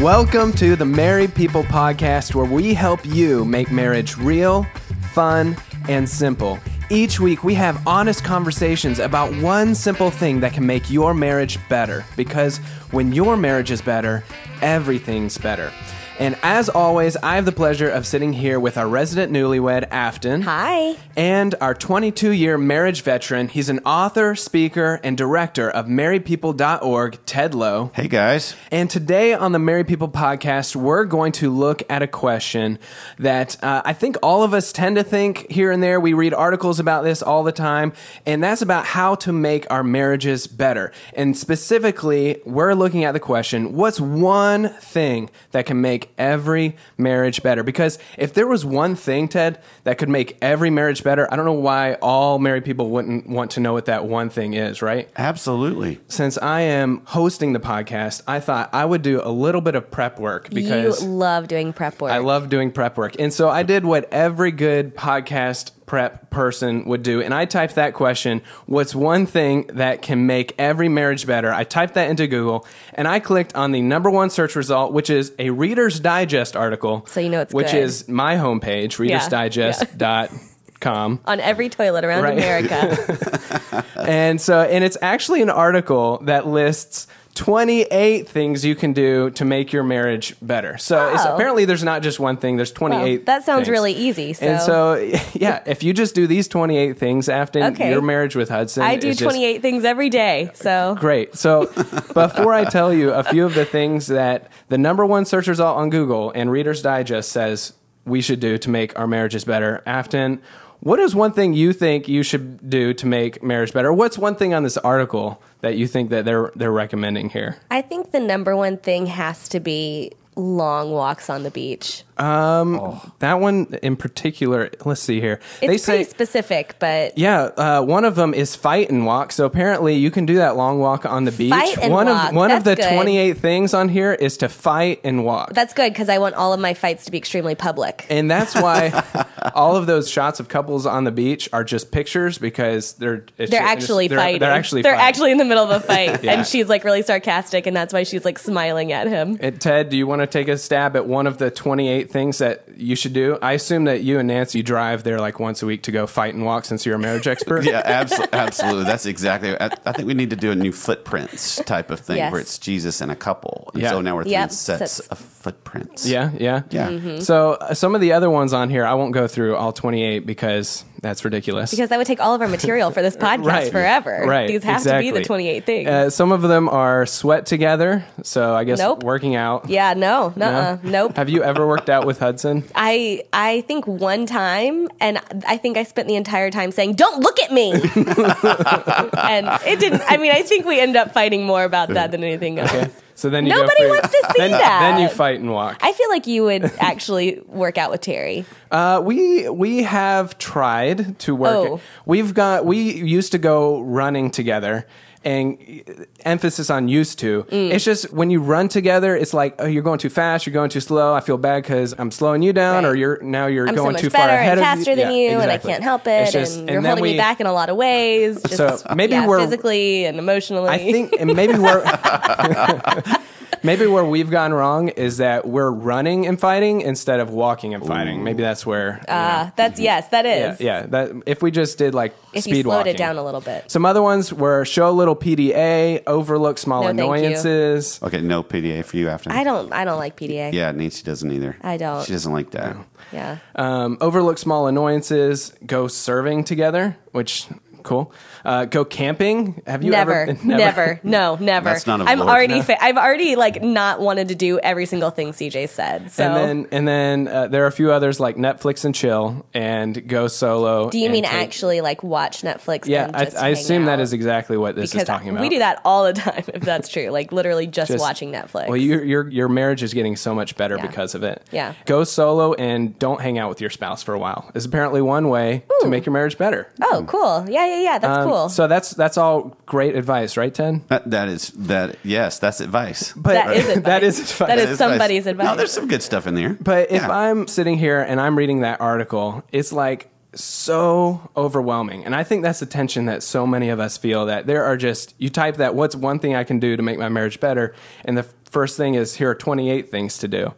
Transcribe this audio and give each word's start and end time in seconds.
Welcome 0.00 0.52
to 0.54 0.74
the 0.74 0.86
Married 0.86 1.34
People 1.34 1.62
Podcast, 1.62 2.34
where 2.34 2.46
we 2.46 2.72
help 2.72 3.04
you 3.04 3.44
make 3.44 3.70
marriage 3.70 4.16
real, 4.16 4.64
fun, 5.12 5.54
and 5.88 6.08
simple. 6.08 6.58
Each 6.88 7.20
week, 7.20 7.44
we 7.44 7.52
have 7.54 7.86
honest 7.86 8.24
conversations 8.24 9.00
about 9.00 9.34
one 9.42 9.74
simple 9.74 10.10
thing 10.10 10.40
that 10.40 10.54
can 10.54 10.66
make 10.66 10.88
your 10.88 11.12
marriage 11.12 11.58
better. 11.68 12.06
Because 12.16 12.56
when 12.90 13.12
your 13.12 13.36
marriage 13.36 13.70
is 13.70 13.82
better, 13.82 14.24
everything's 14.62 15.36
better. 15.36 15.70
And 16.18 16.38
as 16.42 16.70
always, 16.70 17.14
I 17.18 17.34
have 17.34 17.44
the 17.44 17.52
pleasure 17.52 17.90
of 17.90 18.06
sitting 18.06 18.32
here 18.32 18.58
with 18.58 18.78
our 18.78 18.88
resident 18.88 19.30
newlywed, 19.30 19.86
Afton. 19.90 20.42
Hi. 20.42 20.96
And 21.14 21.54
our 21.60 21.74
22 21.74 22.30
year 22.30 22.56
marriage 22.56 23.02
veteran. 23.02 23.48
He's 23.48 23.68
an 23.68 23.80
author, 23.80 24.34
speaker, 24.34 24.98
and 25.04 25.18
director 25.18 25.68
of 25.68 25.86
marriedpeople.org, 25.86 27.18
Ted 27.26 27.54
Lowe. 27.54 27.90
Hey 27.94 28.08
guys. 28.08 28.56
And 28.70 28.88
today 28.88 29.34
on 29.34 29.52
the 29.52 29.58
Married 29.58 29.88
People 29.88 30.08
podcast, 30.08 30.74
we're 30.74 31.04
going 31.04 31.32
to 31.32 31.50
look 31.50 31.82
at 31.90 32.02
a 32.02 32.06
question 32.06 32.78
that 33.18 33.62
uh, 33.62 33.82
I 33.84 33.92
think 33.92 34.16
all 34.22 34.42
of 34.42 34.54
us 34.54 34.72
tend 34.72 34.96
to 34.96 35.04
think 35.04 35.50
here 35.50 35.70
and 35.70 35.82
there. 35.82 36.00
We 36.00 36.14
read 36.14 36.32
articles 36.32 36.80
about 36.80 37.04
this 37.04 37.22
all 37.22 37.42
the 37.42 37.52
time, 37.52 37.92
and 38.24 38.42
that's 38.42 38.62
about 38.62 38.86
how 38.86 39.16
to 39.16 39.32
make 39.32 39.70
our 39.70 39.84
marriages 39.84 40.46
better. 40.46 40.92
And 41.14 41.36
specifically, 41.36 42.40
we're 42.46 42.72
looking 42.72 43.04
at 43.04 43.12
the 43.12 43.20
question 43.20 43.74
what's 43.74 44.00
one 44.00 44.70
thing 44.80 45.28
that 45.50 45.66
can 45.66 45.82
make 45.82 46.05
every 46.18 46.76
marriage 46.96 47.42
better? 47.42 47.62
Because 47.62 47.98
if 48.18 48.34
there 48.34 48.46
was 48.46 48.64
one 48.64 48.94
thing, 48.94 49.28
Ted, 49.28 49.60
that 49.84 49.98
could 49.98 50.08
make 50.08 50.36
every 50.42 50.70
marriage 50.70 51.02
better, 51.02 51.32
I 51.32 51.36
don't 51.36 51.44
know 51.44 51.52
why 51.52 51.94
all 51.94 52.38
married 52.38 52.64
people 52.64 52.90
wouldn't 52.90 53.28
want 53.28 53.52
to 53.52 53.60
know 53.60 53.72
what 53.72 53.86
that 53.86 54.06
one 54.06 54.30
thing 54.30 54.54
is, 54.54 54.82
right? 54.82 55.08
Absolutely. 55.16 56.00
since 56.08 56.38
I 56.38 56.62
am 56.62 57.02
hosting 57.06 57.52
the 57.52 57.60
podcast, 57.60 58.22
I 58.26 58.40
thought 58.40 58.70
I 58.72 58.84
would 58.84 59.02
do 59.02 59.20
a 59.22 59.30
little 59.30 59.60
bit 59.60 59.74
of 59.74 59.90
prep 59.90 60.18
work 60.18 60.50
because 60.50 61.02
you 61.02 61.08
love 61.08 61.48
doing 61.48 61.72
prep 61.72 62.00
work. 62.00 62.12
I 62.12 62.18
love 62.18 62.48
doing 62.48 62.70
prep 62.70 62.96
work. 62.96 63.16
And 63.18 63.32
so 63.32 63.48
I 63.48 63.62
did 63.62 63.84
what 63.84 64.12
every 64.12 64.52
good 64.52 64.96
podcast 64.96 65.70
prep 65.86 66.30
person 66.30 66.84
would 66.86 67.02
do. 67.02 67.22
And 67.22 67.32
I 67.32 67.44
typed 67.44 67.76
that 67.76 67.94
question 67.94 68.42
What's 68.66 68.94
one 68.94 69.26
thing 69.26 69.66
that 69.74 70.02
can 70.02 70.26
make 70.26 70.54
every 70.58 70.88
marriage 70.88 71.26
better? 71.26 71.52
I 71.52 71.64
typed 71.64 71.94
that 71.94 72.10
into 72.10 72.26
Google 72.26 72.66
and 72.94 73.06
I 73.08 73.20
clicked 73.20 73.54
on 73.54 73.72
the 73.72 73.80
number 73.80 74.10
one 74.10 74.30
search 74.30 74.56
result, 74.56 74.92
which 74.92 75.10
is 75.10 75.32
a 75.38 75.50
Reader's 75.50 76.00
Digest 76.00 76.56
article. 76.56 77.04
So 77.06 77.20
you 77.20 77.28
know 77.28 77.40
it's 77.40 77.54
Which 77.54 77.70
good. 77.72 77.82
is 77.84 78.08
my 78.08 78.36
homepage, 78.36 78.98
readersdigest.com. 78.98 81.20
on 81.24 81.40
every 81.40 81.68
toilet 81.68 82.04
around 82.04 82.22
Right. 82.24 82.36
America. 82.36 83.84
and 83.96 84.40
so 84.40 84.60
and 84.62 84.84
it's 84.84 84.96
actually 85.00 85.42
an 85.42 85.50
article 85.50 86.18
that 86.24 86.46
lists 86.46 87.06
28 87.36 88.26
things 88.28 88.64
you 88.64 88.74
can 88.74 88.92
do 88.92 89.30
to 89.30 89.44
make 89.44 89.72
your 89.72 89.82
marriage 89.84 90.34
better. 90.42 90.76
So 90.78 91.12
it's, 91.12 91.24
Oh. 91.24 91.34
apparently 91.34 91.64
there's 91.66 91.84
not 91.84 92.02
just 92.02 92.18
one 92.18 92.38
thing, 92.38 92.56
there's 92.56 92.72
28. 92.72 93.18
Well, 93.18 93.24
that 93.26 93.44
sounds 93.44 93.66
things. 93.66 93.68
really 93.68 93.92
easy. 93.92 94.32
So, 94.32 94.46
And 94.46 94.60
so 94.60 94.94
yeah, 95.34 95.60
if 95.66 95.82
you 95.82 95.92
just 95.92 96.14
do 96.14 96.26
these 96.26 96.48
28 96.48 96.98
things 96.98 97.28
after 97.28 97.62
Okay. 97.62 97.90
your 97.90 98.02
marriage 98.02 98.34
with 98.34 98.48
Hudson 98.48 98.82
I 98.82 98.96
do 98.96 99.08
is 99.08 99.18
just 99.18 99.24
28 99.30 99.62
things 99.62 99.84
every 99.84 100.08
day. 100.10 100.50
So 100.54 100.96
Great. 100.98 101.36
So 101.36 101.66
before 102.14 102.52
I 102.54 102.64
tell 102.64 102.92
you 102.92 103.12
a 103.12 103.22
few 103.22 103.44
of 103.44 103.54
the 103.54 103.64
things 103.66 104.06
that 104.08 104.50
the 104.68 104.78
number 104.78 105.04
one 105.06 105.24
search 105.24 105.46
result 105.46 105.76
on 105.76 105.90
Google 105.90 106.32
and 106.34 106.50
Reader's 106.50 106.82
Digest 106.82 107.30
says 107.30 107.74
we 108.04 108.20
should 108.22 108.40
do 108.40 108.56
to 108.58 108.70
make 108.70 108.98
our 108.98 109.06
marriages 109.06 109.44
better, 109.44 109.82
Afton, 109.84 110.40
what 110.80 110.98
is 110.98 111.14
one 111.14 111.32
thing 111.32 111.54
you 111.54 111.72
think 111.72 112.08
you 112.08 112.22
should 112.22 112.68
do 112.68 112.94
to 112.94 113.06
make 113.06 113.42
marriage 113.42 113.72
better? 113.72 113.92
What's 113.92 114.18
one 114.18 114.36
thing 114.36 114.54
on 114.54 114.62
this 114.62 114.76
article 114.78 115.42
that 115.60 115.76
you 115.76 115.86
think 115.86 116.10
that 116.10 116.24
they're 116.24 116.52
they're 116.54 116.72
recommending 116.72 117.30
here? 117.30 117.56
I 117.70 117.82
think 117.82 118.12
the 118.12 118.20
number 118.20 118.56
one 118.56 118.78
thing 118.78 119.06
has 119.06 119.48
to 119.50 119.60
be 119.60 120.12
long 120.36 120.92
walks 120.92 121.30
on 121.30 121.42
the 121.42 121.50
beach. 121.50 122.04
That 122.16 123.38
one 123.40 123.78
in 123.82 123.96
particular, 123.96 124.70
let's 124.84 125.00
see 125.00 125.20
here. 125.20 125.40
It's 125.60 125.66
they 125.70 125.78
say 125.78 125.92
pretty 125.98 126.10
specific, 126.10 126.76
but 126.78 127.16
Yeah, 127.18 127.42
uh, 127.56 127.82
one 127.82 128.04
of 128.04 128.14
them 128.14 128.34
is 128.34 128.54
fight 128.56 128.90
and 128.90 129.06
walk. 129.06 129.32
So 129.32 129.44
apparently, 129.44 129.94
you 129.96 130.10
can 130.10 130.26
do 130.26 130.36
that 130.36 130.56
long 130.56 130.78
walk 130.78 131.04
on 131.06 131.24
the 131.24 131.32
beach. 131.32 131.50
Fight 131.50 131.78
and 131.78 131.92
one 131.92 132.06
walk, 132.06 132.30
of 132.30 132.34
one 132.36 132.50
of 132.50 132.64
the 132.64 132.76
good. 132.76 132.88
twenty 132.92 133.18
eight 133.18 133.38
things 133.38 133.74
on 133.74 133.88
here 133.88 134.12
is 134.12 134.36
to 134.38 134.48
fight 134.48 135.00
and 135.04 135.24
walk. 135.24 135.52
that's 135.54 135.74
good 135.74 135.92
because 135.92 136.08
I 136.08 136.18
want 136.18 136.34
all 136.34 136.52
of 136.52 136.60
my 136.60 136.74
fights 136.74 137.04
to 137.06 137.10
be 137.10 137.18
extremely 137.18 137.54
public. 137.54 138.06
and 138.10 138.30
that's 138.30 138.54
why 138.54 139.26
all 139.54 139.76
of 139.76 139.86
those 139.86 140.08
shots 140.10 140.40
of 140.40 140.48
couples 140.48 140.86
on 140.86 141.04
the 141.04 141.10
beach 141.12 141.48
are 141.52 141.64
just 141.64 141.90
pictures 141.90 142.38
because 142.38 142.94
they're 142.94 143.24
They're 143.36 143.46
ju- 143.46 143.56
actually 143.56 144.08
they're, 144.08 144.18
fighting. 144.18 144.40
They're 144.40 144.50
actually 144.50 144.82
they're 144.82 144.92
fighting. 144.94 145.06
actually 145.08 145.32
in 145.32 145.38
the 145.38 145.44
middle 145.44 145.64
of 145.64 145.70
a 145.70 145.80
fight, 145.86 146.22
Yeah. 146.22 146.32
and 146.34 146.46
she's 146.46 146.68
like 146.68 146.84
really 146.84 147.02
sarcastic, 147.02 147.66
and 147.66 147.76
that's 147.76 147.92
why 147.92 148.02
she's 148.02 148.24
like 148.24 148.38
smiling 148.38 148.92
at 148.92 149.06
him. 149.06 149.38
And 149.40 149.60
Ted, 149.60 149.88
do 149.90 149.96
you 149.96 150.06
want 150.06 150.22
to 150.22 150.26
take 150.26 150.48
a 150.48 150.58
stab 150.58 150.96
at 150.96 151.06
one 151.06 151.26
of 151.26 151.38
the 151.38 151.50
28 151.50 152.05
things 152.06 152.38
that 152.38 152.64
you 152.76 152.96
should 152.96 153.12
do? 153.12 153.38
I 153.42 153.52
assume 153.52 153.84
that 153.84 154.02
you 154.02 154.18
and 154.18 154.28
Nancy 154.28 154.62
drive 154.62 155.02
there 155.04 155.18
like 155.18 155.38
once 155.40 155.62
a 155.62 155.66
week 155.66 155.82
to 155.84 155.92
go 155.92 156.06
fight 156.06 156.34
and 156.34 156.44
walk 156.44 156.64
since 156.64 156.84
you're 156.86 156.96
a 156.96 156.98
marriage 156.98 157.26
expert. 157.26 157.64
Yeah, 157.66 158.04
abso- 158.04 158.30
absolutely. 158.32 158.84
That's 158.84 159.06
exactly. 159.06 159.58
I, 159.60 159.70
I 159.84 159.92
think 159.92 160.06
we 160.06 160.14
need 160.14 160.30
to 160.30 160.36
do 160.36 160.50
a 160.50 160.54
new 160.54 160.72
footprints 160.72 161.56
type 161.64 161.90
of 161.90 162.00
thing 162.00 162.16
Yes. 162.18 162.32
where 162.32 162.40
it's 162.40 162.58
Jesus 162.58 163.00
and 163.00 163.10
a 163.12 163.16
couple. 163.16 163.70
And 163.74 163.82
Yeah. 163.82 163.90
So 163.90 164.00
now 164.00 164.14
we're 164.16 164.22
three 164.24 164.32
Yep, 164.32 164.50
sets 164.52 164.92
sets. 164.92 165.00
of 165.08 165.18
footprints. 165.18 166.06
Yeah, 166.06 166.30
yeah. 166.38 166.62
Yeah. 166.70 166.90
Mm-hmm. 166.90 167.20
So 167.20 167.52
uh, 167.52 167.74
some 167.74 167.94
of 167.94 168.00
the 168.00 168.12
other 168.12 168.30
ones 168.30 168.52
on 168.52 168.70
here, 168.70 168.84
I 168.84 168.94
won't 168.94 169.12
go 169.14 169.26
through 169.28 169.56
all 169.56 169.72
28 169.72 170.26
because 170.26 170.84
that's 171.00 171.24
ridiculous. 171.24 171.70
Because 171.70 171.88
that 171.90 171.98
would 171.98 172.06
take 172.06 172.20
all 172.20 172.34
of 172.34 172.40
our 172.40 172.48
material 172.48 172.90
for 172.90 173.02
this 173.02 173.16
podcast 173.26 173.44
Right. 173.46 173.72
forever. 173.72 174.24
Right, 174.26 174.48
These 174.48 174.64
have 174.64 174.82
to 174.84 174.98
be 174.98 175.10
the 175.10 175.24
28 175.24 175.64
things. 175.66 175.88
Uh, 175.88 176.10
some 176.10 176.32
of 176.32 176.42
them 176.42 176.68
are 176.68 177.06
sweat 177.06 177.46
together. 177.46 178.04
So 178.22 178.54
I 178.54 178.64
guess 178.64 178.78
Nope. 178.78 179.02
working 179.02 179.34
out. 179.36 179.68
yeah, 179.68 179.94
no, 179.94 180.32
No? 180.36 180.78
nope. 180.82 181.16
Have 181.16 181.28
you 181.28 181.42
ever 181.42 181.66
worked 181.66 181.90
out 181.90 182.06
with 182.06 182.18
Hudson? 182.18 182.64
I 182.74 183.22
I 183.32 183.60
think 183.62 183.86
one 183.86 184.26
time, 184.26 184.88
and 185.00 185.18
I 185.46 185.56
think 185.56 185.76
I 185.76 185.82
spent 185.84 186.08
the 186.08 186.16
entire 186.16 186.50
time 186.50 186.70
saying, 186.72 186.94
"Don't 186.94 187.20
look 187.20 187.38
at 187.40 187.52
me," 187.52 187.72
and 187.72 189.46
it 189.66 189.78
didn't. 189.80 190.02
I 190.08 190.16
mean, 190.16 190.32
I 190.32 190.42
think 190.42 190.64
we 190.66 190.80
end 190.80 190.96
up 190.96 191.12
fighting 191.12 191.44
more 191.44 191.64
about 191.64 191.88
that 191.90 192.10
than 192.10 192.22
anything 192.24 192.58
else. 192.58 192.72
Okay. 192.72 192.90
So 193.16 193.30
then 193.30 193.46
you 193.46 193.52
go 193.52 193.62
Nobody 193.62 193.82
for- 193.84 193.88
wants 193.88 194.08
to 194.10 194.26
see 194.32 194.38
then, 194.38 194.50
that. 194.52 194.80
Then 194.80 195.00
you 195.00 195.08
fight 195.08 195.40
and 195.40 195.50
walk. 195.50 195.78
I 195.80 195.92
feel 195.92 196.08
like 196.10 196.26
you 196.26 196.44
would 196.44 196.64
actually 196.78 197.40
work 197.46 197.78
out 197.78 197.90
with 197.90 198.02
Terry. 198.02 198.44
Uh, 198.70 199.00
we 199.02 199.48
we 199.48 199.82
have 199.82 200.36
tried 200.38 201.18
to 201.20 201.34
work. 201.34 201.50
Oh. 201.56 201.80
We've 202.04 202.32
got 202.34 202.64
we 202.66 202.78
used 202.78 203.32
to 203.32 203.38
go 203.38 203.80
running 203.80 204.30
together. 204.30 204.86
And 205.26 206.06
emphasis 206.24 206.70
on 206.70 206.86
used 206.86 207.18
to. 207.18 207.42
Mm. 207.50 207.72
It's 207.72 207.84
just 207.84 208.12
when 208.12 208.30
you 208.30 208.40
run 208.40 208.68
together, 208.68 209.16
it's 209.16 209.34
like 209.34 209.56
oh, 209.58 209.66
you're 209.66 209.82
going 209.82 209.98
too 209.98 210.08
fast, 210.08 210.46
you're 210.46 210.52
going 210.54 210.70
too 210.70 210.78
slow. 210.80 211.14
I 211.14 211.20
feel 211.20 211.36
bad 211.36 211.64
because 211.64 211.94
I'm 211.98 212.12
slowing 212.12 212.42
you 212.42 212.52
down, 212.52 212.84
Right. 212.84 212.90
or 212.90 212.94
you're 212.94 213.20
now 213.22 213.46
you're 213.48 213.66
I'm 213.68 213.74
so 213.74 213.82
going 213.82 213.94
much 213.94 214.02
too 214.02 214.10
far 214.10 214.28
ahead 214.28 214.52
and 214.52 214.60
of 214.60 214.64
faster 214.64 214.90
you. 214.90 214.96
than 214.96 215.10
Yeah, 215.12 215.30
you, 215.32 215.38
and 215.40 215.50
I 215.50 215.58
can't 215.58 215.82
help 215.82 216.06
it. 216.06 216.30
just- 216.30 216.58
and 216.60 216.68
you're 216.70 216.80
then 216.80 216.90
holding 216.90 217.02
we- 217.02 217.12
me 217.12 217.18
back 217.18 217.40
in 217.40 217.46
a 217.48 217.52
lot 217.52 217.68
of 217.70 217.76
ways. 217.76 218.40
Just, 218.42 218.56
So 218.56 218.78
maybe 218.94 219.14
yeah, 219.14 219.26
we're- 219.26 219.42
physically 219.42 220.04
and 220.04 220.20
emotionally. 220.20 220.68
I 220.68 220.78
think 220.78 221.12
and 221.18 221.34
maybe 221.34 221.54
we're 221.58 221.82
maybe 223.62 223.86
where 223.86 224.04
we've 224.04 224.30
gone 224.30 224.52
wrong 224.52 224.88
is 224.88 225.18
that 225.18 225.46
we're 225.46 225.70
running 225.70 226.26
and 226.26 226.38
fighting 226.38 226.80
instead 226.82 227.20
of 227.20 227.30
walking 227.30 227.74
and 227.74 227.86
fighting. 227.86 228.24
Maybe 228.24 228.42
that's 228.42 228.64
where. 228.66 229.00
you 229.02 229.06
know, 229.08 229.12
uh, 229.14 229.50
that's 229.56 229.78
yes, 229.80 230.08
that 230.08 230.26
is. 230.26 230.60
yeah, 230.60 230.80
yeah. 230.82 230.86
That 230.86 231.10
if 231.26 231.42
we 231.42 231.50
just 231.50 231.78
did 231.78 231.94
like 231.94 232.14
If 232.32 232.44
speed 232.44 232.56
you 232.56 232.62
slowed 232.62 232.76
walking. 232.78 232.94
it 232.94 232.98
down 232.98 233.16
a 233.16 233.24
little 233.24 233.40
bit. 233.40 233.70
Some 233.70 233.84
other 233.86 234.02
ones 234.02 234.32
were 234.32 234.64
show 234.64 234.88
a 234.88 234.92
little 234.92 235.16
PDA, 235.16 236.02
overlook 236.06 236.58
small 236.58 236.82
No, 236.82 236.88
thank 236.88 236.98
you. 236.98 237.04
annoyances. 237.04 238.00
Okay, 238.02 238.20
no 238.20 238.42
PDA 238.42 238.84
for 238.84 238.96
you 238.96 239.08
after. 239.08 239.30
I 239.32 239.44
don't. 239.44 239.72
I 239.72 239.84
don't 239.84 239.98
like 239.98 240.16
PDA. 240.16 240.52
Yeah, 240.52 240.70
Nancy 240.72 241.02
doesn't 241.02 241.30
either. 241.30 241.56
I 241.62 241.76
don't. 241.76 242.04
She 242.06 242.12
doesn't 242.12 242.32
like 242.32 242.50
that. 242.52 242.76
Yeah. 243.12 243.38
Um, 243.54 243.98
overlook 244.00 244.38
small 244.38 244.66
annoyances. 244.66 245.52
Go 245.64 245.86
serving 245.88 246.44
together, 246.44 246.96
which 247.12 247.46
cool. 247.86 248.12
Uh, 248.44 248.64
go 248.66 248.84
camping. 248.84 249.62
Have 249.66 249.82
you 249.82 249.90
never, 249.90 250.12
ever? 250.12 250.32
never, 250.44 250.58
never. 250.58 251.00
no, 251.02 251.36
never. 251.40 251.64
That's 251.70 251.86
not 251.86 252.00
a 252.00 252.04
I'm 252.04 252.20
already, 252.20 252.56
No. 252.56 252.62
fa- 252.62 252.82
I've 252.82 252.96
already 252.98 253.34
like 253.36 253.62
not 253.62 254.00
wanted 254.00 254.28
to 254.28 254.34
do 254.34 254.58
every 254.58 254.84
single 254.86 255.10
thing 255.10 255.32
CJ 255.32 255.68
said. 255.70 256.10
So, 256.12 256.24
And 256.24 256.36
then, 256.36 256.68
and 256.72 256.88
then 256.88 257.28
uh, 257.28 257.46
there 257.48 257.64
are 257.64 257.68
a 257.68 257.72
few 257.72 257.90
others 257.92 258.20
like 258.20 258.36
Netflix 258.36 258.84
and 258.84 258.94
chill 258.94 259.46
and 259.54 260.06
go 260.06 260.28
solo. 260.28 260.90
do 260.90 260.98
you 260.98 261.08
mean 261.10 261.24
take- 261.24 261.32
actually 261.32 261.80
like 261.80 262.02
watch 262.02 262.42
Netflix? 262.42 262.86
Yeah, 262.86 263.06
and 263.06 263.16
I, 263.16 263.46
I 263.46 263.48
assume 263.50 263.86
that 263.86 263.94
out? 263.94 264.00
is 264.00 264.12
exactly 264.12 264.56
what 264.56 264.76
this 264.76 264.90
because 264.90 265.02
is 265.02 265.06
talking 265.08 265.30
about. 265.30 265.40
we 265.40 265.48
do 265.48 265.58
that 265.60 265.80
all 265.84 266.04
the 266.04 266.12
time. 266.26 266.44
If 266.52 266.62
that's 266.62 266.88
true, 266.88 267.08
like 267.10 267.32
literally 267.32 267.66
just, 267.66 267.90
Just- 267.90 268.00
watching 268.02 268.32
Netflix. 268.32 268.68
Well, 268.68 268.76
your 268.76 269.02
your 269.04 269.28
your 269.28 269.48
marriage 269.48 269.82
is 269.82 269.94
getting 269.94 270.16
so 270.16 270.34
much 270.34 270.56
better 270.56 270.76
Yeah. 270.76 270.86
because 270.86 271.14
of 271.14 271.22
it. 271.22 271.42
Yeah. 271.52 271.74
Go 271.86 272.04
solo 272.04 272.52
and 272.54 272.98
don't 272.98 273.20
hang 273.20 273.38
out 273.38 273.48
with 273.48 273.60
your 273.60 273.70
spouse 273.70 274.02
for 274.02 274.12
a 274.14 274.18
while. 274.18 274.50
Is 274.54 274.64
apparently 274.64 275.00
one 275.02 275.28
way 275.28 275.62
to 275.80 275.88
make 275.88 276.04
your 276.06 276.12
marriage 276.12 276.36
better. 276.38 276.68
oh, 276.82 277.04
cool. 277.06 277.46
Yeah, 277.48 277.66
yeah, 277.66 277.75
yeah. 277.82 277.98
That's 277.98 278.18
Um, 278.18 278.28
cool. 278.28 278.48
So 278.48 278.66
that's 278.66 278.90
that's 278.90 279.16
all 279.18 279.56
great 279.66 279.94
advice, 279.96 280.36
right, 280.36 280.52
Ted? 280.54 280.86
That, 280.88 281.10
that 281.10 281.28
is 281.28 281.50
that. 281.56 281.96
Yes, 282.02 282.38
that's 282.38 282.60
advice. 282.60 283.12
But 283.16 283.34
That 283.34 283.56
is 283.56 283.68
advice. 283.76 283.84
that 283.84 284.02
is 284.02 284.18
advice. 284.20 284.48
That 284.48 284.58
is 284.58 284.78
somebody's 284.78 285.26
advice. 285.26 285.46
No, 285.46 285.56
there's 285.56 285.72
some 285.72 285.88
good 285.88 286.02
stuff 286.02 286.26
in 286.26 286.34
there. 286.34 286.56
But 286.60 286.90
if 286.90 287.02
Yeah. 287.02 287.10
I'm 287.10 287.46
sitting 287.48 287.78
here 287.78 288.00
and 288.00 288.20
I'm 288.20 288.36
reading 288.36 288.60
that 288.60 288.80
article, 288.80 289.42
it's 289.52 289.72
like 289.72 290.10
so 290.34 291.30
overwhelming. 291.36 292.04
And 292.04 292.14
I 292.14 292.22
think 292.22 292.42
that's 292.42 292.60
the 292.60 292.66
tension 292.66 293.06
that 293.06 293.22
so 293.22 293.46
many 293.46 293.68
of 293.70 293.80
us 293.80 293.96
feel 293.96 294.26
that 294.26 294.46
there 294.46 294.64
are 294.64 294.76
just, 294.76 295.14
you 295.18 295.30
type 295.30 295.56
that, 295.56 295.74
what's 295.74 295.96
one 295.96 296.18
thing 296.18 296.34
I 296.34 296.44
can 296.44 296.58
do 296.58 296.76
to 296.76 296.82
make 296.82 296.98
my 296.98 297.08
marriage 297.08 297.40
better? 297.40 297.74
And 298.04 298.18
the 298.18 298.24
first 298.50 298.76
thing 298.76 298.94
is 298.94 299.16
here 299.16 299.30
are 299.30 299.34
28 299.34 299.90
things 299.90 300.18
to 300.18 300.28
do. 300.28 300.54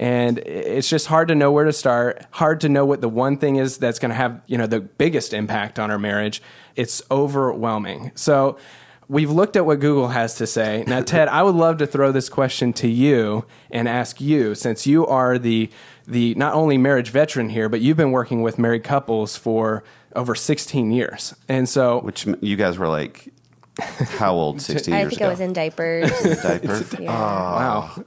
And 0.00 0.38
it's 0.38 0.88
just 0.88 1.08
hard 1.08 1.28
to 1.28 1.34
know 1.34 1.52
where 1.52 1.66
to 1.66 1.74
start, 1.74 2.24
hard 2.30 2.62
to 2.62 2.70
know 2.70 2.86
what 2.86 3.02
the 3.02 3.08
one 3.08 3.36
thing 3.36 3.56
is 3.56 3.76
that's 3.76 3.98
going 3.98 4.08
to 4.08 4.14
have, 4.14 4.40
you 4.46 4.56
know, 4.56 4.66
the 4.66 4.80
biggest 4.80 5.34
impact 5.34 5.78
on 5.78 5.90
our 5.90 5.98
marriage. 5.98 6.40
It's 6.74 7.02
overwhelming. 7.10 8.10
So 8.14 8.56
we've 9.08 9.30
looked 9.30 9.56
at 9.56 9.66
what 9.66 9.78
Google 9.80 10.08
has 10.08 10.36
to 10.36 10.46
say. 10.46 10.84
Now, 10.86 11.02
Ted, 11.12 11.28
I 11.28 11.42
would 11.42 11.54
love 11.54 11.76
to 11.78 11.86
throw 11.86 12.12
this 12.12 12.30
question 12.30 12.72
to 12.74 12.88
you 12.88 13.44
and 13.70 13.86
ask 13.86 14.22
you, 14.22 14.54
since 14.54 14.86
you 14.86 15.06
are 15.06 15.38
the 15.38 15.68
the 16.06 16.34
not 16.34 16.54
only 16.54 16.78
marriage 16.78 17.10
veteran 17.10 17.50
here, 17.50 17.68
but 17.68 17.82
you've 17.82 17.98
been 17.98 18.10
working 18.10 18.40
with 18.40 18.58
married 18.58 18.82
couples 18.82 19.36
for 19.36 19.84
over 20.16 20.34
16 20.34 20.90
years. 20.92 21.34
And 21.46 21.68
so, 21.68 22.00
Which 22.00 22.26
you 22.40 22.56
guys 22.56 22.78
were 22.78 22.88
like, 22.88 23.28
how 23.78 24.32
old? 24.34 24.60
16 24.62 24.92
I 24.94 25.02
think 25.04 25.12
ago. 25.20 25.26
I 25.26 25.28
was 25.28 25.40
in 25.40 25.52
diapers. 25.52 26.10
diaper. 26.42 26.82
Yeah. 26.98 27.10
Oh. 27.10 27.14
wow, 27.14 28.04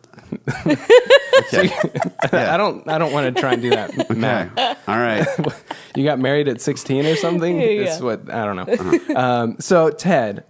Okay. 1.45 1.69
I 2.31 2.57
don't 2.57 2.87
I 2.87 2.97
don't 2.97 3.11
want 3.11 3.33
to 3.35 3.41
try 3.41 3.53
and 3.53 3.61
do 3.61 3.71
that. 3.71 3.97
Okay. 3.97 4.13
Matt. 4.13 4.79
All 4.87 4.97
right. 4.97 5.25
You 5.95 6.03
got 6.03 6.17
married 6.17 6.47
at 6.47 6.59
16 6.59 7.05
or 7.05 7.15
something? 7.15 7.59
Yeah. 7.61 7.83
That's 7.83 8.01
what 8.01 8.31
I 8.31 8.45
don't 8.45 8.55
know. 8.55 9.15
Um, 9.15 9.57
so, 9.59 9.91
Ted, 9.91 10.43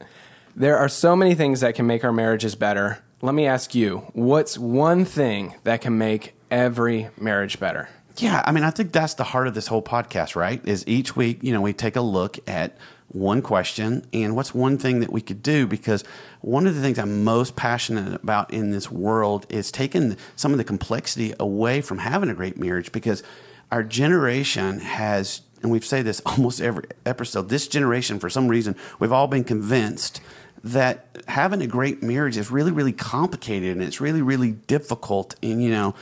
there 0.55 0.77
are 0.77 0.87
so 0.87 1.17
many 1.17 1.35
things 1.35 1.59
that 1.59 1.75
can 1.75 1.85
make 1.85 2.05
our 2.05 2.13
marriages 2.13 2.55
better. 2.55 2.99
Let 3.21 3.35
me 3.35 3.45
ask 3.45 3.75
you, 3.75 4.05
what's 4.13 4.57
one 4.57 5.03
thing 5.03 5.55
that 5.65 5.81
can 5.81 5.97
make 5.97 6.35
every 6.49 7.09
marriage 7.19 7.59
better? 7.59 7.89
Yeah, 8.17 8.41
I 8.45 8.51
mean, 8.53 8.63
I 8.63 8.69
think 8.69 8.93
that's 8.93 9.15
the 9.15 9.23
heart 9.25 9.47
of 9.47 9.53
this 9.53 9.67
whole 9.67 9.81
podcast, 9.81 10.35
right? 10.37 10.61
Is 10.65 10.87
each 10.87 11.15
week, 11.15 11.39
you 11.41 11.51
know, 11.51 11.59
we 11.61 11.73
take 11.73 11.95
a 11.97 12.01
look 12.01 12.37
at 12.47 12.77
one 13.13 13.41
question 13.41 14.05
and 14.11 14.35
what's 14.35 14.53
one 14.53 14.77
thing 14.77 14.99
that 14.99 15.11
we 15.11 15.21
could 15.21 15.41
do? 15.41 15.67
Because 15.67 16.03
one 16.41 16.67
of 16.67 16.75
the 16.75 16.81
things 16.81 16.99
I'm 16.99 17.23
most 17.23 17.55
passionate 17.55 18.15
about 18.15 18.51
in 18.51 18.71
this 18.71 18.91
world 18.91 19.45
is 19.49 19.71
taking 19.71 20.17
some 20.35 20.51
of 20.51 20.57
the 20.57 20.63
complexity 20.63 21.33
away 21.39 21.81
from 21.81 21.99
having 21.99 22.29
a 22.29 22.33
great 22.33 22.57
marriage 22.57 22.91
because 22.91 23.23
our 23.71 23.83
generation 23.83 24.79
has 24.79 25.41
and 25.61 25.71
we've 25.71 25.85
said 25.85 26.05
this 26.05 26.19
almost 26.25 26.61
every 26.61 26.83
episode 27.05 27.49
this 27.49 27.67
generation 27.67 28.19
for 28.19 28.29
some 28.29 28.47
reason 28.47 28.75
we've 28.99 29.11
all 29.11 29.27
been 29.27 29.43
convinced 29.43 30.21
that 30.63 31.23
having 31.27 31.61
a 31.61 31.67
great 31.67 32.03
marriage 32.03 32.37
is 32.37 32.51
really 32.51 32.71
really 32.71 32.93
complicated 32.93 33.71
and 33.71 33.81
it's 33.81 33.99
really 33.99 34.21
really 34.21 34.51
difficult 34.51 35.35
and 35.41 35.63
you 35.63 35.71
know 35.71 35.95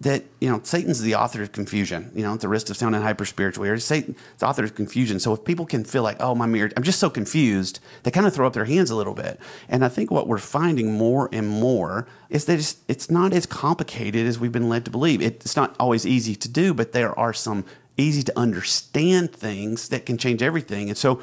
that 0.00 0.24
you 0.40 0.50
know 0.50 0.60
Satan's 0.62 1.02
the 1.02 1.14
author 1.14 1.42
of 1.42 1.52
confusion. 1.52 2.10
You 2.14 2.22
know, 2.22 2.34
at 2.34 2.40
the 2.40 2.48
risk 2.48 2.70
of 2.70 2.76
sounding 2.76 3.02
hyper 3.02 3.24
spiritual 3.24 3.64
here, 3.64 3.78
Satan's 3.78 4.18
the 4.38 4.46
author 4.46 4.64
of 4.64 4.74
confusion. 4.74 5.20
So 5.20 5.34
if 5.34 5.44
people 5.44 5.66
can 5.66 5.84
feel 5.84 6.02
like, 6.02 6.16
oh, 6.20 6.34
my 6.34 6.46
marriage, 6.46 6.72
I'm 6.76 6.82
just 6.82 6.98
so 6.98 7.10
confused, 7.10 7.80
they 8.02 8.10
kind 8.10 8.26
of 8.26 8.34
throw 8.34 8.46
up 8.46 8.54
their 8.54 8.64
hands 8.64 8.90
a 8.90 8.96
little 8.96 9.14
bit. 9.14 9.38
And 9.68 9.84
I 9.84 9.88
think 9.88 10.10
what 10.10 10.26
we're 10.26 10.38
finding 10.38 10.92
more 10.92 11.28
and 11.32 11.48
more 11.48 12.06
is 12.30 12.46
that 12.46 12.58
it's, 12.58 12.76
it's 12.88 13.10
not 13.10 13.32
as 13.34 13.44
complicated 13.44 14.26
as 14.26 14.38
we've 14.38 14.52
been 14.52 14.68
led 14.68 14.84
to 14.86 14.90
believe. 14.90 15.20
It's 15.20 15.56
not 15.56 15.76
always 15.78 16.06
easy 16.06 16.34
to 16.34 16.48
do, 16.48 16.72
but 16.72 16.92
there 16.92 17.16
are 17.18 17.32
some 17.32 17.64
easy 17.96 18.22
to 18.22 18.38
understand 18.38 19.32
things 19.32 19.88
that 19.90 20.06
can 20.06 20.16
change 20.16 20.42
everything. 20.42 20.88
And 20.88 20.96
so 20.96 21.20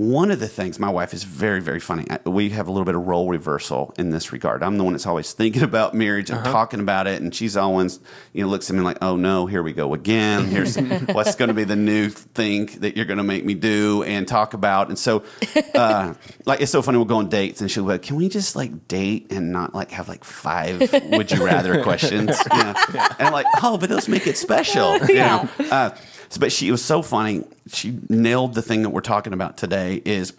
one 0.00 0.30
of 0.30 0.40
the 0.40 0.48
things, 0.48 0.78
my 0.78 0.88
wife 0.88 1.12
is 1.12 1.24
very, 1.24 1.60
very 1.60 1.78
funny. 1.78 2.06
We 2.24 2.48
have 2.50 2.68
a 2.68 2.72
little 2.72 2.86
bit 2.86 2.94
of 2.94 3.06
role 3.06 3.28
reversal 3.28 3.92
in 3.98 4.08
this 4.08 4.32
regard. 4.32 4.62
I'm 4.62 4.78
the 4.78 4.84
one 4.84 4.94
that's 4.94 5.04
always 5.06 5.34
thinking 5.34 5.62
about 5.70 5.92
marriage 5.92 6.30
and 6.30 6.42
talking 6.42 6.80
about 6.80 7.06
it, 7.06 7.20
and 7.20 7.34
she's 7.34 7.54
always, 7.54 8.00
you 8.32 8.42
know, 8.42 8.48
looks 8.48 8.70
at 8.70 8.76
me 8.76 8.80
like, 8.82 8.96
"Oh 9.02 9.16
no, 9.16 9.44
here 9.44 9.62
we 9.62 9.74
go 9.74 9.92
again. 9.92 10.46
Here's 10.46 10.76
what's 11.12 11.34
going 11.36 11.48
to 11.48 11.54
be 11.54 11.64
the 11.64 11.76
new 11.76 12.08
thing 12.08 12.66
that 12.78 12.96
you're 12.96 13.04
going 13.04 13.18
to 13.18 13.22
make 13.24 13.44
me 13.44 13.52
do 13.52 14.02
and 14.04 14.26
talk 14.26 14.54
about." 14.54 14.88
And 14.88 14.98
so, 14.98 15.22
uh, 15.74 16.14
like, 16.46 16.62
it's 16.62 16.72
so 16.72 16.80
funny. 16.80 16.96
We'll 16.96 17.04
go 17.04 17.18
on 17.18 17.28
dates, 17.28 17.60
and 17.60 17.70
she'll 17.70 17.84
be 17.84 17.90
like, 17.90 18.02
"Can 18.02 18.16
we 18.16 18.30
just 18.30 18.56
like 18.56 18.88
date 18.88 19.30
and 19.30 19.52
not 19.52 19.74
like 19.74 19.90
have 19.90 20.08
like 20.08 20.24
five 20.24 20.80
would 21.10 21.30
you 21.30 21.44
rather 21.44 21.82
questions?" 21.82 22.38
You 22.54 22.58
know? 22.64 22.74
And 23.18 23.26
I'm 23.28 23.32
like, 23.34 23.46
"Oh, 23.62 23.76
but 23.76 23.90
those 23.90 24.08
make 24.08 24.26
it 24.26 24.38
special." 24.38 24.96
You 24.96 25.14
Yeah. 25.16 25.46
know? 25.58 25.66
Uh, 25.70 25.90
but 26.38 26.52
she 26.52 26.68
it 26.68 26.72
was 26.72 26.84
so 26.84 27.02
funny. 27.02 27.44
She 27.68 27.98
nailed 28.08 28.54
the 28.54 28.62
thing 28.62 28.82
that 28.82 28.90
we're 28.90 29.00
talking 29.00 29.32
about 29.32 29.56
today. 29.56 30.02
Is 30.04 30.32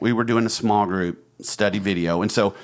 we 0.00 0.12
were 0.12 0.24
doing 0.24 0.46
a 0.46 0.50
small 0.50 0.86
group 0.86 1.24
study 1.40 1.78
video, 1.78 2.22
and 2.22 2.30
so 2.30 2.54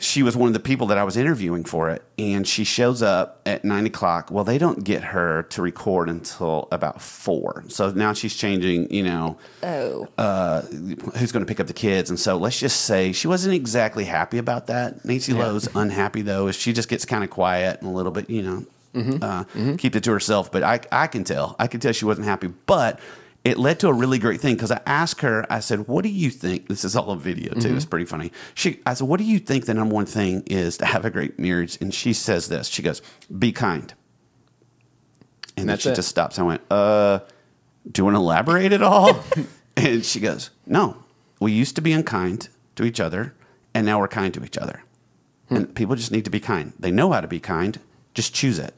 she 0.00 0.22
was 0.22 0.36
one 0.36 0.46
of 0.46 0.52
the 0.52 0.60
people 0.60 0.86
that 0.86 0.96
I 0.96 1.02
was 1.02 1.16
interviewing 1.16 1.64
for 1.64 1.90
it. 1.90 2.04
And 2.18 2.46
she 2.46 2.62
shows 2.62 3.02
up 3.02 3.40
at 3.44 3.64
nine 3.64 3.84
o'clock. 3.84 4.30
Well, 4.30 4.44
they 4.44 4.56
don't 4.56 4.84
get 4.84 5.02
her 5.02 5.42
to 5.50 5.60
record 5.62 6.08
until 6.08 6.68
about 6.70 7.02
four. 7.02 7.64
So 7.66 7.90
now 7.90 8.12
she's 8.12 8.36
changing. 8.36 8.92
You 8.94 9.02
know, 9.02 9.38
Oh. 9.64 10.06
uh, 10.16 10.62
who's 10.62 11.32
going 11.32 11.44
to 11.44 11.46
pick 11.48 11.58
up 11.58 11.66
the 11.66 11.72
kids. 11.72 12.10
And 12.10 12.18
so 12.20 12.36
let's 12.36 12.60
just 12.60 12.82
say 12.82 13.10
she 13.10 13.26
wasn't 13.26 13.54
exactly 13.54 14.04
happy 14.04 14.38
about 14.38 14.68
that. 14.68 15.04
Nancy 15.04 15.32
Lowe's 15.32 15.68
unhappy 15.74 16.22
though, 16.22 16.46
is 16.46 16.54
she 16.56 16.72
just 16.72 16.88
gets 16.88 17.04
kind 17.04 17.24
of 17.24 17.30
quiet 17.30 17.80
and 17.80 17.90
a 17.90 17.92
little 17.92 18.12
bit, 18.12 18.30
you 18.30 18.42
know, 18.42 18.66
uh, 18.94 19.44
keep 19.76 19.96
it 19.96 20.04
to 20.04 20.12
herself. 20.12 20.50
But 20.50 20.62
I, 20.62 20.80
I 20.90 21.06
can 21.06 21.24
tell, 21.24 21.56
I 21.58 21.66
can 21.66 21.80
tell 21.80 21.92
she 21.92 22.04
wasn't 22.04 22.26
happy. 22.26 22.48
But 22.66 23.00
it 23.44 23.58
led 23.58 23.80
to 23.80 23.88
a 23.88 23.92
really 23.92 24.18
great 24.18 24.40
thing 24.40 24.54
because 24.54 24.72
I 24.72 24.80
asked 24.86 25.20
her, 25.20 25.46
I 25.50 25.60
said, 25.60 25.88
"What 25.88 26.02
do 26.02 26.08
you 26.08 26.30
think?" 26.30 26.68
This 26.68 26.84
is 26.84 26.96
all 26.96 27.10
a 27.10 27.16
video 27.16 27.54
too. 27.54 27.74
It's 27.76 27.84
pretty 27.84 28.06
funny. 28.06 28.32
She, 28.54 28.80
I 28.84 28.94
said, 28.94 29.08
"What 29.08 29.18
do 29.18 29.24
you 29.24 29.38
think 29.38 29.66
the 29.66 29.74
number 29.74 29.94
one 29.94 30.06
thing 30.06 30.42
is 30.46 30.76
to 30.78 30.86
have 30.86 31.04
a 31.04 31.10
great 31.10 31.38
marriage?" 31.38 31.78
And 31.80 31.94
she 31.94 32.12
says 32.12 32.48
this. 32.48 32.68
She 32.68 32.82
goes, 32.82 33.00
"Be 33.36 33.52
kind." 33.52 33.94
And 35.56 35.68
then 35.68 35.78
she 35.78 35.88
it. 35.88 35.96
just 35.96 36.08
stops. 36.08 36.38
I 36.38 36.42
went, 36.42 36.62
"Uh." 36.70 37.20
do 37.90 38.00
you 38.00 38.04
want 38.04 38.16
to 38.16 38.20
elaborate 38.20 38.72
at 38.72 38.82
all? 38.82 39.24
and 39.76 40.04
she 40.04 40.20
goes, 40.20 40.50
no, 40.66 41.04
we 41.40 41.52
used 41.52 41.74
to 41.76 41.82
be 41.82 41.92
unkind 41.92 42.48
to 42.76 42.84
each 42.84 43.00
other, 43.00 43.34
and 43.74 43.86
now 43.86 43.98
we're 43.98 44.08
kind 44.08 44.32
to 44.34 44.44
each 44.44 44.58
other. 44.58 44.82
And 45.50 45.74
people 45.74 45.96
just 45.96 46.12
need 46.12 46.26
to 46.26 46.30
be 46.30 46.40
kind. 46.40 46.74
They 46.78 46.90
know 46.90 47.10
how 47.12 47.22
to 47.22 47.28
be 47.28 47.40
kind, 47.40 47.80
just 48.12 48.34
choose 48.34 48.58
it. 48.58 48.74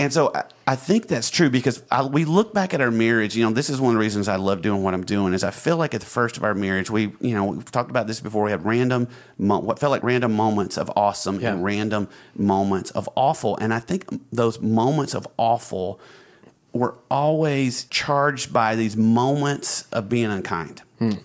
And 0.00 0.10
so 0.12 0.32
I, 0.34 0.44
I 0.66 0.76
think 0.76 1.08
that's 1.08 1.28
true 1.28 1.50
because 1.50 1.82
I, 1.90 2.02
we 2.02 2.24
look 2.24 2.54
back 2.54 2.72
at 2.72 2.80
our 2.80 2.90
marriage. 2.90 3.36
You 3.36 3.44
know, 3.44 3.50
this 3.52 3.68
is 3.68 3.80
one 3.82 3.90
of 3.90 3.94
the 3.96 4.00
reasons 4.00 4.28
I 4.28 4.36
love 4.36 4.62
doing 4.62 4.82
what 4.82 4.94
I'm 4.94 5.04
doing. 5.04 5.34
Is 5.34 5.44
I 5.44 5.50
feel 5.50 5.76
like 5.76 5.92
at 5.94 6.00
the 6.00 6.06
first 6.06 6.38
of 6.38 6.42
our 6.42 6.54
marriage, 6.54 6.88
we, 6.90 7.12
you 7.20 7.34
know, 7.34 7.44
we've 7.44 7.70
talked 7.70 7.90
about 7.90 8.06
this 8.06 8.18
before. 8.18 8.44
We 8.44 8.50
had 8.50 8.64
random, 8.64 9.08
mo- 9.36 9.58
what 9.58 9.78
felt 9.78 9.90
like 9.90 10.02
random 10.02 10.32
moments 10.32 10.78
of 10.78 10.90
awesome 10.96 11.38
Yeah. 11.38 11.52
and 11.52 11.62
random 11.62 12.08
moments 12.34 12.90
of 12.92 13.10
awful. 13.14 13.58
And 13.58 13.74
I 13.74 13.78
think 13.78 14.06
those 14.32 14.58
moments 14.60 15.14
of 15.14 15.28
awful 15.36 16.00
were 16.72 16.96
always 17.10 17.84
charged 17.84 18.52
by 18.52 18.76
these 18.76 18.96
moments 18.96 19.88
of 19.92 20.08
being 20.08 20.30
unkind. 20.30 20.82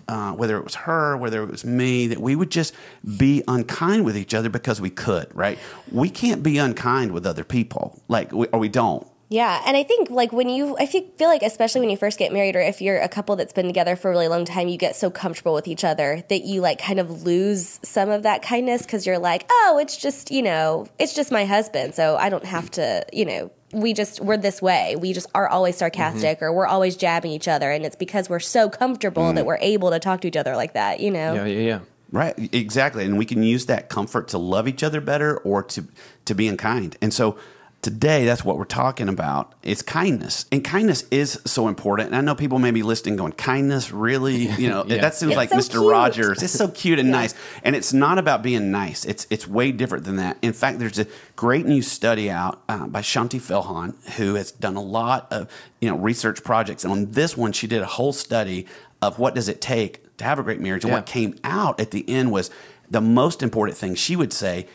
Uh, 0.08 0.32
whether 0.32 0.56
it 0.56 0.64
was 0.64 0.74
her, 0.74 1.18
whether 1.18 1.42
it 1.42 1.50
was 1.50 1.62
me, 1.62 2.06
that 2.06 2.18
we 2.18 2.34
would 2.34 2.50
just 2.50 2.72
be 3.18 3.42
unkind 3.46 4.06
with 4.06 4.16
each 4.16 4.32
other 4.32 4.48
because 4.48 4.80
we 4.80 4.88
could, 4.88 5.26
right? 5.36 5.58
We 5.92 6.08
can't 6.08 6.42
be 6.42 6.56
unkind 6.56 7.12
with 7.12 7.26
other 7.26 7.44
people, 7.44 8.02
like, 8.08 8.32
we, 8.32 8.46
or 8.46 8.58
we 8.58 8.70
don't. 8.70 9.06
Yeah, 9.28 9.60
and 9.66 9.76
I 9.76 9.82
think 9.82 10.08
like 10.08 10.32
when 10.32 10.48
you, 10.48 10.78
I 10.78 10.86
feel, 10.86 11.02
feel 11.18 11.28
like 11.28 11.42
especially 11.42 11.80
when 11.80 11.90
you 11.90 11.96
first 11.96 12.18
get 12.18 12.32
married, 12.32 12.54
or 12.54 12.60
if 12.60 12.80
you're 12.80 13.00
a 13.00 13.08
couple 13.08 13.34
that's 13.36 13.52
been 13.52 13.66
together 13.66 13.96
for 13.96 14.08
a 14.08 14.12
really 14.12 14.28
long 14.28 14.44
time, 14.44 14.68
you 14.68 14.78
get 14.78 14.94
so 14.94 15.10
comfortable 15.10 15.52
with 15.52 15.66
each 15.66 15.84
other 15.84 16.22
that 16.28 16.44
you 16.44 16.60
like 16.60 16.78
kind 16.78 17.00
of 17.00 17.24
lose 17.24 17.80
some 17.82 18.08
of 18.08 18.22
that 18.22 18.42
kindness 18.42 18.82
because 18.82 19.04
you're 19.04 19.18
like, 19.18 19.44
oh, 19.50 19.78
it's 19.82 19.96
just 19.96 20.30
you 20.30 20.42
know, 20.42 20.86
it's 20.98 21.12
just 21.12 21.32
my 21.32 21.44
husband, 21.44 21.94
so 21.94 22.16
I 22.16 22.28
don't 22.28 22.44
have 22.44 22.70
to, 22.72 23.04
you 23.12 23.24
know, 23.24 23.50
we 23.72 23.92
just 23.92 24.20
we're 24.20 24.36
this 24.36 24.62
way. 24.62 24.96
We 24.96 25.12
just 25.12 25.26
are 25.34 25.48
always 25.48 25.76
sarcastic, 25.76 26.40
or 26.40 26.52
we're 26.52 26.66
always 26.66 26.96
jabbing 26.96 27.32
each 27.32 27.48
other, 27.48 27.70
and 27.70 27.84
it's 27.84 27.96
because 27.96 28.28
we're 28.28 28.40
so 28.40 28.68
comfortable 28.68 29.32
that 29.32 29.42
mm. 29.42 29.46
we're 29.46 29.58
able 29.60 29.90
to 29.90 29.98
talk 29.98 30.20
to 30.22 30.28
each 30.28 30.36
other 30.36 30.56
like 30.56 30.74
that, 30.74 31.00
you 31.00 31.10
know. 31.10 31.34
Yeah, 31.34 31.44
yeah, 31.46 31.60
yeah. 31.60 31.80
Right, 32.12 32.54
exactly. 32.54 33.04
And 33.04 33.18
we 33.18 33.24
can 33.24 33.42
use 33.42 33.66
that 33.66 33.88
comfort 33.88 34.28
to 34.28 34.38
love 34.38 34.68
each 34.68 34.82
other 34.84 35.00
better 35.00 35.38
or 35.38 35.62
to 35.64 35.86
to 36.26 36.34
be 36.34 36.46
unkind. 36.46 36.96
And 37.02 37.12
so 37.12 37.36
today 37.86 38.24
that's 38.24 38.44
what 38.44 38.58
we're 38.58 38.64
talking 38.64 39.08
about. 39.08 39.54
It's 39.62 39.80
kindness. 39.80 40.44
And 40.50 40.64
kindness 40.64 41.04
is 41.12 41.40
so 41.44 41.68
important. 41.68 42.08
And 42.08 42.16
I 42.16 42.20
know 42.20 42.34
people 42.34 42.58
may 42.58 42.72
be 42.72 42.82
listening 42.82 43.14
going, 43.14 43.30
kindness, 43.32 43.92
really? 43.92 44.48
You 44.58 44.68
know, 44.70 44.84
Yeah. 44.84 45.02
that 45.02 45.14
seems 45.14 45.30
It's 45.30 45.36
like 45.36 45.50
so 45.50 45.56
Mr. 45.58 45.70
cute. 45.78 45.90
Rogers. 45.92 46.42
It's 46.42 46.52
so 46.52 46.66
cute 46.66 46.98
and 46.98 47.12
nice. 47.12 47.34
And 47.62 47.76
it's 47.76 47.92
not 47.92 48.18
about 48.18 48.42
being 48.42 48.72
nice. 48.72 49.04
It's 49.04 49.28
it's 49.30 49.46
way 49.46 49.70
different 49.70 50.04
than 50.04 50.16
that. 50.16 50.36
In 50.42 50.52
fact, 50.52 50.80
there's 50.80 50.98
a 50.98 51.06
great 51.36 51.64
new 51.66 51.80
study 51.80 52.28
out 52.28 52.60
uh, 52.68 52.88
by 52.88 53.02
Shaunti 53.02 53.40
Feldhahn, 53.40 53.94
who 54.16 54.34
has 54.34 54.50
done 54.50 54.74
a 54.74 54.82
lot 54.82 55.28
of 55.30 55.48
you 55.80 55.88
know 55.88 55.96
research 55.96 56.42
projects. 56.42 56.82
And 56.82 56.92
on 56.92 57.12
this 57.12 57.36
one, 57.36 57.52
she 57.52 57.68
did 57.68 57.82
a 57.82 57.86
whole 57.86 58.12
study 58.12 58.66
of 59.00 59.20
what 59.20 59.34
does 59.36 59.48
it 59.48 59.60
take 59.60 60.16
to 60.16 60.24
have 60.24 60.40
a 60.40 60.42
great 60.42 60.60
marriage. 60.60 60.82
And 60.84 60.90
Yeah. 60.90 60.96
what 60.98 61.06
came 61.06 61.36
out 61.44 61.78
at 61.78 61.92
the 61.92 62.04
end 62.08 62.32
was 62.32 62.50
the 62.90 63.00
most 63.00 63.42
important 63.42 63.78
thing 63.78 63.94
she 63.94 64.16
would 64.16 64.32
say 64.32 64.66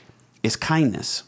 is 0.43 0.55
kindness. 0.55 1.23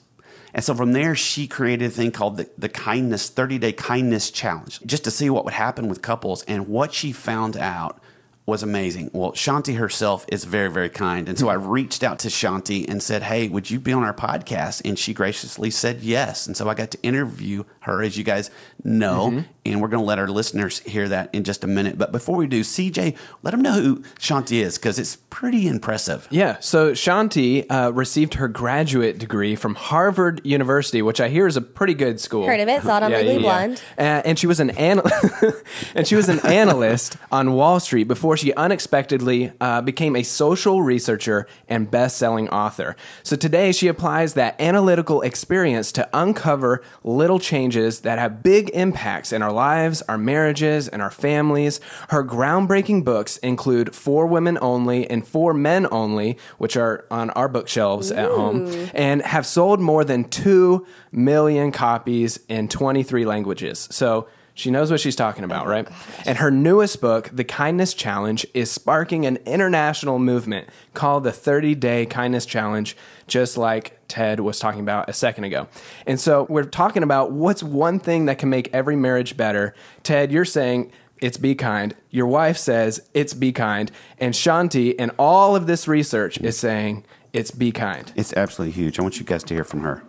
And 0.54 0.64
so 0.64 0.76
from 0.76 0.92
there, 0.92 1.16
she 1.16 1.48
created 1.48 1.88
a 1.88 1.90
thing 1.90 2.12
called 2.12 2.38
the, 2.38 2.50
the 2.58 2.70
kindness, 2.70 3.30
30 3.30 3.58
day 3.58 3.72
kindness 3.72 4.30
challenge, 4.30 4.80
just 4.86 5.06
to 5.06 5.12
see 5.12 5.30
what 5.30 5.46
would 5.46 5.54
happen 5.54 5.88
with 5.88 6.02
couples. 6.02 6.44
And 6.44 6.68
what 6.68 6.94
she 6.94 7.12
found 7.12 7.58
out 7.58 8.03
was 8.46 8.62
amazing. 8.62 9.10
Well, 9.14 9.32
Shaunti 9.32 9.78
herself 9.78 10.26
is 10.28 10.44
very, 10.44 10.70
very 10.70 10.90
kind. 10.90 11.30
And 11.30 11.40
so 11.40 11.48
I 11.48 11.54
reached 11.54 12.04
out 12.04 12.20
to 12.20 12.28
Shaunti 12.28 12.86
and 12.90 13.02
said, 13.02 13.24
Hey, 13.24 13.48
would 13.48 13.72
you 13.72 13.80
be 13.80 13.94
on 13.94 14.04
our 14.04 14.14
podcast? 14.14 14.82
And 14.84 15.00
she 15.00 15.14
graciously 15.14 15.70
said 15.72 16.02
yes. 16.02 16.46
And 16.46 16.58
so 16.58 16.68
I 16.68 16.74
got 16.74 16.92
to 16.92 17.02
interview 17.04 17.64
her, 17.82 18.04
as 18.04 18.18
you 18.18 18.24
guys 18.26 18.52
know. 18.84 19.30
Mm-hmm. 19.30 19.40
And 19.66 19.82
we're 19.82 19.88
going 19.88 20.02
to 20.04 20.06
let 20.06 20.20
our 20.20 20.28
listeners 20.28 20.80
hear 20.80 21.08
that 21.08 21.30
in 21.32 21.46
just 21.46 21.64
a 21.64 21.68
minute. 21.68 21.98
But 21.98 22.12
before 22.12 22.36
we 22.36 22.48
do, 22.48 22.62
CJ, 22.62 23.16
let 23.44 23.52
them 23.52 23.62
know 23.62 23.82
who 23.82 24.00
Shaunti 24.20 24.62
is 24.62 24.78
because 24.78 25.00
it's 25.00 25.16
pretty 25.30 25.68
impressive. 25.68 26.28
Yeah, 26.30 26.58
so 26.60 26.92
Shaunti 26.92 27.66
uh, 27.70 27.94
received 27.94 28.34
her 28.34 28.50
graduate 28.50 29.20
degree 29.20 29.56
from 29.56 29.76
Harvard 29.76 30.42
University, 30.44 31.02
which 31.02 31.22
I 31.22 31.30
hear 31.30 31.48
is 31.48 31.56
a 31.56 31.62
pretty 31.62 31.94
good 31.94 32.20
school. 32.20 32.46
Heard 32.46 32.60
of 32.60 32.68
it? 32.68 32.84
Saw 32.84 32.98
it 32.98 33.04
on 33.04 33.12
Yeah, 33.12 33.18
Legally 33.20 33.44
yeah, 33.46 33.68
yeah. 33.98 34.18
Uh, 34.18 34.22
and 34.26 34.38
she 34.38 34.48
was 34.48 34.60
an 34.60 34.78
anal- 34.78 35.10
and 35.96 36.06
she 36.06 36.16
was 36.16 36.28
an 36.28 36.40
analyst 36.46 37.16
on 37.32 37.54
Wall 37.54 37.80
Street 37.80 38.10
before 38.10 38.33
she 38.38 38.54
unexpectedly 38.54 39.52
uh, 39.60 39.82
became 39.82 40.16
a 40.16 40.24
social 40.24 40.82
researcher 40.82 41.48
and 41.68 41.90
best-selling 41.90 42.50
author. 42.50 42.96
So 43.24 43.36
today 43.36 43.72
she 43.72 43.88
applies 43.88 44.34
that 44.34 44.60
analytical 44.60 45.22
experience 45.22 45.92
to 45.94 46.10
uncover 46.14 46.82
little 47.04 47.40
changes 47.40 48.02
that 48.02 48.20
have 48.20 48.44
big 48.44 48.70
impacts 48.74 49.32
in 49.32 49.42
our 49.42 49.52
lives, 49.52 50.02
our 50.04 50.18
marriages, 50.18 50.88
and 50.88 51.02
our 51.02 51.12
families. 51.12 51.80
Her 52.10 52.24
groundbreaking 52.24 53.04
books 53.04 53.38
include 53.38 53.96
For 53.96 54.28
Women 54.28 54.58
Only 54.62 55.10
and 55.10 55.28
For 55.28 55.54
Men 55.54 55.88
Only, 55.92 56.38
which 56.58 56.78
are 56.78 57.06
on 57.12 57.30
our 57.32 57.48
bookshelves 57.48 58.12
at 58.12 58.30
home, 58.30 58.90
and 58.94 59.22
have 59.22 59.46
sold 59.46 59.80
more 59.80 60.04
than 60.04 60.26
2 60.26 60.86
million 61.12 61.72
copies 61.72 62.40
in 62.48 62.68
23 62.68 63.26
languages. 63.26 63.88
So 63.92 64.28
she 64.54 64.70
knows 64.70 64.92
what 64.92 65.00
she's 65.00 65.16
talking 65.16 65.44
about, 65.44 65.66
oh, 65.66 65.70
right? 65.70 65.88
And 66.26 66.38
her 66.38 66.52
newest 66.52 67.02
book, 67.02 67.30
The 67.34 67.44
Kindness 67.44 67.94
Challenge, 67.94 68.46
is 68.54 68.72
sparking 68.72 69.26
an 69.26 69.38
international 69.46 70.20
movement 70.20 70.70
called 70.94 71.24
the 71.24 71.32
30 71.32 71.76
Day 71.76 72.06
Kindness 72.06 72.46
Challenge, 72.46 72.96
just 73.28 73.58
like 73.58 74.00
Ted 74.08 74.40
was 74.40 74.60
talking 74.60 74.82
about 74.82 75.10
a 75.10 75.14
second 75.14 75.46
ago. 75.46 75.68
And 76.06 76.20
so 76.20 76.46
we're 76.50 76.66
talking 76.66 77.02
about 77.04 77.32
what's 77.32 77.64
one 77.64 78.00
thing 78.00 78.26
that 78.26 78.38
can 78.38 78.50
make 78.50 78.70
every 78.74 78.96
marriage 78.96 79.36
better. 79.36 79.74
Ted, 80.04 80.32
you're 80.32 80.46
saying 80.46 80.92
it's 81.20 81.38
be 81.38 81.56
kind. 81.56 81.96
Your 82.12 82.28
wife 82.28 82.58
says 82.58 83.02
it's 83.14 83.34
be 83.34 83.52
kind. 83.52 83.92
And 84.20 84.34
Shaunti, 84.34 84.94
and 85.00 85.12
all 85.18 85.56
of 85.56 85.66
this 85.68 85.88
research, 85.88 86.38
is 86.40 86.60
saying 86.60 87.06
it's 87.32 87.50
be 87.50 87.72
kind. 87.72 88.12
It's 88.16 88.34
absolutely 88.34 88.74
huge. 88.74 89.00
I 89.00 89.02
want 89.02 89.18
you 89.20 89.26
guys 89.26 89.44
to 89.46 89.54
hear 89.54 89.64
from 89.64 89.82
her. 89.82 90.04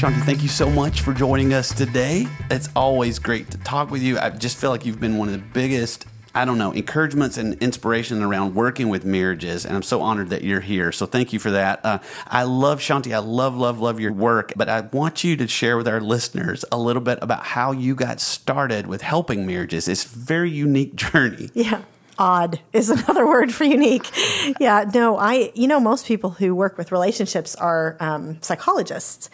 Shaunti, 0.00 0.22
thank 0.22 0.42
you 0.42 0.48
so 0.48 0.70
much 0.70 1.02
for 1.02 1.12
joining 1.12 1.52
us 1.52 1.74
today. 1.74 2.26
It's 2.50 2.70
always 2.74 3.18
great 3.18 3.50
to 3.50 3.58
talk 3.58 3.90
with 3.90 4.00
you. 4.00 4.18
I 4.18 4.30
just 4.30 4.56
feel 4.56 4.70
like 4.70 4.86
you've 4.86 4.98
been 4.98 5.18
one 5.18 5.28
of 5.28 5.34
the 5.34 5.46
biggest, 5.52 6.06
I 6.34 6.46
don't 6.46 6.56
know, 6.56 6.72
encouragements 6.72 7.36
and 7.36 7.52
inspiration 7.62 8.22
around 8.22 8.54
working 8.54 8.88
with 8.88 9.04
marriages. 9.04 9.66
And 9.66 9.76
I'm 9.76 9.82
so 9.82 10.00
honored 10.00 10.30
that 10.30 10.42
you're 10.42 10.62
here. 10.62 10.90
So 10.90 11.04
thank 11.04 11.34
you 11.34 11.38
for 11.38 11.50
that. 11.50 11.84
Uh, 11.84 11.98
I 12.26 12.44
love 12.44 12.80
Shaunti. 12.80 13.12
I 13.12 13.18
love, 13.18 13.58
love, 13.58 13.78
love 13.78 14.00
your 14.00 14.14
work. 14.14 14.54
But 14.56 14.70
I 14.70 14.80
want 14.80 15.22
you 15.22 15.36
to 15.36 15.46
share 15.46 15.76
with 15.76 15.86
our 15.86 16.00
listeners 16.00 16.64
a 16.72 16.78
little 16.78 17.02
bit 17.02 17.18
about 17.20 17.44
how 17.44 17.72
you 17.72 17.94
got 17.94 18.22
started 18.22 18.86
with 18.86 19.02
helping 19.02 19.46
marriages. 19.46 19.86
It's 19.86 20.06
a 20.06 20.08
very 20.08 20.50
unique 20.50 20.94
journey. 20.94 21.50
Yeah. 21.52 21.82
Odd 22.18 22.60
is 22.72 22.88
another 22.90 23.26
word 23.26 23.52
for 23.52 23.64
unique. 23.64 24.10
Yeah, 24.58 24.84
no, 24.94 25.18
I, 25.18 25.52
you 25.54 25.66
know, 25.68 25.80
most 25.80 26.06
people 26.06 26.30
who 26.30 26.54
work 26.54 26.78
with 26.78 26.90
relationships 26.90 27.54
are 27.54 27.96
um, 28.00 28.40
psychologists 28.40 29.28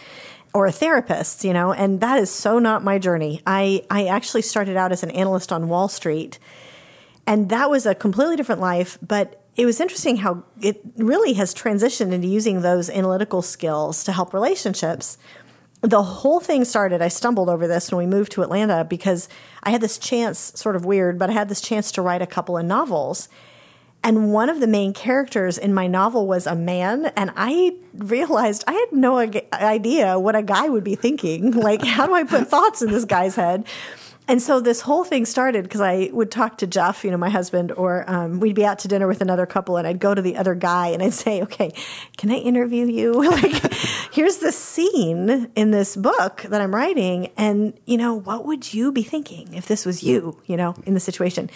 or 0.56 0.64
a 0.64 0.72
therapist, 0.72 1.44
you 1.44 1.52
know, 1.52 1.70
and 1.70 2.00
that 2.00 2.18
is 2.18 2.30
so 2.30 2.58
not 2.58 2.82
my 2.82 2.98
journey. 2.98 3.42
I, 3.46 3.84
I 3.90 4.06
actually 4.06 4.40
started 4.40 4.74
out 4.74 4.90
as 4.90 5.02
an 5.02 5.10
analyst 5.10 5.52
on 5.52 5.68
Wall 5.68 5.86
Street, 5.86 6.38
and 7.26 7.50
that 7.50 7.68
was 7.68 7.84
a 7.84 7.94
completely 7.94 8.36
different 8.36 8.62
life, 8.62 8.96
but 9.02 9.44
it 9.54 9.66
was 9.66 9.82
interesting 9.82 10.16
how 10.16 10.44
it 10.62 10.80
really 10.96 11.34
has 11.34 11.54
transitioned 11.54 12.10
into 12.12 12.26
using 12.26 12.62
those 12.62 12.88
analytical 12.88 13.42
skills 13.42 14.02
to 14.04 14.12
help 14.12 14.32
relationships 14.32 15.18
the 15.82 16.02
whole 16.02 16.40
thing 16.40 16.64
started 16.64 17.02
i 17.02 17.08
stumbled 17.08 17.50
over 17.50 17.68
this 17.68 17.92
when 17.92 17.98
we 17.98 18.06
moved 18.06 18.32
to 18.32 18.42
atlanta 18.42 18.82
because 18.82 19.28
i 19.62 19.70
had 19.70 19.82
this 19.82 19.98
chance 19.98 20.52
sort 20.54 20.74
of 20.74 20.86
weird 20.86 21.18
but 21.18 21.28
i 21.28 21.32
had 21.34 21.50
this 21.50 21.60
chance 21.60 21.92
to 21.92 22.00
write 22.00 22.22
a 22.22 22.26
couple 22.26 22.56
of 22.56 22.64
novels 22.64 23.28
and 24.06 24.32
one 24.32 24.48
of 24.48 24.60
the 24.60 24.68
main 24.68 24.92
characters 24.92 25.58
in 25.58 25.74
my 25.74 25.88
novel 25.88 26.28
was 26.28 26.46
a 26.46 26.54
man 26.54 27.06
and 27.16 27.32
i 27.36 27.74
realized 27.94 28.62
i 28.68 28.72
had 28.72 28.92
no 28.92 29.18
idea 29.18 30.18
what 30.18 30.36
a 30.36 30.42
guy 30.42 30.68
would 30.68 30.84
be 30.84 30.94
thinking 30.94 31.50
like 31.68 31.84
how 31.84 32.06
do 32.06 32.14
i 32.14 32.22
put 32.22 32.46
thoughts 32.46 32.80
in 32.80 32.90
this 32.90 33.04
guy's 33.04 33.34
head 33.34 33.66
and 34.28 34.42
so 34.42 34.58
this 34.58 34.80
whole 34.80 35.04
thing 35.04 35.24
started 35.24 35.62
because 35.62 35.80
I 35.80 36.10
would 36.12 36.32
talk 36.32 36.58
to 36.58 36.66
Jeff, 36.66 37.04
you 37.04 37.12
know, 37.12 37.16
my 37.16 37.30
husband, 37.30 37.70
or 37.70 38.04
um, 38.10 38.40
we'd 38.40 38.56
be 38.56 38.64
out 38.64 38.80
to 38.80 38.88
dinner 38.88 39.06
with 39.06 39.20
another 39.20 39.46
couple, 39.46 39.76
and 39.76 39.86
I'd 39.86 40.00
go 40.00 40.16
to 40.16 40.22
the 40.22 40.36
other 40.36 40.56
guy 40.56 40.88
and 40.88 41.00
I'd 41.00 41.12
say, 41.12 41.42
"Okay, 41.42 41.72
can 42.16 42.32
I 42.32 42.34
interview 42.34 42.86
you? 42.86 43.12
like, 43.30 43.72
here's 44.12 44.38
the 44.38 44.50
scene 44.50 45.48
in 45.54 45.70
this 45.70 45.94
book 45.94 46.42
that 46.48 46.60
I'm 46.60 46.74
writing, 46.74 47.30
and 47.36 47.78
you 47.86 47.96
know, 47.96 48.14
what 48.14 48.44
would 48.46 48.74
you 48.74 48.90
be 48.90 49.04
thinking 49.04 49.54
if 49.54 49.66
this 49.66 49.86
was 49.86 50.02
you, 50.02 50.40
you 50.46 50.56
know, 50.56 50.74
in 50.84 50.94
the 50.94 51.00
situation?" 51.00 51.48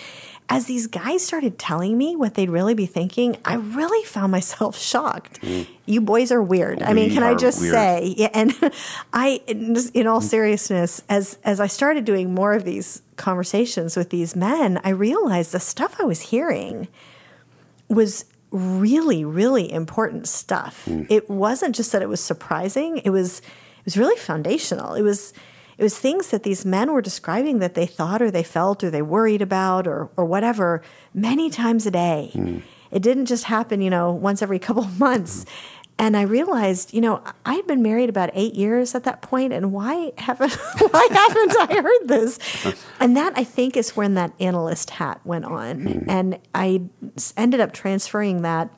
As 0.53 0.67
these 0.67 0.89
guys 0.89 1.25
started 1.25 1.61
telling 1.61 1.97
me 1.97 2.17
what 2.17 2.35
they'd 2.35 2.51
really 2.51 2.75
be 2.75 2.85
thinking, 2.85 3.37
I 3.45 3.55
really 3.55 4.05
found 4.05 4.33
myself 4.33 4.77
shocked. 4.91 5.41
Mm. 5.43 5.69
You 5.87 6.01
boys 6.01 6.33
are 6.33 6.43
weird. 6.43 6.83
I 6.83 6.93
mean, 6.93 7.11
can 7.11 7.23
I 7.23 7.35
just 7.35 7.61
weird. 7.61 7.73
say? 7.73 8.15
Yeah, 8.17 8.31
and 8.35 8.53
I, 9.13 9.41
in 9.47 9.77
in 9.95 10.09
all 10.09 10.21
seriousness, 10.21 11.03
as 11.09 11.39
as 11.45 11.61
I 11.61 11.69
started 11.69 12.05
doing 12.05 12.35
more 12.35 12.53
of 12.53 12.65
these 12.65 13.01
conversations 13.17 13.97
with 13.97 14.11
these 14.11 14.35
men, 14.35 14.81
I 14.83 14.91
realized 14.91 15.53
the 15.53 15.61
stuff 15.61 15.97
I 16.01 16.05
was 16.05 16.21
hearing 16.21 16.89
was 17.89 18.25
really, 18.51 19.25
really 19.25 19.71
important 19.73 20.27
stuff. 20.27 20.85
Mm. 20.87 21.07
It 21.09 21.31
wasn't 21.31 21.77
just 21.77 21.93
that 21.93 22.03
it 22.03 22.09
was 22.09 22.21
surprising; 22.21 22.99
it 22.99 23.11
was 23.11 23.39
it 23.39 23.85
was 23.85 23.97
really 23.97 24.17
foundational. 24.17 24.95
It 24.95 25.03
was 25.03 25.33
it 25.81 25.83
was 25.83 25.99
things 25.99 26.29
that 26.29 26.43
these 26.43 26.67
men 26.67 26.93
were 26.93 27.01
describing 27.01 27.59
that 27.61 27.73
they 27.73 27.87
thought 27.87 28.21
or 28.21 28.31
they 28.31 28.43
felt 28.43 28.85
or 28.85 28.91
they 28.91 29.01
worried 29.01 29.41
about 29.41 29.87
or 29.87 30.11
or 30.15 30.27
whatever 30.27 30.83
many 31.15 31.49
times 31.49 31.87
a 31.87 31.91
day. 31.91 32.33
Hmm. 32.35 32.59
It 32.91 33.01
didn't 33.01 33.25
just 33.27 33.45
happen, 33.45 33.81
you 33.81 33.89
know, 33.89 34.13
once 34.13 34.43
every 34.43 34.59
couple 34.59 34.83
of 34.83 35.01
months. 35.01 35.47
And 35.99 36.19
I 36.19 36.23
realized, 36.23 36.93
you 36.93 37.01
know, 37.01 37.23
I 37.47 37.55
had 37.55 37.67
been 37.67 37.83
married 37.83 38.11
about 38.11 38.29
eight 38.35 38.55
years 38.55 38.95
at 38.95 39.05
that 39.05 39.23
point, 39.23 39.55
and 39.55 39.73
why 39.73 40.13
haven't 40.19 40.53
why 40.91 41.09
haven't 41.11 41.57
I 41.59 41.81
heard 41.81 42.09
this? 42.09 42.39
And 43.01 43.17
that 43.17 43.33
I 43.35 43.45
think 43.45 43.79
is 43.79 43.97
when 43.97 44.13
that 44.17 44.35
analyst 44.39 44.91
hat 44.91 45.23
went 45.25 45.47
on, 45.47 45.81
hmm. 45.81 46.11
and 46.11 46.39
I 46.55 46.83
ended 47.39 47.61
up 47.61 47.73
transferring 47.73 48.43
that 48.43 48.69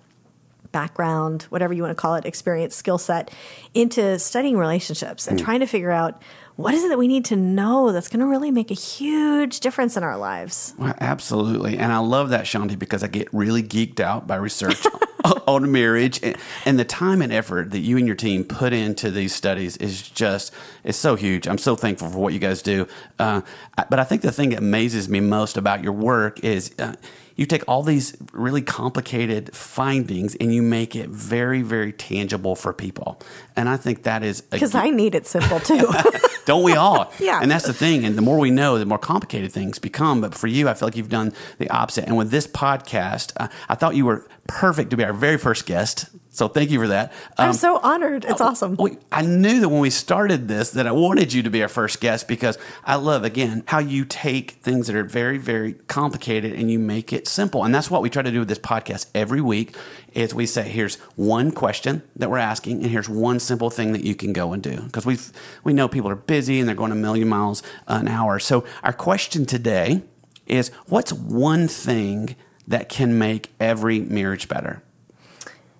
background, 0.72 1.42
whatever 1.44 1.72
you 1.72 1.82
want 1.82 1.96
to 1.96 2.00
call 2.00 2.14
it, 2.14 2.24
experience, 2.24 2.74
skill 2.74 2.98
set, 2.98 3.30
into 3.74 4.18
studying 4.18 4.56
relationships 4.56 5.28
and 5.28 5.38
trying 5.38 5.60
to 5.60 5.66
figure 5.66 5.90
out 5.90 6.22
what 6.56 6.74
is 6.74 6.84
it 6.84 6.88
that 6.88 6.98
we 6.98 7.08
need 7.08 7.24
to 7.26 7.36
know 7.36 7.92
that's 7.92 8.08
going 8.08 8.20
to 8.20 8.26
really 8.26 8.50
make 8.50 8.70
a 8.70 8.74
huge 8.74 9.60
difference 9.60 9.96
in 9.96 10.04
our 10.04 10.18
lives. 10.18 10.74
Well, 10.78 10.94
absolutely. 11.00 11.78
And 11.78 11.92
I 11.92 11.98
love 11.98 12.30
that, 12.30 12.44
Shaunti, 12.44 12.78
because 12.78 13.02
I 13.02 13.06
get 13.06 13.32
really 13.32 13.62
geeked 13.62 14.00
out 14.00 14.26
by 14.26 14.36
research 14.36 14.86
on 15.46 15.72
marriage. 15.72 16.20
And, 16.22 16.36
and 16.66 16.78
the 16.78 16.84
time 16.84 17.22
and 17.22 17.32
effort 17.32 17.70
that 17.70 17.80
you 17.80 17.96
and 17.96 18.06
your 18.06 18.16
team 18.16 18.44
put 18.44 18.72
into 18.72 19.10
these 19.10 19.34
studies 19.34 19.76
is 19.78 20.02
just, 20.02 20.52
it's 20.84 20.98
so 20.98 21.16
huge. 21.16 21.48
I'm 21.48 21.58
so 21.58 21.74
thankful 21.74 22.10
for 22.10 22.18
what 22.18 22.34
you 22.34 22.38
guys 22.38 22.60
do. 22.60 22.86
Uh, 23.18 23.40
but 23.88 23.98
I 23.98 24.04
think 24.04 24.22
the 24.22 24.32
thing 24.32 24.50
that 24.50 24.58
amazes 24.58 25.08
me 25.08 25.20
most 25.20 25.56
about 25.56 25.82
your 25.82 25.92
work 25.92 26.40
is 26.44 26.74
uh, 26.78 26.94
you 27.36 27.46
take 27.46 27.64
all 27.68 27.82
these 27.82 28.16
really 28.32 28.62
complicated 28.62 29.54
findings 29.54 30.34
and 30.36 30.54
you 30.54 30.62
make 30.62 30.94
it 30.94 31.08
very, 31.08 31.62
very 31.62 31.92
tangible 31.92 32.54
for 32.54 32.72
people. 32.72 33.20
And 33.56 33.68
I 33.68 33.76
think 33.76 34.02
that 34.04 34.22
is 34.22 34.40
Because 34.40 34.74
I 34.74 34.90
need 34.90 35.14
it 35.14 35.26
simple 35.26 35.60
too. 35.60 35.88
don't 36.44 36.62
we 36.62 36.74
all? 36.74 37.12
Yeah. 37.22 37.40
And 37.40 37.50
that's 37.50 37.66
the 37.66 37.72
thing. 37.72 38.04
And 38.04 38.16
the 38.16 38.22
more 38.22 38.38
we 38.38 38.50
know, 38.50 38.78
the 38.78 38.84
more 38.86 38.98
complicated 38.98 39.52
things 39.52 39.78
become. 39.78 40.20
But 40.20 40.34
for 40.34 40.48
you, 40.48 40.68
I 40.68 40.74
feel 40.74 40.88
like 40.88 40.96
you've 40.96 41.08
done 41.08 41.32
the 41.58 41.70
opposite. 41.70 42.06
And 42.06 42.16
with 42.16 42.30
this 42.30 42.48
podcast, 42.48 43.32
uh, 43.36 43.46
I 43.68 43.76
thought 43.76 43.94
you 43.94 44.06
were 44.06 44.26
perfect 44.46 44.90
to 44.90 44.96
be 44.96 45.04
our 45.04 45.12
very 45.12 45.38
first 45.38 45.66
guest. 45.66 46.06
So 46.34 46.48
thank 46.48 46.70
you 46.70 46.78
for 46.80 46.88
that. 46.88 47.12
I'm 47.36 47.50
Um, 47.50 47.54
so 47.54 47.78
honored. 47.82 48.24
It's 48.24 48.40
awesome. 48.40 48.76
we, 48.78 48.96
I 49.12 49.20
knew 49.20 49.60
that 49.60 49.68
when 49.68 49.80
we 49.80 49.90
started 49.90 50.48
this 50.48 50.70
that 50.70 50.86
I 50.86 50.92
wanted 50.92 51.32
you 51.32 51.42
to 51.42 51.50
be 51.50 51.62
our 51.62 51.68
first 51.68 52.00
guest 52.00 52.26
because 52.26 52.56
I 52.84 52.94
love 52.96 53.22
again 53.22 53.64
how 53.66 53.80
you 53.80 54.06
take 54.06 54.52
things 54.62 54.86
that 54.86 54.96
are 54.96 55.04
very 55.04 55.36
very 55.36 55.74
complicated 55.88 56.54
and 56.54 56.70
you 56.70 56.78
make 56.78 57.12
it 57.12 57.28
simple. 57.28 57.64
And 57.64 57.74
that's 57.74 57.90
what 57.90 58.00
we 58.00 58.08
try 58.08 58.22
to 58.22 58.30
do 58.30 58.38
with 58.40 58.48
this 58.48 58.58
podcast 58.58 59.06
every 59.14 59.42
week 59.42 59.76
is 60.14 60.34
we 60.34 60.46
say 60.46 60.62
here's 60.68 60.96
one 61.16 61.52
question 61.52 62.02
that 62.16 62.30
we're 62.30 62.38
asking 62.38 62.82
and 62.82 62.90
here's 62.90 63.10
one 63.10 63.38
simple 63.38 63.68
thing 63.68 63.92
that 63.92 64.02
you 64.02 64.14
can 64.14 64.32
go 64.32 64.54
and 64.54 64.62
do 64.62 64.80
because 64.82 65.04
we 65.04 65.18
we 65.64 65.74
know 65.74 65.86
people 65.86 66.10
are 66.10 66.16
busy 66.16 66.58
and 66.60 66.66
they're 66.68 66.74
going 66.74 66.92
a 66.92 66.96
million 66.96 67.28
miles 67.28 67.62
an 67.88 68.08
hour. 68.08 68.38
So 68.38 68.64
our 68.82 68.94
question 68.94 69.44
today 69.44 70.02
is 70.46 70.70
what's 70.86 71.12
one 71.12 71.68
thing 71.68 72.36
that 72.66 72.88
can 72.88 73.18
make 73.18 73.50
every 73.60 74.00
marriage 74.00 74.48
better? 74.48 74.82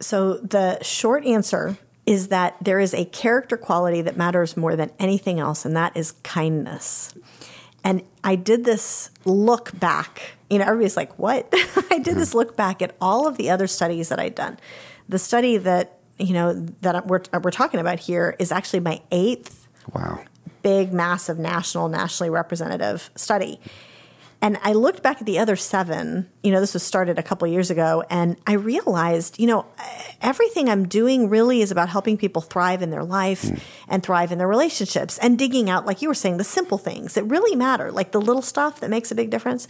So 0.00 0.34
the 0.38 0.82
short 0.82 1.24
answer 1.24 1.76
is 2.06 2.28
that 2.28 2.56
there 2.60 2.80
is 2.80 2.92
a 2.94 3.04
character 3.06 3.56
quality 3.56 4.02
that 4.02 4.16
matters 4.16 4.56
more 4.56 4.74
than 4.74 4.90
anything 4.98 5.38
else, 5.38 5.64
and 5.64 5.76
that 5.76 5.96
is 5.96 6.12
kindness. 6.24 7.14
And 7.84 8.02
I 8.24 8.34
did 8.34 8.64
this 8.64 9.10
look 9.24 9.78
back. 9.78 10.32
You 10.50 10.58
know, 10.58 10.64
everybody's 10.64 10.96
like, 10.96 11.16
what? 11.18 11.48
I 11.90 11.98
did 11.98 12.16
this 12.16 12.34
look 12.34 12.56
back 12.56 12.82
at 12.82 12.94
all 13.00 13.26
of 13.26 13.36
the 13.36 13.50
other 13.50 13.66
studies 13.66 14.08
that 14.08 14.18
I'd 14.18 14.34
done. 14.34 14.58
The 15.08 15.18
study 15.18 15.56
that, 15.58 15.98
you 16.18 16.32
know, 16.32 16.52
that 16.82 17.06
we're, 17.06 17.22
we're 17.42 17.50
talking 17.50 17.80
about 17.80 18.00
here 18.00 18.36
is 18.38 18.52
actually 18.52 18.80
my 18.80 19.00
eighth 19.10 19.68
Wow. 19.92 20.20
big, 20.62 20.92
massive, 20.92 21.38
national, 21.38 21.88
nationally 21.88 22.30
representative 22.30 23.10
study. 23.16 23.60
And 24.42 24.58
I 24.64 24.72
looked 24.72 25.04
back 25.04 25.20
at 25.20 25.26
the 25.26 25.38
other 25.38 25.54
seven, 25.54 26.28
you 26.42 26.50
know, 26.50 26.58
this 26.58 26.74
was 26.74 26.82
started 26.82 27.16
a 27.16 27.22
couple 27.22 27.46
years 27.46 27.70
ago, 27.70 28.02
and 28.10 28.36
I 28.44 28.54
realized, 28.54 29.38
you 29.38 29.46
know, 29.46 29.66
everything 30.20 30.68
I'm 30.68 30.88
doing 30.88 31.28
really 31.28 31.62
is 31.62 31.70
about 31.70 31.88
helping 31.88 32.18
people 32.18 32.42
thrive 32.42 32.82
in 32.82 32.90
their 32.90 33.04
life 33.04 33.42
mm. 33.42 33.60
and 33.86 34.02
thrive 34.02 34.32
in 34.32 34.38
their 34.38 34.48
relationships 34.48 35.16
and 35.18 35.38
digging 35.38 35.70
out, 35.70 35.86
like 35.86 36.02
you 36.02 36.08
were 36.08 36.14
saying, 36.14 36.38
the 36.38 36.44
simple 36.44 36.76
things 36.76 37.14
that 37.14 37.22
really 37.22 37.54
matter, 37.54 37.92
like 37.92 38.10
the 38.10 38.20
little 38.20 38.42
stuff 38.42 38.80
that 38.80 38.90
makes 38.90 39.12
a 39.12 39.14
big 39.14 39.30
difference. 39.30 39.68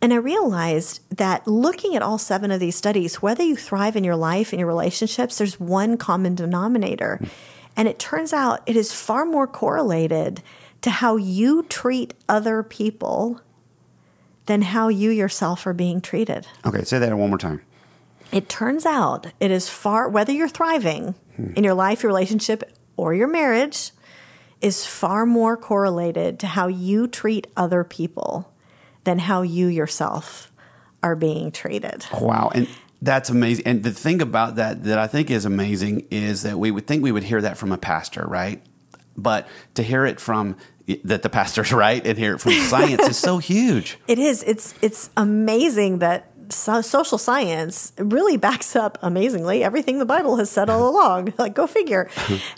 And 0.00 0.12
I 0.12 0.16
realized 0.16 1.00
that 1.16 1.48
looking 1.48 1.96
at 1.96 2.02
all 2.02 2.18
seven 2.18 2.52
of 2.52 2.60
these 2.60 2.76
studies, 2.76 3.20
whether 3.20 3.42
you 3.42 3.56
thrive 3.56 3.96
in 3.96 4.04
your 4.04 4.16
life 4.16 4.52
and 4.52 4.60
your 4.60 4.68
relationships, 4.68 5.38
there's 5.38 5.58
one 5.58 5.96
common 5.96 6.36
denominator. 6.36 7.18
Mm. 7.20 7.28
And 7.76 7.88
it 7.88 7.98
turns 7.98 8.32
out 8.32 8.62
it 8.66 8.76
is 8.76 8.92
far 8.92 9.24
more 9.24 9.48
correlated 9.48 10.40
to 10.82 10.90
how 10.90 11.16
you 11.16 11.64
treat 11.64 12.14
other 12.28 12.62
people 12.62 13.40
than 14.46 14.62
how 14.62 14.88
you 14.88 15.10
yourself 15.10 15.66
are 15.66 15.72
being 15.72 16.00
treated. 16.00 16.46
Okay, 16.64 16.84
say 16.84 16.98
that 16.98 17.16
one 17.16 17.28
more 17.28 17.38
time. 17.38 17.62
It 18.32 18.48
turns 18.48 18.86
out 18.86 19.26
it 19.40 19.50
is 19.50 19.68
far, 19.68 20.08
whether 20.08 20.32
you're 20.32 20.48
thriving 20.48 21.14
hmm. 21.36 21.52
in 21.54 21.64
your 21.64 21.74
life, 21.74 22.02
your 22.02 22.10
relationship, 22.10 22.62
or 22.96 23.14
your 23.14 23.28
marriage, 23.28 23.92
is 24.60 24.86
far 24.86 25.26
more 25.26 25.56
correlated 25.56 26.38
to 26.40 26.46
how 26.46 26.68
you 26.68 27.06
treat 27.06 27.46
other 27.56 27.84
people 27.84 28.52
than 29.04 29.18
how 29.18 29.42
you 29.42 29.66
yourself 29.66 30.52
are 31.02 31.16
being 31.16 31.50
treated. 31.50 32.06
Wow. 32.12 32.50
And 32.54 32.68
that's 33.02 33.28
amazing. 33.28 33.66
And 33.66 33.82
the 33.82 33.90
thing 33.90 34.22
about 34.22 34.54
that 34.56 34.84
that 34.84 34.98
I 34.98 35.08
think 35.08 35.30
is 35.30 35.44
amazing 35.44 36.06
is 36.10 36.42
that 36.42 36.58
we 36.58 36.70
would 36.70 36.86
think 36.86 37.02
we 37.02 37.12
would 37.12 37.24
hear 37.24 37.40
that 37.40 37.58
from 37.58 37.72
a 37.72 37.78
pastor, 37.78 38.24
right? 38.26 38.62
But 39.16 39.46
to 39.74 39.82
hear 39.82 40.04
it 40.06 40.20
from 40.20 40.56
that 41.04 41.22
the 41.22 41.28
pastor's 41.28 41.72
right 41.84 42.04
and 42.06 42.18
hear 42.18 42.34
it 42.34 42.40
from 42.40 42.52
science 42.52 43.02
is 43.08 43.16
so 43.18 43.38
huge. 43.38 43.98
It 44.08 44.18
is. 44.18 44.42
It's 44.44 44.74
it's 44.82 45.10
amazing 45.16 45.98
that 46.00 46.28
so- 46.52 46.80
social 46.82 47.18
science 47.18 47.92
really 47.98 48.36
backs 48.36 48.74
up 48.76 48.98
amazingly 49.00 49.62
everything 49.64 49.98
the 49.98 50.04
Bible 50.04 50.36
has 50.36 50.50
said 50.50 50.68
all 50.68 50.88
along. 50.92 51.32
like 51.38 51.54
go 51.54 51.66
figure. 51.66 52.10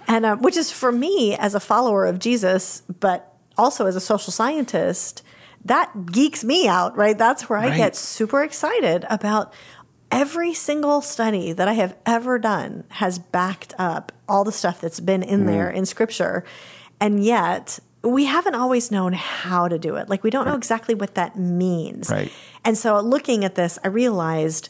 and 0.08 0.24
um, 0.26 0.42
which 0.42 0.56
is 0.56 0.70
for 0.72 0.90
me 0.90 1.36
as 1.36 1.54
a 1.54 1.60
follower 1.60 2.06
of 2.06 2.18
Jesus, 2.18 2.82
but 3.00 3.34
also 3.58 3.86
as 3.86 3.94
a 3.94 4.00
social 4.00 4.32
scientist, 4.32 5.22
that 5.64 5.90
geeks 6.06 6.42
me 6.44 6.66
out. 6.66 6.96
Right. 6.96 7.16
That's 7.16 7.48
where 7.48 7.58
I 7.58 7.68
Right. 7.68 7.76
get 7.76 7.96
super 7.96 8.42
excited 8.42 9.04
about. 9.10 9.52
Every 10.10 10.54
single 10.54 11.00
study 11.02 11.52
that 11.52 11.66
I 11.66 11.72
have 11.72 11.96
ever 12.06 12.38
done 12.38 12.84
has 12.90 13.18
backed 13.18 13.74
up 13.78 14.12
all 14.28 14.44
the 14.44 14.52
stuff 14.52 14.80
that's 14.80 15.00
been 15.00 15.22
in 15.22 15.40
mm-hmm. 15.40 15.48
there 15.48 15.70
in 15.70 15.86
scripture. 15.86 16.44
And 17.00 17.24
yet, 17.24 17.78
we 18.02 18.26
haven't 18.26 18.54
always 18.54 18.90
known 18.90 19.12
how 19.12 19.68
to 19.68 19.78
do 19.78 19.96
it. 19.96 20.08
Like, 20.08 20.22
we 20.22 20.30
don't 20.30 20.46
know 20.46 20.54
exactly 20.54 20.94
what 20.94 21.14
that 21.14 21.38
means. 21.38 22.10
Right. 22.10 22.30
And 22.64 22.76
so, 22.76 23.00
looking 23.00 23.44
at 23.44 23.54
this, 23.54 23.78
I 23.82 23.88
realized, 23.88 24.68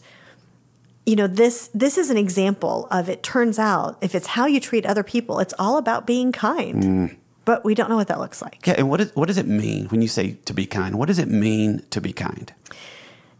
you 1.06 1.16
know, 1.16 1.26
this 1.26 1.68
this 1.74 1.98
is 1.98 2.10
an 2.10 2.16
example 2.16 2.86
of 2.90 3.08
it 3.08 3.22
turns 3.22 3.58
out 3.58 3.98
if 4.00 4.14
it's 4.14 4.28
how 4.28 4.46
you 4.46 4.60
treat 4.60 4.86
other 4.86 5.02
people, 5.02 5.40
it's 5.40 5.54
all 5.58 5.76
about 5.76 6.06
being 6.06 6.32
kind. 6.32 6.82
Mm. 6.82 7.16
But 7.44 7.62
we 7.62 7.74
don't 7.74 7.90
know 7.90 7.96
what 7.96 8.08
that 8.08 8.20
looks 8.20 8.40
like. 8.40 8.66
Yeah, 8.66 8.76
and 8.78 8.88
what, 8.88 9.02
is, 9.02 9.14
what 9.14 9.28
does 9.28 9.36
it 9.36 9.46
mean 9.46 9.86
when 9.88 10.00
you 10.00 10.08
say 10.08 10.38
to 10.46 10.54
be 10.54 10.64
kind? 10.64 10.98
What 10.98 11.08
does 11.08 11.18
it 11.18 11.28
mean 11.28 11.82
to 11.90 12.00
be 12.00 12.10
kind? 12.10 12.50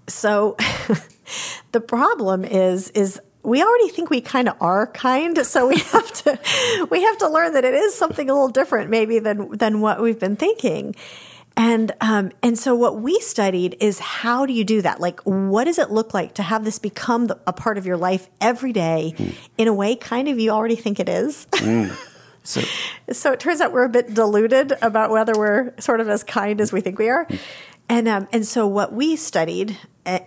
So 0.07 0.57
the 1.73 1.81
problem 1.81 2.45
is 2.45 2.91
is 2.91 3.19
we 3.45 3.63
already 3.63 3.89
think 3.89 4.11
we 4.11 4.21
kind 4.21 4.49
of 4.49 4.57
are 4.61 4.87
kind, 4.87 5.47
so 5.47 5.69
we 5.69 5.79
have 5.93 6.13
to 6.25 6.39
we 6.91 7.03
have 7.03 7.19
to 7.19 7.29
learn 7.29 7.53
that 7.53 7.65
it 7.65 7.75
is 7.75 7.95
something 7.95 8.29
a 8.29 8.33
little 8.33 8.49
different 8.49 8.91
maybe 8.91 9.19
than 9.19 9.57
than 9.57 9.81
what 9.81 10.01
we've 10.01 10.19
been 10.19 10.37
thinking. 10.37 10.95
And 11.57 11.93
um, 12.01 12.33
and 12.43 12.59
so 12.59 12.75
what 12.75 13.01
we 13.01 13.21
studied 13.21 13.77
is 13.79 14.01
how 14.01 14.45
do 14.45 14.53
you 14.53 14.65
do 14.65 14.83
that? 14.83 15.01
Like, 15.01 15.21
what 15.21 15.65
does 15.65 15.79
it 15.79 15.91
look 15.91 16.13
like 16.13 16.35
to 16.35 16.43
have 16.43 16.65
this 16.65 16.81
become 16.81 17.29
the, 17.29 17.39
a 17.47 17.53
part 17.53 17.79
of 17.79 17.87
your 17.87 17.97
life 17.97 18.29
every 18.41 18.73
day, 18.73 19.15
in 19.57 19.69
a 19.69 19.73
way, 19.73 19.95
kind 19.95 20.29
of 20.29 20.41
you 20.41 20.51
already 20.51 20.77
think 20.77 20.99
it 20.99 21.09
is. 21.09 21.47
So, 22.47 22.61
So 23.11 23.33
it 23.33 23.41
turns 23.41 23.63
out 23.63 23.73
we're 23.73 23.87
a 23.87 23.89
bit 23.89 24.13
deluded 24.13 24.75
about 24.83 25.11
whether 25.11 25.33
we're 25.35 25.73
sort 25.81 26.01
of 26.01 26.11
as 26.11 26.23
kind 26.23 26.61
as 26.61 26.75
we 26.75 26.83
think 26.83 26.99
we 26.99 27.09
are. 27.09 27.27
And 27.89 28.07
um, 28.07 28.29
and 28.33 28.47
so 28.47 28.67
what 28.67 28.93
we 28.93 29.17
studied 29.17 29.79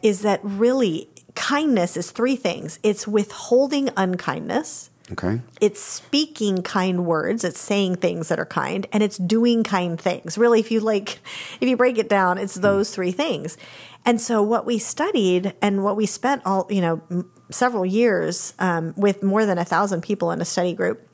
is 0.02 0.22
that 0.22 0.40
really 0.44 1.10
kindness 1.36 1.98
is 1.98 2.12
three 2.12 2.36
things. 2.36 2.80
It's 2.84 3.08
withholding 3.08 3.90
unkindness. 3.96 4.90
okay. 5.12 5.42
It's 5.62 5.80
speaking 5.82 6.64
kind 6.64 7.06
words. 7.06 7.44
It's 7.44 7.60
saying 7.60 7.98
things 7.98 8.28
that 8.30 8.40
are 8.40 8.46
kind, 8.46 8.88
and 8.92 9.02
it's 9.04 9.18
doing 9.18 9.64
kind 9.64 10.00
things. 10.00 10.38
Really, 10.38 10.60
if 10.60 10.72
you 10.72 10.80
like, 10.80 11.20
if 11.62 11.70
you 11.70 11.78
break 11.78 11.98
it 11.98 12.10
down, 12.10 12.38
it's 12.38 12.56
those 12.56 12.94
three 12.94 13.12
things. 13.12 13.58
And 14.06 14.20
so, 14.20 14.42
what 14.42 14.66
we 14.66 14.80
studied 14.80 15.54
and 15.62 15.84
what 15.84 15.96
we 15.96 16.06
spent 16.06 16.42
all 16.46 16.68
you 16.70 16.82
know 16.82 17.02
m- 17.10 17.32
several 17.52 17.86
years 17.86 18.54
um, 18.60 18.94
with 18.98 19.24
more 19.24 19.46
than 19.46 19.58
a 19.58 19.66
thousand 19.66 20.02
people 20.02 20.32
in 20.32 20.42
a 20.42 20.46
study 20.46 20.74
group 20.74 21.07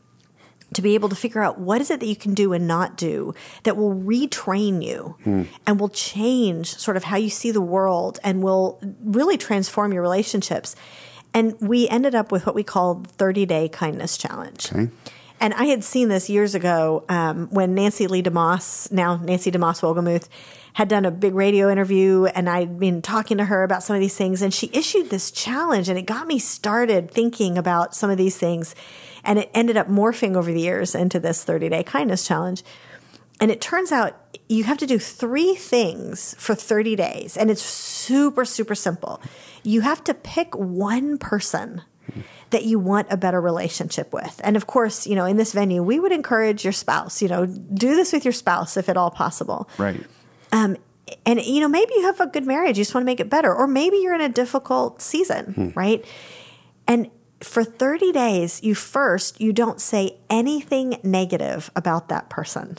to 0.76 0.82
be 0.82 0.96
able 0.96 1.10
to 1.10 1.16
figure 1.16 1.42
out 1.42 1.60
what 1.60 1.82
is 1.82 1.90
it 1.90 2.00
that 2.00 2.06
you 2.08 2.16
can 2.16 2.34
do 2.34 2.54
and 2.54 2.68
not 2.68 2.98
do 2.98 3.34
that 3.64 3.78
will 3.78 3.94
retrain 3.94 4.84
you 4.84 5.16
and 5.66 5.80
will 5.80 5.90
change 5.90 6.76
sort 6.78 6.98
of 6.98 7.06
how 7.06 7.18
you 7.18 7.30
see 7.30 7.52
the 7.52 7.62
world 7.62 8.20
and 8.24 8.44
will 8.44 8.80
really 9.04 9.38
transform 9.38 9.94
your 9.94 10.02
relationships. 10.02 10.76
And 11.34 11.60
we 11.60 11.88
ended 11.90 12.16
up 12.16 12.32
with 12.32 12.46
what 12.46 12.56
we 12.56 12.64
called 12.64 13.08
30 13.08 13.46
day 13.46 13.70
kindness 13.70 14.18
challenge. 14.18 14.72
Okay. 14.72 14.90
And 15.40 15.54
I 15.56 15.66
had 15.66 15.84
seen 15.84 16.08
this 16.08 16.30
years 16.30 16.56
ago 16.56 17.04
um, 17.10 17.48
when 17.50 17.76
Nancy 17.76 18.08
Lee 18.08 18.24
DeMoss, 18.24 18.92
now 18.92 19.18
Nancy 19.18 19.52
DeMoss 19.52 19.82
Wolgemuth, 19.82 20.30
had 20.74 20.88
done 20.88 21.06
a 21.06 21.12
big 21.12 21.36
radio 21.36 21.70
interview, 21.70 22.26
and 22.26 22.50
I'd 22.50 22.80
been 22.80 23.02
talking 23.02 23.38
to 23.38 23.46
her 23.46 23.64
about 23.64 23.84
some 23.84 23.96
of 23.96 24.00
these 24.00 24.16
things, 24.16 24.42
and 24.42 24.54
she 24.54 24.70
issued 24.74 25.10
this 25.10 25.32
challenge, 25.32 25.88
and 25.88 26.00
it 26.00 26.04
got 26.04 26.28
me 26.28 26.40
started 26.40 27.12
thinking 27.12 27.58
about 27.58 27.94
some 27.94 28.10
of 28.10 28.18
these 28.18 28.38
things, 28.38 28.74
and 29.24 29.40
it 29.40 29.50
ended 29.54 29.78
up 29.78 29.88
morphing 29.88 30.36
over 30.36 30.52
the 30.52 30.62
years 30.62 30.96
into 30.96 31.20
this 31.20 31.44
30 31.44 31.70
day 31.70 31.84
kindness 31.84 32.28
challenge. 32.28 32.64
And 33.40 33.52
it 33.52 33.62
turns 33.62 33.92
out 33.92 34.18
you 34.48 34.64
have 34.66 34.78
to 34.78 34.86
do 34.86 35.00
three 35.00 35.56
things 35.56 36.36
for 36.38 36.56
30 36.56 36.96
days, 36.96 37.36
and 37.38 37.50
it's 37.50 37.62
super, 37.62 38.46
super 38.46 38.76
simple. 38.76 39.22
You 39.64 39.82
have 39.82 40.04
to 40.06 40.14
pick 40.14 40.56
one 40.56 41.18
person 41.18 41.82
that 42.52 42.66
you 42.66 42.78
want 42.78 43.08
a 43.10 43.18
better 43.18 43.42
relationship 43.42 44.14
with. 44.14 44.40
And 44.44 44.56
of 44.56 44.68
course, 44.68 45.08
you 45.08 45.16
know, 45.16 45.26
in 45.26 45.38
this 45.38 45.54
venue, 45.54 45.82
we 45.82 46.00
would 46.00 46.12
encourage 46.12 46.64
your 46.64 46.74
spouse, 46.74 47.22
you 47.22 47.28
know, 47.28 47.46
do 47.46 47.96
this 47.96 48.14
with 48.14 48.24
your 48.24 48.32
spouse 48.32 48.78
if 48.78 48.90
at 48.90 48.98
all 48.98 49.10
possible. 49.10 49.68
Right. 49.78 50.04
Um, 50.52 50.78
and 51.26 51.42
you 51.42 51.60
know, 51.60 51.68
maybe 51.68 51.94
you 51.96 52.04
have 52.04 52.20
a 52.20 52.28
good 52.28 52.46
marriage, 52.46 52.78
you 52.78 52.84
just 52.84 52.94
want 52.94 53.04
to 53.04 53.06
make 53.06 53.20
it 53.20 53.30
better, 53.30 53.54
or 53.54 53.68
maybe 53.68 53.98
you're 53.98 54.14
in 54.14 54.22
a 54.22 54.30
difficult 54.30 55.02
season, 55.02 55.74
right? 55.76 56.06
And 56.88 57.10
for 57.44 57.64
30 57.64 58.12
days, 58.12 58.62
you 58.64 58.76
first 58.76 59.40
you 59.40 59.54
don't 59.54 59.82
say 59.82 60.18
anything 60.30 61.00
negative 61.04 61.70
about 61.76 62.10
that 62.10 62.30
person. 62.30 62.78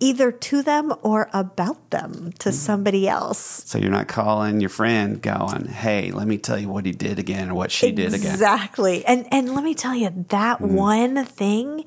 Either 0.00 0.32
to 0.32 0.62
them 0.62 0.92
or 1.02 1.30
about 1.32 1.90
them 1.90 2.32
to 2.38 2.48
mm-hmm. 2.48 2.50
somebody 2.50 3.08
else. 3.08 3.38
So 3.38 3.78
you're 3.78 3.90
not 3.90 4.08
calling 4.08 4.60
your 4.60 4.68
friend 4.68 5.22
going, 5.22 5.66
hey, 5.66 6.10
let 6.10 6.26
me 6.26 6.36
tell 6.36 6.58
you 6.58 6.68
what 6.68 6.84
he 6.84 6.92
did 6.92 7.18
again 7.18 7.50
or 7.50 7.54
what 7.54 7.70
she 7.70 7.92
did 7.92 8.12
again. 8.12 8.32
Exactly. 8.32 9.04
And 9.06 9.26
and 9.32 9.54
let 9.54 9.62
me 9.62 9.74
tell 9.74 9.94
you, 9.94 10.10
that 10.28 10.58
mm-hmm. 10.58 10.74
one 10.74 11.24
thing 11.24 11.84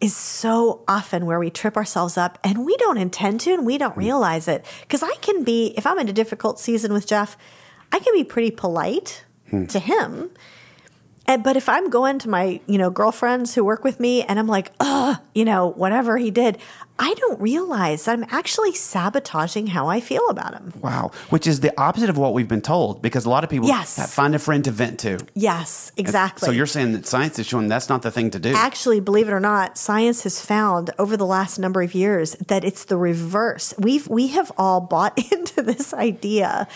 is 0.00 0.16
so 0.16 0.82
often 0.88 1.26
where 1.26 1.38
we 1.38 1.50
trip 1.50 1.76
ourselves 1.76 2.16
up 2.16 2.38
and 2.42 2.64
we 2.64 2.76
don't 2.78 2.96
intend 2.96 3.40
to 3.42 3.52
and 3.52 3.66
we 3.66 3.76
don't 3.76 3.92
mm-hmm. 3.92 4.00
realize 4.00 4.48
it. 4.48 4.64
Because 4.80 5.02
I 5.02 5.14
can 5.20 5.44
be, 5.44 5.74
if 5.76 5.86
I'm 5.86 5.98
in 5.98 6.08
a 6.08 6.12
difficult 6.14 6.58
season 6.58 6.92
with 6.92 7.06
Jeff, 7.06 7.36
I 7.92 7.98
can 7.98 8.14
be 8.14 8.24
pretty 8.24 8.50
polite 8.50 9.24
hmm. 9.50 9.66
to 9.66 9.78
him. 9.78 10.30
And, 11.30 11.44
but 11.44 11.56
if 11.56 11.68
I'm 11.68 11.90
going 11.90 12.18
to 12.18 12.28
my, 12.28 12.60
you 12.66 12.76
know, 12.76 12.90
girlfriends 12.90 13.54
who 13.54 13.64
work 13.64 13.84
with 13.84 14.00
me 14.00 14.24
and 14.24 14.36
I'm 14.36 14.48
like, 14.48 14.72
ugh, 14.80 15.16
you 15.32 15.44
know, 15.44 15.68
whatever 15.68 16.18
he 16.18 16.32
did, 16.32 16.58
I 16.98 17.14
don't 17.14 17.40
realize 17.40 18.04
that 18.06 18.14
I'm 18.18 18.26
actually 18.30 18.74
sabotaging 18.74 19.68
how 19.68 19.86
I 19.86 20.00
feel 20.00 20.28
about 20.28 20.54
him. 20.54 20.72
Wow. 20.80 21.12
Which 21.28 21.46
is 21.46 21.60
the 21.60 21.72
opposite 21.80 22.10
of 22.10 22.18
what 22.18 22.34
we've 22.34 22.48
been 22.48 22.60
told 22.60 23.00
because 23.00 23.26
a 23.26 23.30
lot 23.30 23.44
of 23.44 23.48
people 23.48 23.68
Yes. 23.68 24.12
find 24.12 24.34
a 24.34 24.40
friend 24.40 24.64
to 24.64 24.72
vent 24.72 24.98
to. 25.00 25.24
Yes, 25.34 25.92
exactly. 25.96 26.46
So 26.46 26.50
you're 26.50 26.66
saying 26.66 26.94
that 26.94 27.06
science 27.06 27.38
is 27.38 27.46
showing 27.46 27.68
that's 27.68 27.88
not 27.88 28.02
the 28.02 28.10
thing 28.10 28.30
to 28.32 28.40
do. 28.40 28.52
Actually, 28.52 28.98
believe 28.98 29.28
it 29.28 29.32
or 29.32 29.38
not, 29.38 29.78
science 29.78 30.24
has 30.24 30.44
found 30.44 30.90
over 30.98 31.16
the 31.16 31.26
last 31.26 31.60
number 31.60 31.80
of 31.80 31.94
years 31.94 32.32
that 32.48 32.64
it's 32.64 32.86
the 32.86 32.96
reverse. 32.96 33.72
We've 33.78 34.08
we 34.08 34.26
have 34.28 34.50
all 34.58 34.80
bought 34.80 35.16
into 35.32 35.62
this 35.62 35.94
idea 35.94 36.66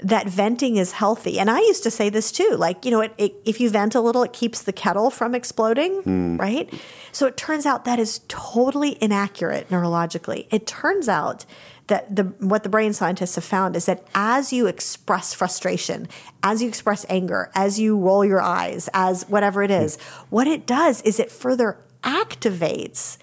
that 0.00 0.28
venting 0.28 0.76
is 0.76 0.92
healthy. 0.92 1.40
And 1.40 1.50
I 1.50 1.58
used 1.60 1.82
to 1.82 1.90
say 1.90 2.08
this 2.08 2.30
too, 2.30 2.50
like, 2.56 2.84
you 2.84 2.90
know, 2.90 3.00
it, 3.00 3.12
it, 3.18 3.34
if 3.44 3.60
you 3.60 3.68
vent 3.68 3.94
a 3.94 4.00
little, 4.00 4.22
it 4.22 4.32
keeps 4.32 4.62
the 4.62 4.72
kettle 4.72 5.10
from 5.10 5.34
exploding, 5.34 6.02
hmm. 6.02 6.36
right? 6.36 6.72
So 7.10 7.26
it 7.26 7.36
turns 7.36 7.66
out 7.66 7.84
that 7.84 7.98
is 7.98 8.20
totally 8.28 8.96
inaccurate 9.02 9.68
neurologically. 9.70 10.46
It 10.50 10.66
turns 10.66 11.08
out 11.08 11.44
that 11.88 12.14
the 12.14 12.24
what 12.38 12.62
the 12.62 12.68
brain 12.68 12.92
scientists 12.92 13.34
have 13.36 13.44
found 13.44 13.74
is 13.74 13.86
that 13.86 14.04
as 14.14 14.52
you 14.52 14.66
express 14.66 15.32
frustration, 15.32 16.06
as 16.42 16.62
you 16.62 16.68
express 16.68 17.06
anger, 17.08 17.50
as 17.54 17.80
you 17.80 17.98
roll 17.98 18.24
your 18.24 18.42
eyes, 18.42 18.88
as 18.92 19.28
whatever 19.28 19.62
it 19.62 19.70
is, 19.70 19.96
hmm. 19.96 20.26
what 20.30 20.46
it 20.46 20.64
does 20.64 21.02
is 21.02 21.18
it 21.18 21.32
further 21.32 21.78
activates 22.04 23.18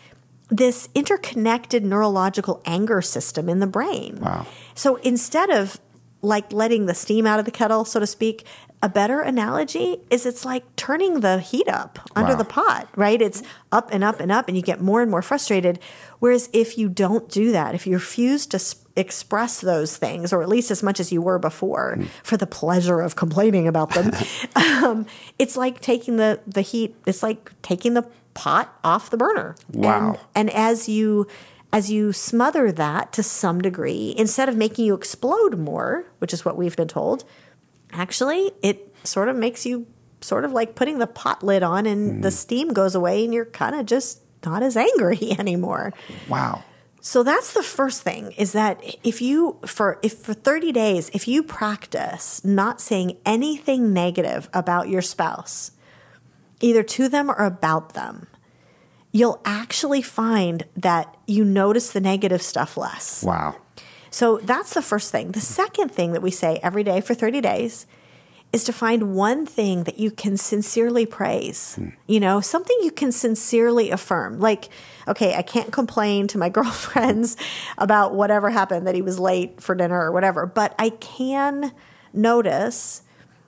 this 0.49 0.89
interconnected 0.93 1.83
neurological 1.83 2.61
anger 2.65 3.01
system 3.01 3.49
in 3.49 3.59
the 3.59 3.67
brain. 3.67 4.19
Wow. 4.19 4.45
So 4.75 4.97
instead 4.97 5.49
of 5.49 5.79
like 6.25 6.51
letting 6.51 6.85
the 6.87 6.93
steam 6.95 7.25
out 7.27 7.39
of 7.39 7.45
the 7.45 7.51
kettle, 7.51 7.85
so 7.85 7.99
to 7.99 8.07
speak, 8.07 8.45
a 8.81 8.89
better 8.89 9.21
analogy 9.21 9.97
is 10.09 10.25
it's 10.25 10.43
like 10.45 10.63
turning 10.75 11.21
the 11.21 11.39
heat 11.39 11.67
up 11.67 11.99
under 12.15 12.33
Wow. 12.33 12.37
the 12.37 12.45
pot, 12.45 12.89
right? 12.95 13.21
It's 13.21 13.41
up 13.71 13.89
and 13.91 14.03
up 14.03 14.19
and 14.19 14.31
up, 14.31 14.47
and 14.47 14.55
you 14.57 14.61
get 14.63 14.81
more 14.81 15.01
and 15.01 15.09
more 15.09 15.21
frustrated. 15.21 15.79
Whereas 16.19 16.49
if 16.53 16.77
you 16.77 16.89
don't 16.89 17.29
do 17.29 17.51
that, 17.51 17.73
if 17.73 17.87
you 17.87 17.93
refuse 17.93 18.45
to 18.47 18.57
s- 18.57 18.75
express 18.95 19.59
those 19.61 19.97
things, 19.97 20.31
or 20.33 20.41
at 20.43 20.49
least 20.49 20.71
as 20.71 20.83
much 20.83 20.99
as 20.99 21.11
you 21.11 21.21
were 21.21 21.39
before, 21.39 21.97
for 22.23 22.37
the 22.37 22.47
pleasure 22.47 22.99
of 23.01 23.15
complaining 23.15 23.67
about 23.67 23.93
them, 23.93 24.11
um, 24.55 25.05
it's 25.39 25.55
like 25.57 25.79
taking 25.81 26.17
the, 26.17 26.39
the 26.45 26.61
heat, 26.61 26.95
it's 27.05 27.23
like 27.23 27.51
taking 27.61 27.93
the 27.93 28.05
pot 28.33 28.77
off 28.83 29.09
the 29.09 29.17
burner. 29.17 29.55
Wow. 29.73 30.09
And, 30.35 30.49
and 30.49 30.49
as 30.51 30.87
you 30.89 31.27
as 31.75 31.91
you 31.91 32.13
smother 32.13 32.71
that 32.71 33.11
to 33.11 33.21
some 33.21 33.61
degree, 33.61 34.15
instead 34.17 34.47
of 34.47 34.55
making 34.55 34.85
you 34.85 34.93
explode 34.93 35.59
more, 35.59 36.05
which 36.19 36.33
is 36.33 36.45
what 36.45 36.55
we've 36.55 36.77
been 36.77 36.87
told, 36.87 37.25
actually 37.91 38.53
it 38.63 38.95
sort 39.03 39.27
of 39.27 39.35
makes 39.35 39.65
you 39.65 39.85
sort 40.21 40.45
of 40.45 40.53
like 40.53 40.75
putting 40.75 40.99
the 40.99 41.05
pot 41.05 41.43
lid 41.43 41.63
on 41.63 41.85
and 41.85 42.11
hmm. 42.11 42.21
the 42.21 42.31
steam 42.31 42.69
goes 42.69 42.95
away 42.95 43.25
and 43.25 43.33
you're 43.33 43.43
kind 43.43 43.75
of 43.75 43.85
just 43.85 44.21
not 44.45 44.63
as 44.63 44.77
angry 44.77 45.33
anymore. 45.37 45.91
Wow. 46.29 46.63
So 47.01 47.23
that's 47.23 47.53
the 47.53 47.61
first 47.61 48.03
thing 48.03 48.31
is 48.37 48.53
that 48.53 48.81
if 49.03 49.21
you 49.21 49.59
for 49.65 49.99
if 50.01 50.13
for 50.19 50.33
30 50.33 50.71
days 50.71 51.11
if 51.13 51.27
you 51.27 51.43
practice 51.43 52.43
not 52.45 52.79
saying 52.79 53.17
anything 53.25 53.91
negative 53.91 54.47
about 54.53 54.87
your 54.87 55.01
spouse 55.01 55.71
either 56.61 56.83
to 56.83 57.09
them 57.09 57.29
or 57.29 57.45
about 57.45 57.95
them 57.95 58.27
you'll 59.15 59.39
actually 59.45 60.01
find 60.01 60.65
that 60.75 61.15
you 61.25 61.45
notice 61.45 61.93
the 61.93 62.01
negative 62.01 62.41
stuff 62.41 62.75
less. 62.75 63.23
Wow. 63.23 63.55
So 64.11 64.39
that's 64.43 64.73
the 64.73 64.81
first 64.81 65.09
thing. 65.09 65.31
The 65.31 65.39
second 65.39 65.89
thing 65.89 66.11
that 66.11 66.21
we 66.21 66.31
say 66.31 66.59
every 66.61 66.83
day 66.83 66.99
for 66.99 67.13
30 67.13 67.39
days 67.39 67.87
is 68.51 68.65
to 68.65 68.73
find 68.73 69.15
one 69.15 69.45
thing 69.45 69.85
that 69.85 69.97
you 69.97 70.11
can 70.11 70.35
sincerely 70.35 71.05
praise. 71.05 71.75
Hmm. 71.75 71.91
You 72.07 72.19
know, 72.19 72.41
something 72.41 72.77
you 72.81 72.91
can 72.91 73.13
sincerely 73.13 73.89
affirm. 73.89 74.41
Like, 74.41 74.67
okay, 75.07 75.33
I 75.33 75.43
can't 75.43 75.71
complain 75.71 76.27
to 76.27 76.37
my 76.37 76.49
girlfriends 76.57 77.37
about 77.77 78.15
whatever 78.15 78.49
happened 78.49 78.85
that 78.85 78.95
he 78.95 79.01
was 79.01 79.17
late 79.17 79.61
for 79.61 79.75
dinner 79.75 80.01
or 80.01 80.11
whatever, 80.11 80.45
but 80.45 80.75
I 80.77 80.89
can 80.89 81.71
notice, 82.11 83.01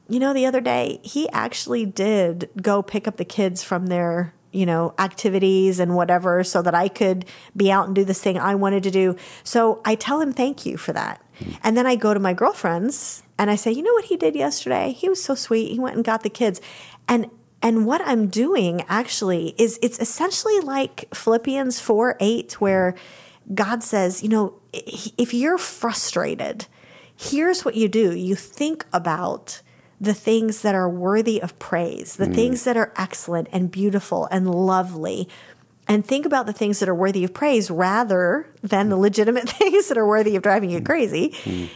you 0.08 0.22
know, 0.22 0.34
the 0.34 0.46
other 0.46 0.62
day 0.62 1.02
he 1.04 1.28
actually 1.32 1.86
did 1.86 2.50
go 2.62 2.82
pick 2.82 3.06
up 3.06 3.18
the 3.18 3.26
kids 3.26 3.64
from 3.64 3.88
their 3.88 4.34
you 4.58 4.66
know, 4.66 4.96
activities 4.98 5.80
and 5.80 5.96
whatever 5.96 6.44
so 6.44 6.64
that 6.64 6.74
I 6.74 6.88
could 6.88 7.26
be 7.56 7.72
out 7.72 7.86
and 7.86 7.96
do 7.96 8.04
this 8.04 8.20
thing 8.20 8.40
I 8.40 8.56
wanted 8.56 8.82
to 8.84 8.92
do. 8.92 9.16
So 9.44 9.82
I 9.86 9.94
tell 9.94 10.20
him 10.20 10.34
thank 10.34 10.66
you 10.66 10.78
for 10.78 10.94
that. 10.94 11.24
And 11.64 11.78
then 11.78 11.86
I 11.86 11.96
go 11.96 12.16
to 12.16 12.20
my 12.20 12.34
girlfriends 12.34 13.22
and 13.38 13.52
I 13.52 13.56
say, 13.56 13.72
"You 13.72 13.84
know 13.84 13.94
what 13.94 14.06
he 14.06 14.18
did 14.18 14.36
yesterday? 14.36 14.94
He 14.94 15.08
was 15.08 15.24
so 15.24 15.36
sweet. 15.36 15.72
He 15.72 15.80
went 15.80 15.96
and 15.96 16.04
got 16.04 16.24
the 16.24 16.30
kids." 16.30 16.60
And 17.08 17.30
and 17.62 17.86
what 17.86 18.02
I'm 18.02 18.28
doing 18.28 18.84
actually 18.88 19.54
is 19.60 19.80
it's 19.84 20.00
essentially 20.00 20.60
like 20.60 21.06
Philippians 21.14 21.80
4 21.80 22.18
8, 22.20 22.60
where 22.62 22.96
God 23.54 23.84
says, 23.84 24.24
you 24.24 24.30
know, 24.30 24.56
if 24.74 25.34
you're 25.34 25.58
frustrated, 25.58 26.66
here's 27.16 27.64
what 27.64 27.76
you 27.76 27.88
do 27.88 28.16
you 28.16 28.36
think 28.36 28.86
about 28.92 29.62
the 30.00 30.14
things 30.14 30.62
that 30.62 30.76
are 30.76 30.90
worthy 30.90 31.42
of 31.42 31.58
praise, 31.60 32.16
the 32.18 32.28
mm. 32.28 32.36
things 32.36 32.64
that 32.66 32.78
are 32.78 32.94
excellent 32.96 33.48
and 33.52 33.72
beautiful 33.72 34.28
and 34.32 34.50
lovely. 34.50 35.28
And 35.88 36.06
think 36.06 36.26
about 36.26 36.46
the 36.46 36.54
things 36.54 36.80
that 36.80 36.90
are 36.90 36.96
worthy 36.96 37.24
of 37.24 37.34
praise 37.34 37.72
rather 37.72 38.48
than 38.62 38.90
the 38.90 38.98
mm. 38.98 39.02
legitimate 39.02 39.50
things 39.50 39.88
that 39.88 39.98
are 39.98 40.08
worthy 40.08 40.36
of 40.36 40.44
driving 40.44 40.70
you 40.70 40.82
mm. 40.82 40.86
crazy. 40.86 41.72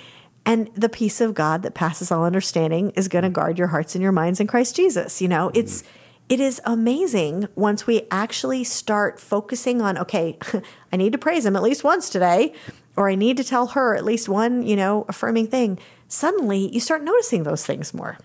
And 0.45 0.69
the 0.75 0.89
peace 0.89 1.21
of 1.21 1.33
God 1.33 1.63
that 1.63 1.73
passes 1.73 2.11
all 2.11 2.25
understanding 2.25 2.91
is 2.91 3.07
going 3.07 3.23
to 3.23 3.29
guard 3.29 3.57
your 3.57 3.67
hearts 3.67 3.95
and 3.95 4.01
your 4.01 4.11
minds 4.11 4.39
in 4.39 4.47
Christ 4.47 4.75
Jesus. 4.75 5.21
You 5.21 5.27
know, 5.27 5.51
it's 5.53 5.83
it 6.29 6.39
is 6.39 6.61
amazing 6.65 7.47
once 7.55 7.85
we 7.85 8.07
actually 8.09 8.63
start 8.63 9.19
focusing 9.19 9.81
on 9.81 9.97
okay, 9.97 10.37
I 10.93 10.97
need 10.97 11.11
to 11.11 11.17
praise 11.17 11.45
him 11.45 11.55
at 11.55 11.63
least 11.63 11.83
once 11.83 12.09
today 12.09 12.53
or 12.95 13.09
I 13.09 13.15
need 13.15 13.37
to 13.37 13.43
tell 13.43 13.67
her 13.67 13.95
at 13.95 14.05
least 14.05 14.29
one, 14.29 14.63
you 14.63 14.75
know, 14.75 15.05
affirming 15.07 15.47
thing. 15.47 15.79
Suddenly, 16.11 16.67
you 16.73 16.81
start 16.81 17.03
noticing 17.03 17.43
those 17.43 17.65
things 17.65 17.93
more. 17.93 18.17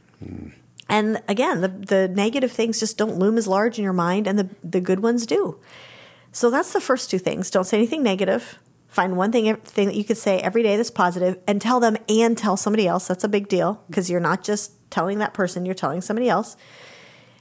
And 0.88 1.22
again, 1.28 1.60
the, 1.60 1.68
the 1.68 2.08
negative 2.08 2.50
things 2.50 2.80
just 2.80 2.98
don't 2.98 3.16
loom 3.16 3.38
as 3.38 3.46
large 3.46 3.78
in 3.78 3.84
your 3.84 3.92
mind, 3.92 4.26
and 4.26 4.36
the, 4.36 4.48
the 4.64 4.80
good 4.80 5.00
ones 5.00 5.24
do. 5.24 5.60
So 6.32 6.50
that's 6.50 6.72
the 6.72 6.80
first 6.80 7.10
two 7.10 7.18
things. 7.18 7.48
Don't 7.48 7.64
say 7.64 7.76
anything 7.76 8.02
negative. 8.02 8.58
Find 8.88 9.16
one 9.16 9.30
thing, 9.30 9.54
thing 9.56 9.86
that 9.86 9.94
you 9.94 10.02
could 10.02 10.16
say 10.16 10.40
every 10.40 10.64
day 10.64 10.76
that's 10.76 10.90
positive 10.90 11.38
and 11.46 11.62
tell 11.62 11.78
them 11.78 11.96
and 12.08 12.36
tell 12.36 12.56
somebody 12.56 12.88
else. 12.88 13.06
That's 13.06 13.22
a 13.22 13.28
big 13.28 13.46
deal 13.46 13.84
because 13.88 14.10
you're 14.10 14.18
not 14.18 14.42
just 14.42 14.72
telling 14.90 15.18
that 15.18 15.32
person, 15.32 15.64
you're 15.64 15.74
telling 15.76 16.00
somebody 16.00 16.28
else. 16.28 16.56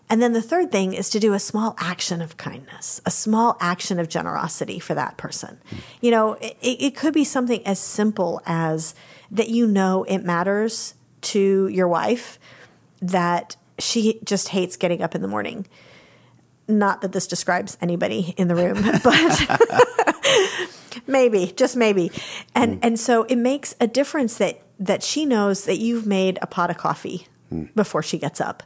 And 0.10 0.22
then 0.22 0.34
the 0.34 0.42
third 0.44 0.72
thing 0.72 0.94
is 0.94 1.10
to 1.10 1.20
do 1.20 1.34
a 1.34 1.40
small 1.40 1.76
action 1.80 2.22
of 2.22 2.38
kindness, 2.38 3.02
a 3.04 3.12
small 3.12 3.58
action 3.60 4.00
of 4.00 4.10
generosity 4.10 4.78
for 4.78 4.94
that 4.94 5.18
person. 5.18 5.60
You 6.02 6.12
know, 6.12 6.34
it, 6.34 6.56
it 6.62 6.96
could 6.96 7.16
be 7.16 7.24
something 7.24 7.66
as 7.66 7.80
simple 7.80 8.42
as 8.46 8.94
that 9.32 9.50
you 9.50 9.68
know 9.68 10.04
it 10.04 10.20
matters 10.20 10.96
to 11.22 11.68
your 11.68 11.88
wife 11.88 12.40
that 13.02 13.56
she 13.80 14.20
just 14.24 14.50
hates 14.50 14.78
getting 14.78 15.02
up 15.02 15.16
in 15.16 15.22
the 15.22 15.28
morning. 15.28 15.68
Not 16.68 17.02
that 17.02 17.12
this 17.12 17.28
describes 17.28 17.78
anybody 17.82 18.34
in 18.38 18.48
the 18.48 18.56
room, 18.56 18.82
but 19.04 21.02
maybe, 21.08 21.54
just 21.56 21.76
maybe. 21.76 22.12
And 22.54 22.76
hmm. 22.76 22.80
and 22.82 23.00
so 23.00 23.24
it 23.24 23.36
makes 23.36 23.76
a 23.80 23.88
difference 23.88 24.38
that 24.38 24.62
that 24.80 25.04
she 25.04 25.26
knows 25.26 25.66
that 25.66 25.78
you've 25.78 26.06
made 26.06 26.40
a 26.42 26.48
pot 26.48 26.70
of 26.70 26.78
coffee 26.78 27.28
hmm. 27.50 27.66
before 27.76 28.02
she 28.02 28.18
gets 28.18 28.42
up. 28.42 28.64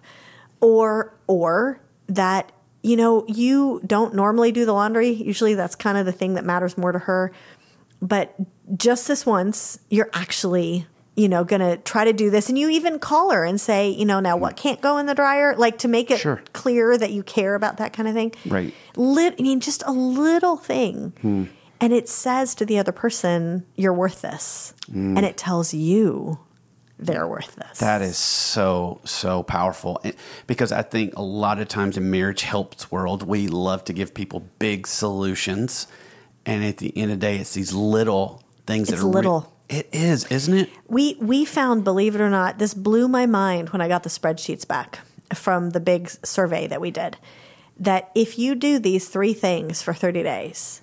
Or 0.61 1.13
or 1.27 1.81
that 2.07 2.51
you 2.81 2.95
know, 2.95 3.25
you 3.27 3.81
don't 3.85 4.15
normally 4.15 4.51
do 4.51 4.65
the 4.65 4.73
laundry. 4.73 5.09
Usually 5.09 5.53
that's 5.53 5.75
kind 5.75 5.97
of 5.97 6.05
the 6.05 6.11
thing 6.11 6.35
that 6.35 6.45
matters 6.45 6.77
more 6.77 6.91
to 6.91 6.99
her. 6.99 7.31
But 8.01 8.35
just 8.77 9.07
this 9.07 9.25
once, 9.25 9.79
you're 9.89 10.09
actually 10.13 10.87
you 11.15 11.27
know, 11.27 11.43
going 11.43 11.59
to 11.59 11.75
try 11.75 12.05
to 12.05 12.13
do 12.13 12.29
this. 12.29 12.47
And 12.47 12.57
you 12.57 12.69
even 12.69 12.97
call 12.97 13.31
her 13.31 13.43
and 13.43 13.59
say, 13.59 13.89
you 13.89 14.05
know, 14.05 14.21
now 14.21 14.37
what 14.37 14.55
can't 14.55 14.79
go 14.79 14.97
in 14.99 15.05
the 15.05 15.13
dryer? 15.13 15.53
Like 15.53 15.77
to 15.79 15.89
make 15.89 16.09
it 16.09 16.17
Sure. 16.19 16.41
clear 16.53 16.97
that 16.97 17.11
you 17.11 17.23
care 17.23 17.55
about 17.55 17.75
that 17.75 17.91
kind 17.91 18.07
of 18.07 18.13
thing. 18.15 18.31
Right. 18.45 18.73
Lit, 18.95 19.35
I 19.37 19.41
mean, 19.41 19.59
just 19.59 19.83
a 19.85 19.91
little 19.91 20.55
thing. 20.55 21.11
Hmm. 21.19 21.45
And 21.81 21.91
it 21.91 22.07
says 22.07 22.55
to 22.55 22.65
the 22.65 22.79
other 22.79 22.93
person, 22.93 23.65
you're 23.75 23.91
worth 23.91 24.21
this. 24.21 24.73
Hmm. 24.89 25.17
And 25.17 25.25
it 25.25 25.35
tells 25.35 25.73
you 25.73 26.39
they're 26.97 27.27
worth 27.27 27.53
this. 27.57 27.79
That 27.79 28.01
is 28.01 28.17
so 28.17 29.01
so 29.03 29.43
powerful 29.43 29.99
And- 30.05 30.15
because 30.47 30.71
I 30.71 30.83
think 30.83 31.17
a 31.17 31.21
lot 31.21 31.59
of 31.59 31.67
times 31.67 31.97
in 31.97 32.09
marriage 32.09 32.43
helps 32.43 32.91
world 32.93 33.23
we 33.23 33.49
love 33.49 33.83
to 33.85 33.93
give 33.93 34.13
people 34.13 34.43
big 34.57 34.87
solutions, 34.87 35.85
and 36.45 36.63
at 36.63 36.77
the 36.77 36.97
end 36.97 37.11
of 37.11 37.19
the 37.19 37.27
day, 37.27 37.37
it's 37.37 37.53
these 37.53 37.73
little 37.73 38.43
things 38.65 38.89
It's 38.89 38.99
that 38.99 39.05
are 39.05 39.09
re- 39.09 39.13
little. 39.13 39.53
it 39.67 39.89
is, 39.91 40.25
isn't 40.25 40.53
it? 40.53 40.69
We 40.87 41.17
we 41.19 41.45
found, 41.45 41.83
believe 41.83 42.15
it 42.15 42.21
or 42.21 42.29
not, 42.29 42.59
this 42.59 42.73
blew 42.73 43.07
my 43.07 43.25
mind 43.25 43.69
when 43.69 43.81
I 43.81 43.87
got 43.87 44.03
the 44.03 44.09
spreadsheets 44.09 44.67
back 44.67 44.99
from 45.33 45.71
the 45.71 45.79
big 45.79 46.09
survey 46.23 46.67
that 46.67 46.81
we 46.81 46.91
did. 46.91 47.17
That 47.77 48.11
if 48.15 48.37
you 48.37 48.55
do 48.55 48.79
these 48.79 49.07
three 49.07 49.33
things 49.33 49.81
for 49.81 49.93
30 49.93 50.23
days, 50.23 50.81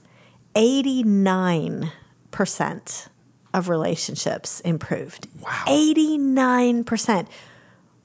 89% 0.54 3.08
of 3.52 3.68
relationships 3.68 4.60
improved. 4.60 5.28
Wow. 5.40 5.64
89%. 5.66 7.26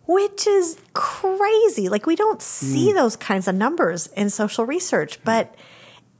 Which 0.08 0.48
is 0.48 0.78
crazy. 0.94 1.88
Like 1.88 2.06
we 2.06 2.16
don't 2.16 2.42
see 2.42 2.90
hmm. 2.90 2.96
those 2.96 3.16
kinds 3.16 3.48
of 3.48 3.56
numbers 3.56 4.08
in 4.08 4.30
social 4.30 4.66
research, 4.66 5.24
but 5.24 5.56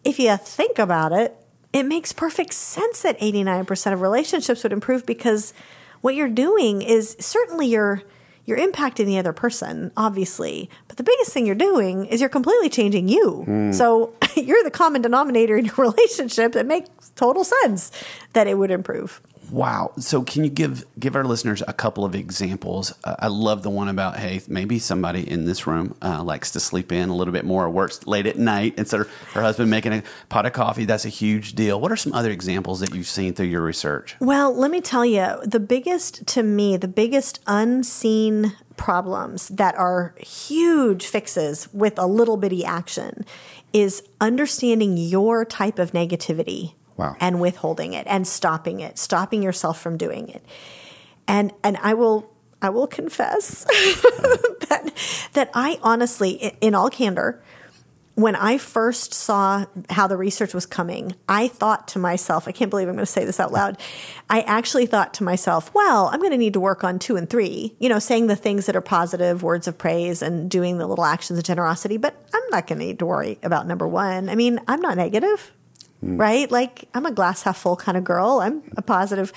if 0.04 0.20
you 0.20 0.36
think 0.38 0.80
about 0.80 1.12
it, 1.12 1.36
it 1.74 1.84
makes 1.84 2.12
perfect 2.12 2.54
sense 2.54 3.02
that 3.02 3.20
89% 3.20 3.94
of 3.94 4.02
relationships 4.02 4.64
would 4.64 4.74
improve 4.74 5.06
because 5.06 5.54
what 6.02 6.16
you're 6.16 6.28
doing 6.30 6.82
is 6.82 7.16
certainly 7.20 7.68
you're 7.68 8.04
you're 8.44 8.58
impacting 8.58 9.06
the 9.06 9.20
other 9.20 9.34
person, 9.34 9.92
obviously, 9.96 10.68
but 10.88 10.98
the 10.98 11.04
biggest 11.04 11.32
thing 11.32 11.46
you're 11.46 11.56
doing 11.56 12.06
is 12.08 12.20
you're 12.20 12.30
completely 12.30 12.70
changing 12.70 13.08
you. 13.08 13.44
Hmm. 13.44 13.72
So 13.72 14.14
you're 14.36 14.64
the 14.64 14.72
common 14.72 15.04
denominator 15.04 15.58
in 15.58 15.66
your 15.66 15.76
relationship, 15.78 16.56
it 16.56 16.66
makes 16.66 16.90
total 17.16 17.44
sense 17.44 17.92
that 18.34 18.48
it 18.48 18.58
would 18.58 18.72
improve. 18.72 19.22
Wow. 19.52 19.92
So, 20.00 20.24
can 20.24 20.44
you 20.44 20.50
give 20.50 20.86
give 20.98 21.16
our 21.16 21.26
listeners 21.26 21.62
a 21.68 21.74
couple 21.74 22.06
of 22.06 22.16
examples? 22.16 22.94
Uh, 23.04 23.16
I 23.20 23.28
love 23.28 23.64
the 23.64 23.70
one 23.70 23.90
about 23.90 24.18
hey, 24.18 24.42
maybe 24.48 24.80
somebody 24.80 25.30
in 25.30 25.46
this 25.46 25.68
room 25.68 25.96
uh, 26.02 26.24
likes 26.24 26.52
to 26.52 26.60
sleep 26.60 26.92
in 26.92 27.10
a 27.10 27.16
little 27.16 27.34
bit 27.34 27.44
more, 27.44 27.70
works 27.70 28.08
late 28.08 28.26
at 28.26 28.38
night 28.38 28.76
instead 28.78 29.02
of 29.02 29.12
her 29.34 29.42
husband 29.42 29.70
making 29.70 29.94
a 29.94 30.04
pot 30.30 30.46
of 30.46 30.54
coffee. 30.54 30.86
That's 30.86 31.06
a 31.06 31.10
huge 31.10 31.54
deal. 31.54 31.80
What 31.80 31.92
are 31.92 31.98
some 31.98 32.14
other 32.14 32.32
examples 32.32 32.80
that 32.80 32.96
you've 32.96 33.08
seen 33.08 33.34
through 33.34 33.48
your 33.48 33.62
research? 33.62 34.16
Well, 34.20 34.56
let 34.56 34.72
me 34.72 34.80
tell 34.80 35.06
you, 35.06 35.36
the 35.44 35.60
biggest 35.60 36.26
to 36.28 36.44
me, 36.44 36.78
the 36.78 36.88
biggest 36.88 37.42
unseen 37.46 38.56
problems 38.78 39.50
that 39.50 39.76
are 39.76 40.16
huge 40.18 41.06
fixes 41.06 41.72
with 41.74 42.00
a 42.00 42.08
little 42.08 42.38
bitty 42.38 42.64
action 42.64 43.26
is 43.74 44.02
understanding 44.20 44.98
your 44.98 45.46
type 45.46 45.78
of 45.78 45.92
negativity 45.92 46.74
Wow. 47.02 47.16
and 47.20 47.42
withholding 47.42 47.94
it 47.94 48.06
and 48.08 48.28
stopping 48.28 48.80
it, 48.80 48.98
stopping 48.98 49.42
yourself 49.42 49.82
from 49.82 49.98
doing 49.98 50.30
it. 50.30 50.44
And 51.28 51.52
and 51.64 51.78
I 51.78 51.94
will 51.94 52.32
I 52.62 52.70
will 52.70 52.88
confess 52.88 53.64
that 54.70 54.92
that 55.34 55.50
I 55.54 55.80
honestly 55.82 56.56
in 56.62 56.76
all 56.76 56.90
candor 56.90 57.42
when 58.16 58.36
I 58.36 58.58
first 58.58 59.14
saw 59.14 59.66
how 59.90 60.08
the 60.08 60.18
research 60.18 60.54
was 60.54 60.66
coming, 60.66 61.16
I 61.30 61.48
thought 61.48 61.88
to 61.90 62.00
myself, 62.00 62.48
I 62.48 62.52
can't 62.52 62.70
believe 62.70 62.88
I'm 62.88 62.96
going 62.96 63.06
to 63.06 63.12
say 63.12 63.24
this 63.26 63.40
out 63.40 63.52
loud. 63.52 63.78
I 64.30 64.42
actually 64.42 64.86
thought 64.86 65.14
to 65.16 65.24
myself, 65.24 65.74
well, 65.74 66.08
I'm 66.08 66.20
going 66.20 66.32
to 66.32 66.38
need 66.38 66.54
to 66.54 66.60
work 66.60 66.84
on 66.84 67.00
two 67.00 67.16
and 67.16 67.30
three, 67.30 67.76
you 67.80 67.88
know, 67.88 68.00
saying 68.00 68.28
the 68.28 68.36
things 68.36 68.66
that 68.66 68.76
are 68.76 68.82
positive, 68.82 69.44
words 69.44 69.68
of 69.68 69.78
praise, 69.78 70.22
and 70.22 70.52
doing 70.52 70.78
the 70.78 70.88
little 70.88 71.06
actions 71.06 71.40
of 71.40 71.46
generosity. 71.46 71.98
But 71.98 72.16
I'm 72.34 72.44
not 72.52 72.68
going 72.68 72.80
to 72.80 72.86
need 72.86 73.00
to 73.00 73.06
worry 73.06 73.40
about 73.44 73.66
number 73.66 73.88
one. 73.88 74.30
I 74.30 74.36
mean, 74.36 74.60
I'm 74.68 74.82
not 74.82 74.98
negative, 74.98 75.54
Mm. 76.04 76.20
right? 76.20 76.52
Like, 76.52 76.86
I'm 76.94 77.06
a 77.06 77.12
glass 77.12 77.44
half 77.44 77.58
full 77.58 77.76
kind 77.76 77.98
of 77.98 78.04
girl. 78.04 78.40
I'm 78.42 78.64
a 78.76 78.82
positive. 78.82 79.32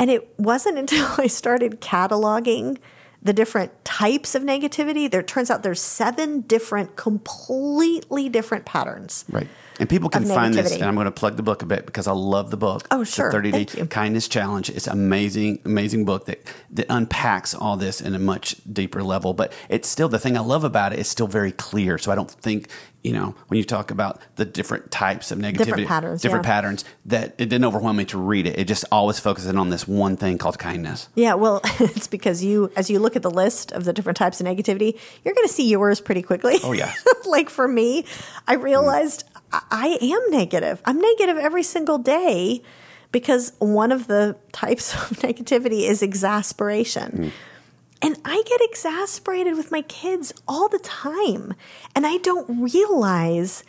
And 0.00 0.10
it 0.10 0.38
wasn't 0.38 0.78
until 0.84 1.06
I 1.18 1.26
started 1.26 1.80
cataloging 1.80 2.78
the 3.22 3.32
different 3.32 3.84
types 3.84 4.34
of 4.34 4.42
negativity. 4.42 5.10
There 5.10 5.22
turns 5.22 5.50
out 5.50 5.62
there's 5.62 5.80
seven 5.80 6.42
different, 6.42 6.96
completely 6.96 8.28
different 8.28 8.66
patterns. 8.66 9.24
Right. 9.30 9.48
And 9.78 9.88
people 9.88 10.08
can 10.08 10.24
find 10.24 10.54
this, 10.54 10.72
and 10.72 10.84
I'm 10.84 10.94
going 10.94 11.06
to 11.06 11.10
plug 11.10 11.36
the 11.36 11.42
book 11.42 11.62
a 11.62 11.66
bit 11.66 11.86
because 11.86 12.06
I 12.06 12.12
love 12.12 12.50
the 12.50 12.56
book. 12.56 12.86
Oh, 12.90 13.04
sure. 13.04 13.26
The 13.26 13.32
sure. 13.32 13.42
30 13.42 13.50
Day 13.52 13.66
you. 13.78 13.86
Kindness 13.86 14.28
Challenge. 14.28 14.70
It's 14.70 14.86
amazing, 14.86 15.60
amazing 15.64 16.04
book 16.04 16.26
that, 16.26 16.46
that 16.70 16.86
unpacks 16.88 17.54
all 17.54 17.76
this 17.76 18.00
in 18.00 18.14
a 18.14 18.18
much 18.18 18.56
deeper 18.70 19.02
level. 19.02 19.34
But 19.34 19.52
it's 19.68 19.88
still, 19.88 20.08
the 20.08 20.18
thing 20.18 20.36
I 20.36 20.40
love 20.40 20.64
about 20.64 20.92
it, 20.92 20.98
it 20.98 21.00
is 21.00 21.08
still 21.08 21.26
very 21.26 21.52
clear. 21.52 21.98
So 21.98 22.12
I 22.12 22.14
don't 22.14 22.30
think, 22.30 22.68
you 23.02 23.12
know, 23.12 23.34
when 23.48 23.58
you 23.58 23.64
talk 23.64 23.90
about 23.90 24.20
the 24.36 24.44
different 24.44 24.90
types 24.90 25.30
of 25.30 25.38
negativity, 25.38 25.64
Different 25.64 25.88
patterns, 25.88 26.22
different 26.22 26.44
yeah. 26.44 26.50
patterns, 26.50 26.84
that 27.06 27.34
it 27.38 27.46
didn't 27.46 27.64
overwhelm 27.64 27.96
me 27.96 28.04
to 28.06 28.18
read 28.18 28.46
it. 28.46 28.58
It 28.58 28.66
just 28.66 28.84
always 28.90 29.18
focuses 29.18 29.54
on 29.54 29.70
this 29.70 29.86
one 29.86 30.16
thing 30.16 30.38
called 30.38 30.58
kindness. 30.58 31.08
Yeah, 31.14 31.34
well, 31.34 31.60
it's 31.80 32.06
because 32.06 32.42
you, 32.42 32.70
as 32.76 32.90
you 32.90 32.98
look 32.98 33.16
at 33.16 33.22
the 33.22 33.30
list 33.30 33.72
of 33.72 33.84
the 33.84 33.92
different 33.92 34.16
types 34.16 34.40
of 34.40 34.46
negativity, 34.46 34.98
you're 35.24 35.34
going 35.34 35.46
to 35.46 35.52
see 35.52 35.68
yours 35.68 36.00
pretty 36.00 36.22
quickly. 36.22 36.56
Oh, 36.62 36.72
yeah. 36.72 36.92
like 37.26 37.50
for 37.50 37.66
me, 37.68 38.04
I 38.46 38.54
realized 38.54 39.24
I 39.33 39.33
I 39.70 39.98
am 40.00 40.30
negative. 40.30 40.82
I'm 40.84 41.00
negative 41.00 41.36
every 41.36 41.62
single 41.62 41.98
day 41.98 42.62
because 43.12 43.52
one 43.58 43.92
of 43.92 44.06
the 44.06 44.36
types 44.52 44.94
of 45.10 45.18
negativity 45.20 45.88
is 45.88 46.02
exasperation. 46.02 47.32
And 48.02 48.18
I 48.24 48.42
get 48.46 48.60
exasperated 48.60 49.56
with 49.56 49.70
my 49.70 49.82
kids 49.82 50.34
all 50.46 50.68
the 50.68 50.78
time. 50.78 51.54
And 51.94 52.06
I 52.06 52.18
don't 52.18 52.62
realize 52.62 53.64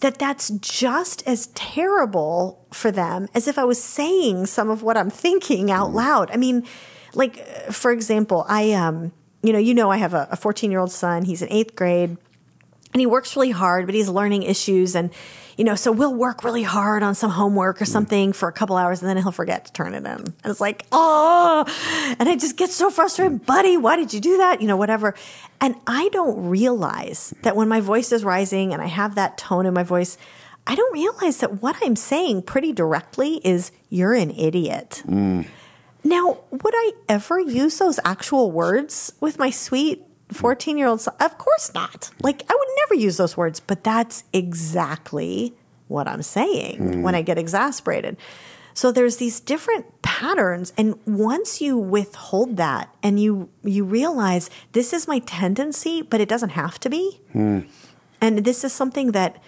that 0.00 0.18
that's 0.18 0.50
just 0.50 1.26
as 1.26 1.48
terrible 1.48 2.66
for 2.72 2.90
them 2.90 3.28
as 3.34 3.46
if 3.46 3.58
I 3.58 3.64
was 3.64 3.82
saying 3.82 4.46
some 4.46 4.70
of 4.70 4.82
what 4.82 4.96
I'm 4.96 5.10
thinking 5.10 5.70
out 5.70 5.92
loud. 5.92 6.30
I 6.30 6.36
mean, 6.36 6.66
like, 7.14 7.38
uh, 7.38 7.72
for 7.72 7.90
example, 7.90 8.44
I, 8.48 8.72
um, 8.72 9.12
you 9.42 9.52
know, 9.52 9.58
you 9.58 9.72
know, 9.74 9.90
I 9.90 9.98
have 9.98 10.14
a 10.14 10.36
14 10.36 10.70
year 10.70 10.80
old 10.80 10.92
son. 10.92 11.24
He's 11.24 11.42
in 11.42 11.50
eighth 11.50 11.76
grade 11.76 12.16
and 12.92 13.00
he 13.00 13.06
works 13.06 13.36
really 13.36 13.50
hard, 13.50 13.86
but 13.86 13.94
he's 13.94 14.08
learning 14.08 14.42
issues. 14.42 14.94
And, 14.94 15.10
you 15.56 15.64
know, 15.64 15.74
so 15.74 15.92
we'll 15.92 16.14
work 16.14 16.42
really 16.42 16.62
hard 16.62 17.02
on 17.02 17.14
some 17.14 17.30
homework 17.30 17.80
or 17.80 17.84
mm. 17.84 17.88
something 17.88 18.32
for 18.32 18.48
a 18.48 18.52
couple 18.52 18.76
hours 18.76 19.00
and 19.00 19.08
then 19.08 19.16
he'll 19.16 19.32
forget 19.32 19.66
to 19.66 19.72
turn 19.72 19.94
it 19.94 19.98
in. 19.98 20.06
And 20.06 20.34
it's 20.44 20.60
like, 20.60 20.86
oh, 20.90 21.64
and 22.18 22.28
I 22.28 22.36
just 22.36 22.56
get 22.56 22.70
so 22.70 22.90
frustrated. 22.90 23.42
Mm. 23.42 23.46
Buddy, 23.46 23.76
why 23.76 23.96
did 23.96 24.12
you 24.12 24.20
do 24.20 24.38
that? 24.38 24.60
You 24.60 24.66
know, 24.66 24.76
whatever. 24.76 25.14
And 25.60 25.76
I 25.86 26.08
don't 26.10 26.48
realize 26.48 27.34
that 27.42 27.56
when 27.56 27.68
my 27.68 27.80
voice 27.80 28.12
is 28.12 28.24
rising 28.24 28.72
and 28.72 28.82
I 28.82 28.86
have 28.86 29.14
that 29.14 29.38
tone 29.38 29.66
in 29.66 29.74
my 29.74 29.82
voice, 29.82 30.18
I 30.66 30.74
don't 30.74 30.92
realize 30.92 31.38
that 31.38 31.62
what 31.62 31.76
I'm 31.82 31.96
saying 31.96 32.42
pretty 32.42 32.72
directly 32.72 33.40
is, 33.44 33.72
you're 33.88 34.14
an 34.14 34.30
idiot. 34.30 35.02
Mm. 35.06 35.46
Now, 36.04 36.38
would 36.50 36.74
I 36.74 36.92
ever 37.08 37.40
use 37.40 37.78
those 37.78 37.98
actual 38.04 38.50
words 38.50 39.12
with 39.20 39.38
my 39.38 39.50
sweet 39.50 40.02
14 40.30 40.78
year 40.78 40.88
old? 40.88 41.06
Of 41.20 41.38
course 41.38 41.72
not. 41.74 42.10
Like, 42.22 42.42
I 42.50 42.54
would 42.54 42.68
never 42.78 42.94
use 43.00 43.16
those 43.16 43.36
words, 43.36 43.60
but 43.60 43.84
that's 43.84 44.24
exactly 44.32 45.54
what 45.88 46.06
I'm 46.06 46.22
saying 46.22 46.78
hmm. 46.78 47.02
when 47.02 47.14
I 47.14 47.22
get 47.22 47.36
exasperated. 47.36 48.16
So 48.74 48.92
there's 48.92 49.16
these 49.16 49.40
different 49.40 50.00
patterns 50.02 50.72
and 50.78 50.98
once 51.04 51.60
you 51.60 51.76
withhold 51.76 52.56
that 52.56 52.94
and 53.02 53.20
you 53.20 53.50
you 53.62 53.84
realize 53.84 54.48
this 54.72 54.92
is 54.92 55.08
my 55.08 55.18
tendency 55.20 56.02
but 56.02 56.20
it 56.20 56.28
doesn't 56.28 56.50
have 56.50 56.78
to 56.80 56.88
be. 56.88 57.20
Hmm. 57.32 57.60
And 58.20 58.44
this 58.44 58.64
is 58.64 58.72
something 58.72 59.12
that 59.12 59.42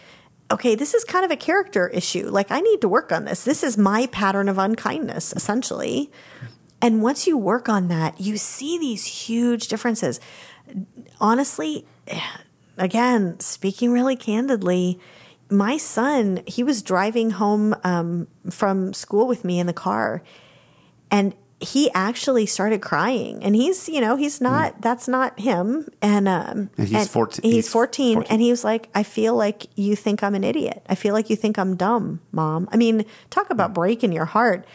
okay, 0.50 0.74
this 0.74 0.92
is 0.92 1.04
kind 1.04 1.24
of 1.24 1.30
a 1.30 1.36
character 1.36 1.88
issue. 1.88 2.28
Like 2.28 2.50
I 2.50 2.60
need 2.60 2.80
to 2.80 2.88
work 2.88 3.12
on 3.12 3.24
this. 3.24 3.44
This 3.44 3.62
is 3.62 3.78
my 3.78 4.06
pattern 4.08 4.48
of 4.48 4.58
unkindness 4.58 5.32
essentially. 5.34 6.10
And 6.82 7.00
once 7.00 7.28
you 7.28 7.38
work 7.38 7.68
on 7.68 7.86
that, 7.88 8.20
you 8.20 8.36
see 8.36 8.76
these 8.76 9.06
huge 9.06 9.68
differences. 9.68 10.18
Honestly, 11.20 11.86
again, 12.76 13.38
speaking 13.40 13.92
really 13.92 14.16
candidly, 14.16 14.98
my 15.50 15.76
son, 15.76 16.42
he 16.46 16.62
was 16.62 16.82
driving 16.82 17.30
home 17.32 17.74
um, 17.84 18.26
from 18.50 18.92
school 18.94 19.26
with 19.26 19.44
me 19.44 19.60
in 19.60 19.66
the 19.66 19.72
car, 19.72 20.22
and 21.10 21.34
he 21.60 21.90
actually 21.94 22.46
started 22.46 22.82
crying. 22.82 23.44
And 23.44 23.54
he's, 23.54 23.88
you 23.88 24.00
know, 24.00 24.16
he's 24.16 24.40
not. 24.40 24.80
That's 24.80 25.06
not 25.06 25.38
him. 25.38 25.88
And 26.00 26.26
um, 26.26 26.70
And 26.76 26.88
he's 26.88 27.08
14 27.08 27.42
He's, 27.44 27.54
he's 27.54 27.68
14, 27.68 28.14
14. 28.14 28.32
and 28.32 28.42
he 28.42 28.50
was 28.50 28.64
like, 28.64 28.88
"I 28.94 29.02
feel 29.04 29.36
like 29.36 29.66
you 29.76 29.94
think 29.94 30.22
I'm 30.24 30.34
an 30.34 30.42
idiot. 30.42 30.82
I 30.88 30.96
feel 30.96 31.14
like 31.14 31.30
you 31.30 31.36
think 31.36 31.58
I'm 31.58 31.76
dumb, 31.76 32.20
mom." 32.32 32.68
I 32.72 32.76
mean, 32.76 33.04
talk 33.30 33.50
about 33.50 33.74
breaking 33.74 34.12
your 34.12 34.24
heart 34.24 34.66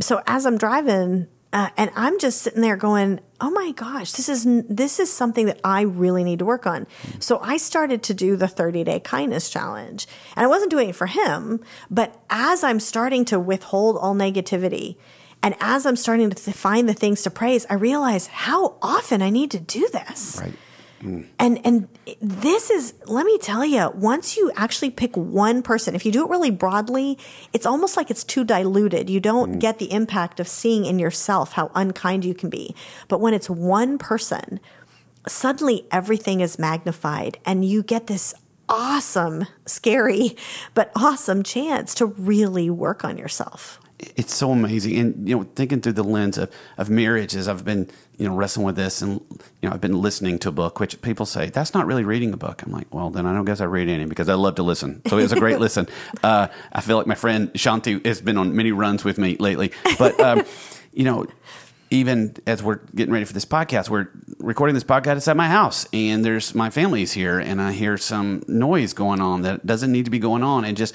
so 0.00 0.22
as 0.26 0.46
I'm 0.46 0.58
driving, 0.58 1.26
uh, 1.52 1.70
and 1.76 1.90
I'm 1.96 2.18
just 2.18 2.42
sitting 2.42 2.60
there 2.60 2.76
going, 2.76 3.20
"Oh 3.40 3.50
my 3.50 3.72
gosh, 3.72 4.12
this 4.12 4.28
is 4.28 4.46
this 4.68 5.00
is 5.00 5.10
something 5.12 5.46
that 5.46 5.60
I 5.64 5.82
really 5.82 6.22
need 6.22 6.40
to 6.40 6.44
work 6.44 6.66
on." 6.66 6.86
So 7.18 7.38
I 7.40 7.56
started 7.56 8.02
to 8.04 8.14
do 8.14 8.36
the 8.36 8.48
30 8.48 8.84
day 8.84 9.00
kindness 9.00 9.48
challenge, 9.48 10.06
and 10.36 10.44
I 10.44 10.48
wasn't 10.48 10.70
doing 10.70 10.90
it 10.90 10.96
for 10.96 11.06
him, 11.06 11.60
but 11.90 12.20
as 12.28 12.62
I'm 12.62 12.80
starting 12.80 13.24
to 13.26 13.40
withhold 13.40 13.96
all 13.96 14.14
negativity. 14.14 14.96
And 15.40 15.54
as 15.60 15.86
I'm 15.86 15.94
starting 15.94 16.30
to 16.30 16.52
find 16.52 16.88
the 16.88 16.94
things 16.94 17.22
to 17.22 17.30
praise, 17.30 17.64
I 17.70 17.74
realize 17.74 18.26
how 18.26 18.76
often 18.82 19.22
I 19.22 19.30
need 19.30 19.52
to 19.52 19.60
do 19.60 19.88
this. 19.92 20.36
Right. 20.40 20.52
And 21.00 21.64
and 21.64 21.88
this 22.20 22.70
is 22.70 22.94
let 23.06 23.24
me 23.24 23.38
tell 23.38 23.64
you, 23.64 23.90
once 23.94 24.36
you 24.36 24.50
actually 24.56 24.90
pick 24.90 25.16
one 25.16 25.62
person, 25.62 25.94
if 25.94 26.04
you 26.04 26.12
do 26.12 26.24
it 26.24 26.30
really 26.30 26.50
broadly, 26.50 27.18
it's 27.52 27.66
almost 27.66 27.96
like 27.96 28.10
it's 28.10 28.24
too 28.24 28.44
diluted. 28.44 29.08
You 29.08 29.20
don't 29.20 29.58
get 29.58 29.78
the 29.78 29.92
impact 29.92 30.40
of 30.40 30.48
seeing 30.48 30.84
in 30.84 30.98
yourself 30.98 31.52
how 31.52 31.70
unkind 31.74 32.24
you 32.24 32.34
can 32.34 32.50
be. 32.50 32.74
But 33.06 33.20
when 33.20 33.34
it's 33.34 33.48
one 33.48 33.98
person, 33.98 34.60
suddenly 35.26 35.86
everything 35.92 36.40
is 36.40 36.58
magnified 36.58 37.38
and 37.44 37.64
you 37.64 37.82
get 37.82 38.06
this 38.08 38.34
awesome, 38.68 39.46
scary, 39.66 40.36
but 40.74 40.90
awesome 40.94 41.42
chance 41.42 41.94
to 41.94 42.06
really 42.06 42.68
work 42.70 43.04
on 43.04 43.16
yourself. 43.18 43.80
it's 43.98 44.34
so 44.34 44.52
amazing 44.52 44.96
and 44.96 45.28
you 45.28 45.36
know 45.36 45.42
thinking 45.56 45.80
through 45.80 45.92
the 45.92 46.04
lens 46.04 46.38
of, 46.38 46.48
of 46.76 46.88
marriage 46.88 47.34
as 47.34 47.48
i've 47.48 47.64
been 47.64 47.88
you 48.18 48.28
know 48.28 48.34
wrestling 48.34 48.66
with 48.66 48.76
this 48.76 49.00
and 49.00 49.20
you 49.62 49.68
know 49.68 49.70
i've 49.70 49.80
been 49.80 50.00
listening 50.00 50.38
to 50.38 50.48
a 50.48 50.52
book 50.52 50.80
which 50.80 51.00
people 51.02 51.24
say 51.24 51.48
that's 51.50 51.72
not 51.72 51.86
really 51.86 52.04
reading 52.04 52.32
a 52.32 52.36
book. 52.36 52.62
I'm 52.62 52.72
like 52.72 52.92
well 52.92 53.10
then 53.10 53.26
i 53.26 53.32
don't 53.32 53.44
guess 53.44 53.60
i 53.60 53.64
read 53.64 53.88
any 53.88 54.04
because 54.04 54.28
i 54.28 54.34
love 54.34 54.56
to 54.56 54.62
listen. 54.62 55.00
So 55.06 55.18
it 55.18 55.22
was 55.22 55.32
a 55.32 55.38
great 55.38 55.58
listen. 55.66 55.88
Uh, 56.22 56.48
i 56.72 56.80
feel 56.80 56.96
like 56.96 57.06
my 57.06 57.14
friend 57.14 57.52
shaunti 57.54 58.04
has 58.04 58.20
been 58.20 58.36
on 58.36 58.54
many 58.54 58.72
runs 58.72 59.04
with 59.04 59.18
me 59.18 59.36
lately. 59.36 59.72
But 59.98 60.18
um, 60.20 60.44
you 60.92 61.04
know 61.04 61.26
even 61.90 62.34
as 62.46 62.62
we're 62.62 62.80
getting 62.94 63.12
ready 63.12 63.24
for 63.24 63.32
this 63.32 63.44
podcast, 63.44 63.88
we're 63.88 64.08
recording 64.38 64.74
this 64.74 64.84
podcast 64.84 65.26
at 65.28 65.36
my 65.36 65.48
house, 65.48 65.86
and 65.92 66.24
there's 66.24 66.54
my 66.54 66.70
family's 66.70 67.12
here, 67.12 67.38
and 67.38 67.62
I 67.62 67.72
hear 67.72 67.96
some 67.96 68.42
noise 68.46 68.92
going 68.92 69.20
on 69.20 69.42
that 69.42 69.64
doesn't 69.64 69.90
need 69.90 70.04
to 70.04 70.10
be 70.10 70.18
going 70.18 70.42
on, 70.42 70.64
and 70.64 70.76
just 70.76 70.94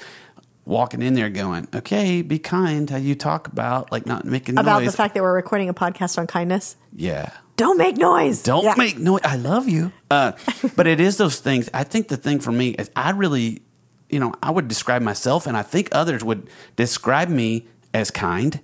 walking 0.64 1.02
in 1.02 1.14
there 1.14 1.28
going, 1.30 1.68
okay, 1.74 2.22
be 2.22 2.38
kind 2.38 2.88
how 2.88 2.96
you 2.96 3.14
talk 3.14 3.48
about 3.48 3.92
like 3.92 4.06
not 4.06 4.24
making 4.24 4.58
About 4.58 4.82
noise. 4.82 4.90
the 4.92 4.96
fact 4.96 5.14
that 5.14 5.22
we're 5.22 5.34
recording 5.34 5.68
a 5.68 5.74
podcast 5.74 6.18
on 6.18 6.26
kindness. 6.26 6.76
yeah. 6.94 7.30
Don't 7.56 7.78
make 7.78 7.96
noise. 7.96 8.42
Don't 8.42 8.64
Yeah. 8.64 8.74
make 8.76 8.98
noise. 8.98 9.20
I 9.22 9.36
love 9.36 9.68
you. 9.68 9.92
Uh, 10.10 10.32
but 10.76 10.88
it 10.88 10.98
is 10.98 11.18
those 11.18 11.38
things. 11.38 11.70
I 11.72 11.84
think 11.84 12.08
the 12.08 12.16
thing 12.16 12.40
for 12.40 12.50
me 12.50 12.70
is 12.70 12.90
I 12.96 13.10
really 13.10 13.62
you 14.10 14.18
know, 14.20 14.34
I 14.42 14.50
would 14.50 14.68
describe 14.68 15.02
myself, 15.02 15.46
and 15.46 15.56
I 15.56 15.62
think 15.62 15.88
others 15.92 16.22
would 16.22 16.46
describe 16.76 17.28
me 17.28 17.66
as 17.92 18.10
kind. 18.10 18.60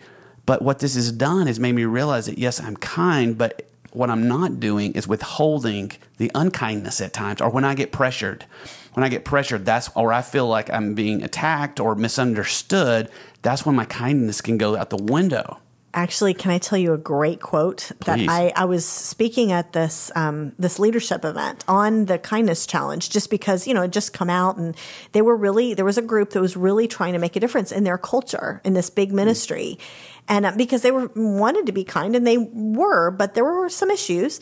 But 0.47 0.63
what 0.63 0.79
this 0.81 0.95
has 0.95 1.11
done 1.13 1.49
is 1.49 1.59
made 1.61 1.73
me 1.75 1.85
realize 1.85 2.27
that 2.27 2.39
yes, 2.39 2.61
I'm 2.61 2.77
kind, 2.77 3.37
but 3.39 3.69
what 3.93 4.11
I'm 4.11 4.29
not 4.29 4.61
doing 4.61 4.93
is 4.93 5.09
withholding 5.09 5.93
the 6.19 6.31
unkindness 6.35 7.01
at 7.01 7.13
times, 7.13 7.41
or 7.41 7.49
when 7.51 7.65
I 7.65 7.75
get 7.75 7.91
pressured. 7.91 8.45
When 8.95 9.05
I 9.05 9.09
get 9.09 9.25
pressured, 9.25 9.65
that's 9.65 9.89
or 9.95 10.13
I 10.13 10.23
feel 10.23 10.47
like 10.47 10.71
I'm 10.71 10.95
being 10.95 11.23
attacked 11.23 11.81
or 11.81 11.95
misunderstood. 11.95 13.09
That's 13.43 13.65
when 13.65 13.77
my 13.77 13.85
kindness 13.85 14.41
can 14.41 14.59
go 14.59 14.77
out 14.77 14.91
the 14.91 14.97
window. 14.97 15.59
Actually, 15.93 16.35
can 16.35 16.53
I 16.53 16.59
tell 16.59 16.79
you 16.79 16.93
a 16.93 16.99
great 16.99 17.41
quote 17.41 17.91
that 18.05 18.21
I, 18.29 18.53
I 18.55 18.65
was 18.67 18.85
speaking 18.85 19.51
at 19.51 19.73
this 19.73 20.13
um, 20.15 20.53
this 20.57 20.79
leadership 20.79 21.25
event 21.25 21.65
on 21.67 22.05
the 22.05 22.17
kindness 22.17 22.65
challenge, 22.65 23.11
just 23.11 23.29
because 23.29 23.67
you 23.67 23.75
know 23.75 23.83
it 23.83 23.91
just 23.91 24.13
come 24.13 24.31
out 24.31 24.57
and 24.57 24.77
they 25.13 25.21
were 25.21 25.35
really 25.35 25.75
there 25.75 25.85
was 25.85 25.99
a 25.99 26.03
group 26.03 26.31
that 26.31 26.41
was 26.41 26.57
really 26.57 26.87
trying 26.87 27.15
to 27.15 27.19
make 27.19 27.35
a 27.35 27.41
difference 27.41 27.73
in 27.73 27.83
their 27.83 27.99
culture 27.99 28.61
in 28.65 28.75
this 28.75 28.89
big 28.89 29.13
ministry, 29.13 29.81
and 30.29 30.47
uh, 30.47 30.53
because 30.57 30.83
they 30.83 30.93
were 30.93 31.11
wanted 31.17 31.67
to 31.67 31.73
be 31.73 31.83
kind 31.83 32.15
and 32.15 32.25
they 32.25 32.39
were, 32.39 33.11
but 33.11 33.35
there 33.35 33.45
were 33.45 33.69
some 33.69 33.91
issues, 33.91 34.39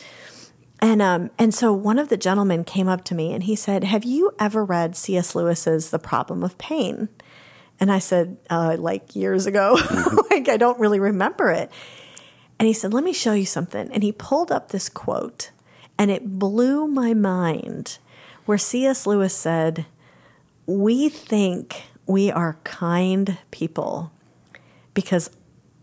and 0.81 1.01
um 1.01 1.29
and 1.37 1.53
so 1.53 1.73
one 1.73 1.99
of 1.99 2.09
the 2.09 2.17
gentlemen 2.17 2.63
came 2.63 2.87
up 2.87 3.03
to 3.05 3.15
me 3.15 3.33
and 3.33 3.43
he 3.43 3.55
said, 3.55 3.83
"Have 3.83 4.03
you 4.03 4.33
ever 4.39 4.63
read 4.63 4.95
C.S. 4.95 5.35
Lewis's 5.35 5.89
The 5.89 5.99
Problem 5.99 6.43
of 6.43 6.57
Pain?" 6.57 7.09
And 7.79 7.91
I 7.91 7.99
said, 7.99 8.37
uh, 8.49 8.75
like 8.77 9.15
years 9.15 9.45
ago, 9.45 9.77
like 10.29 10.49
I 10.49 10.57
don't 10.57 10.79
really 10.79 10.99
remember 10.99 11.49
it. 11.49 11.71
And 12.59 12.67
he 12.67 12.73
said, 12.73 12.93
let 12.93 13.05
me 13.05 13.13
show 13.13 13.31
you 13.31 13.45
something. 13.45 13.89
And 13.93 14.03
he 14.03 14.11
pulled 14.11 14.51
up 14.51 14.69
this 14.69 14.89
quote, 14.89 15.51
and 15.97 16.11
it 16.11 16.37
blew 16.37 16.87
my 16.87 17.13
mind, 17.13 17.97
where 18.45 18.57
C.S. 18.57 19.07
Lewis 19.07 19.33
said, 19.33 19.85
We 20.65 21.07
think 21.07 21.83
we 22.05 22.29
are 22.31 22.57
kind 22.65 23.37
people 23.51 24.11
because 24.93 25.29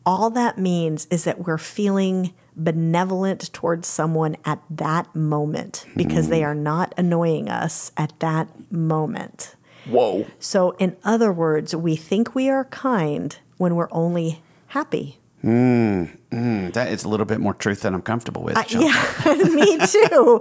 all 0.05 0.29
that 0.31 0.59
means 0.59 1.07
is 1.07 1.25
that 1.25 1.47
we're 1.47 1.57
feeling 1.57 2.35
benevolent 2.57 3.53
towards 3.53 3.87
someone 3.87 4.37
at 4.45 4.61
that 4.71 5.15
moment 5.15 5.87
because 5.95 6.29
they 6.29 6.41
hmm. 6.41 6.47
are 6.47 6.55
not 6.55 6.95
annoying 6.97 7.49
us 7.49 7.93
at 7.97 8.19
that 8.21 8.49
moment. 8.73 9.55
Whoa. 9.85 10.27
So, 10.41 10.73
in 10.73 10.97
other 11.05 11.33
words, 11.33 11.77
we 11.77 11.97
think 11.97 12.35
we 12.35 12.49
are 12.49 12.65
kind 12.65 13.39
when 13.57 13.77
we're 13.77 13.93
only 13.93 14.43
happy. 14.69 15.19
Hmm. 15.43 16.05
Hmm. 16.33 16.71
That 16.71 16.89
is 16.89 17.05
a 17.05 17.09
little 17.09 17.27
bit 17.27 17.41
more 17.41 17.55
truth 17.55 17.83
than 17.83 17.95
I'm 17.95 18.03
comfortable 18.03 18.43
with. 18.43 18.57
John. 18.67 18.83
Yeah, 18.83 19.35
me 19.55 19.79
too. 19.87 20.41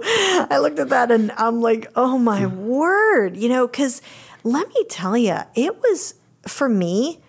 I 0.50 0.58
looked 0.60 0.78
at 0.78 0.88
that 0.88 1.12
and 1.12 1.30
I'm 1.32 1.60
like, 1.60 1.86
oh 1.94 2.18
my 2.18 2.46
word. 2.46 3.36
You 3.36 3.48
know, 3.48 3.68
because 3.68 4.02
let 4.42 4.68
me 4.68 4.84
tell 4.88 5.16
you, 5.16 5.38
it 5.54 5.80
was, 5.80 6.14
for 6.46 6.68
me, 6.68 7.20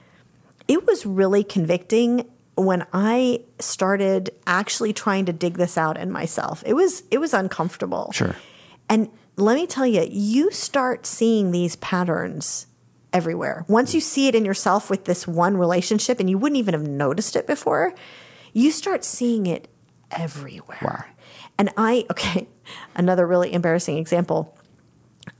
it 0.67 0.87
was 0.87 1.05
really 1.05 1.43
convicting 1.43 2.27
when 2.57 2.85
I 2.91 3.41
started 3.59 4.31
actually 4.47 4.91
trying 4.91 5.25
to 5.25 5.33
dig 5.33 5.57
this 5.57 5.77
out 5.77 5.97
in 5.97 6.11
myself. 6.11 6.63
It 6.65 6.73
was, 6.73 7.03
it 7.11 7.19
was 7.19 7.33
uncomfortable. 7.33 8.11
Sure. 8.11 8.35
And 8.89 9.09
let 9.35 9.55
me 9.55 9.67
tell 9.67 9.85
you, 9.85 10.07
you 10.09 10.51
start 10.51 11.05
seeing 11.05 11.51
these 11.51 11.75
patterns 11.77 12.65
everywhere. 13.13 13.63
Once 13.67 13.93
you 13.93 14.01
see 14.01 14.27
it 14.27 14.35
in 14.35 14.43
yourself 14.43 14.89
with 14.89 15.05
this 15.05 15.27
one 15.27 15.55
relationship 15.57 16.19
and 16.19 16.29
you 16.29 16.37
wouldn't 16.37 16.57
even 16.57 16.73
have 16.73 16.87
noticed 16.87 17.35
it 17.35 17.45
before, 17.45 17.93
you 18.53 18.71
start 18.71 19.03
seeing 19.03 19.45
it 19.45 19.67
everywhere. 20.11 20.79
Wow. 20.81 21.05
And 21.59 21.71
I, 21.77 22.05
okay, 22.11 22.47
another 22.95 23.27
really 23.27 23.53
embarrassing 23.53 23.97
example. 23.97 24.57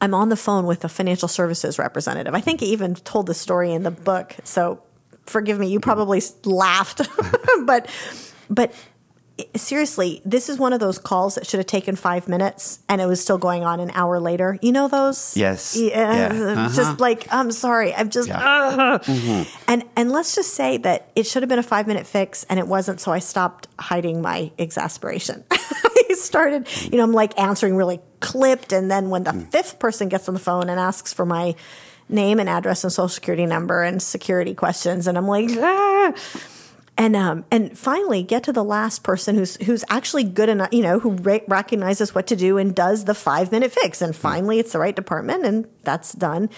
I'm 0.02 0.14
on 0.14 0.30
the 0.30 0.38
phone 0.38 0.66
with 0.66 0.84
a 0.84 0.90
financial 0.90 1.28
services 1.28 1.80
representative. 1.80 2.36
I 2.36 2.42
think 2.42 2.62
I 2.62 2.66
even 2.66 2.96
told 2.96 3.26
the 3.26 3.34
story 3.34 3.74
in 3.74 3.84
the 3.84 3.92
book. 3.92 4.36
So 4.44 4.84
forgive 5.28 5.60
me, 5.60 5.68
you 5.68 5.80
probably 5.80 6.22
laughed. 6.46 7.08
but 7.66 7.90
but 8.50 8.74
seriously, 9.56 10.22
this 10.26 10.50
is 10.50 10.58
one 10.58 10.74
of 10.74 10.80
those 10.80 10.98
calls 10.98 11.36
that 11.36 11.46
should 11.46 11.60
have 11.60 11.68
taken 11.68 11.96
five 11.96 12.28
minutes 12.28 12.80
and 12.90 13.02
it 13.02 13.06
was 13.06 13.22
still 13.22 13.38
going 13.38 13.64
on 13.64 13.80
an 13.80 13.92
hour 13.94 14.20
later. 14.20 14.58
You 14.62 14.72
know 14.72 14.88
those? 14.88 15.36
Yes. 15.38 15.78
Uh, 15.78 15.80
yeah. 15.82 15.90
Uh, 15.90 16.14
yeah. 16.14 16.52
Uh-huh. 16.52 16.76
Just 16.76 17.00
like, 17.00 17.32
I'm 17.32 17.52
sorry. 17.52 17.94
I'm 17.94 18.10
just, 18.10 18.28
Yeah. 18.28 18.40
Uh-huh. 18.40 19.00
Mm-hmm. 19.00 19.72
and, 19.72 19.84
and 19.96 20.12
let's 20.12 20.36
just 20.36 20.54
say 20.54 20.78
that 20.78 21.12
it 21.16 21.28
should 21.28 21.44
have 21.44 21.50
been 21.50 21.60
a 21.60 21.64
five 21.64 21.88
minute 21.88 22.08
fix 22.08 22.44
and 22.46 22.60
it 22.60 22.68
wasn't. 22.68 23.00
So 23.00 23.12
I 23.12 23.20
stopped 23.20 23.68
hiding 23.80 24.22
my 24.22 24.52
exasperation. 24.58 25.44
I 25.52 26.14
started, 26.14 26.68
you 26.84 26.98
know, 26.98 27.04
I'm 27.04 27.14
like 27.14 27.38
answering 27.40 27.76
really 27.76 28.00
clipped. 28.20 28.72
And 28.72 28.90
then 28.90 29.10
when 29.10 29.24
the 29.24 29.32
mm. 29.32 29.52
fifth 29.52 29.80
person 29.80 30.10
gets 30.10 30.28
on 30.28 30.34
the 30.34 30.40
phone 30.40 30.70
and 30.70 30.80
asks 30.80 31.14
for 31.14 31.26
my 31.26 31.56
name 32.10 32.40
and 32.40 32.50
address 32.50 32.84
and 32.84 32.92
social 32.94 33.10
security 33.10 33.46
number 33.46 33.84
and 33.84 34.02
security 34.02 34.54
questions, 34.54 35.08
and 35.08 35.18
I'm 35.18 35.28
like, 35.28 35.50
ah. 35.58 36.14
And 37.00 37.16
um 37.16 37.46
and 37.52 37.78
finally 37.78 38.24
get 38.24 38.44
to 38.46 38.52
the 38.52 38.64
last 38.64 39.04
person 39.04 39.36
who's 39.36 39.56
who's 39.58 39.84
actually 39.88 40.24
good 40.24 40.50
enough 40.50 40.70
you 40.72 40.82
know 40.82 40.98
who 40.98 41.12
re- 41.12 41.44
recognizes 41.48 42.16
what 42.16 42.26
to 42.28 42.36
do 42.36 42.58
and 42.58 42.74
does 42.74 43.06
the 43.06 43.14
five 43.14 43.52
minute 43.52 43.72
fix 43.72 44.02
and 44.02 44.16
finally 44.16 44.58
it's 44.58 44.72
the 44.72 44.80
right 44.80 44.96
department 44.96 45.46
and 45.46 45.68
that's 45.84 46.14
done. 46.14 46.50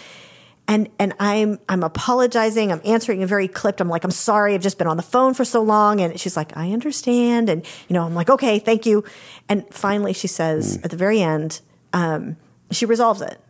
And 0.66 0.88
and 0.98 1.14
i'm 1.20 1.60
i'm 1.68 1.84
apologizing 1.84 2.72
i'm 2.72 2.80
answering 2.86 3.26
very 3.26 3.50
clipped 3.50 3.82
i'm 3.82 3.90
like 3.90 4.06
i'm 4.06 4.12
sorry 4.12 4.54
i've 4.54 4.62
just 4.62 4.78
been 4.78 4.88
on 4.88 4.98
the 4.98 5.04
phone 5.04 5.34
for 5.34 5.44
so 5.44 5.62
long 5.62 6.00
and 6.00 6.18
she's 6.18 6.38
like 6.38 6.56
i 6.56 6.72
understand 6.72 7.50
and 7.50 7.66
you 7.90 7.96
know 7.96 8.06
i'm 8.06 8.14
like 8.14 8.30
okay 8.30 8.60
thank 8.60 8.86
you 8.86 9.04
and 9.50 9.68
finally 9.74 10.14
she 10.14 10.28
says 10.28 10.78
at 10.84 10.92
the 10.92 10.96
very 10.96 11.22
end 11.22 11.60
um, 11.92 12.38
she 12.72 12.86
resolves 12.86 13.22
it 13.22 13.42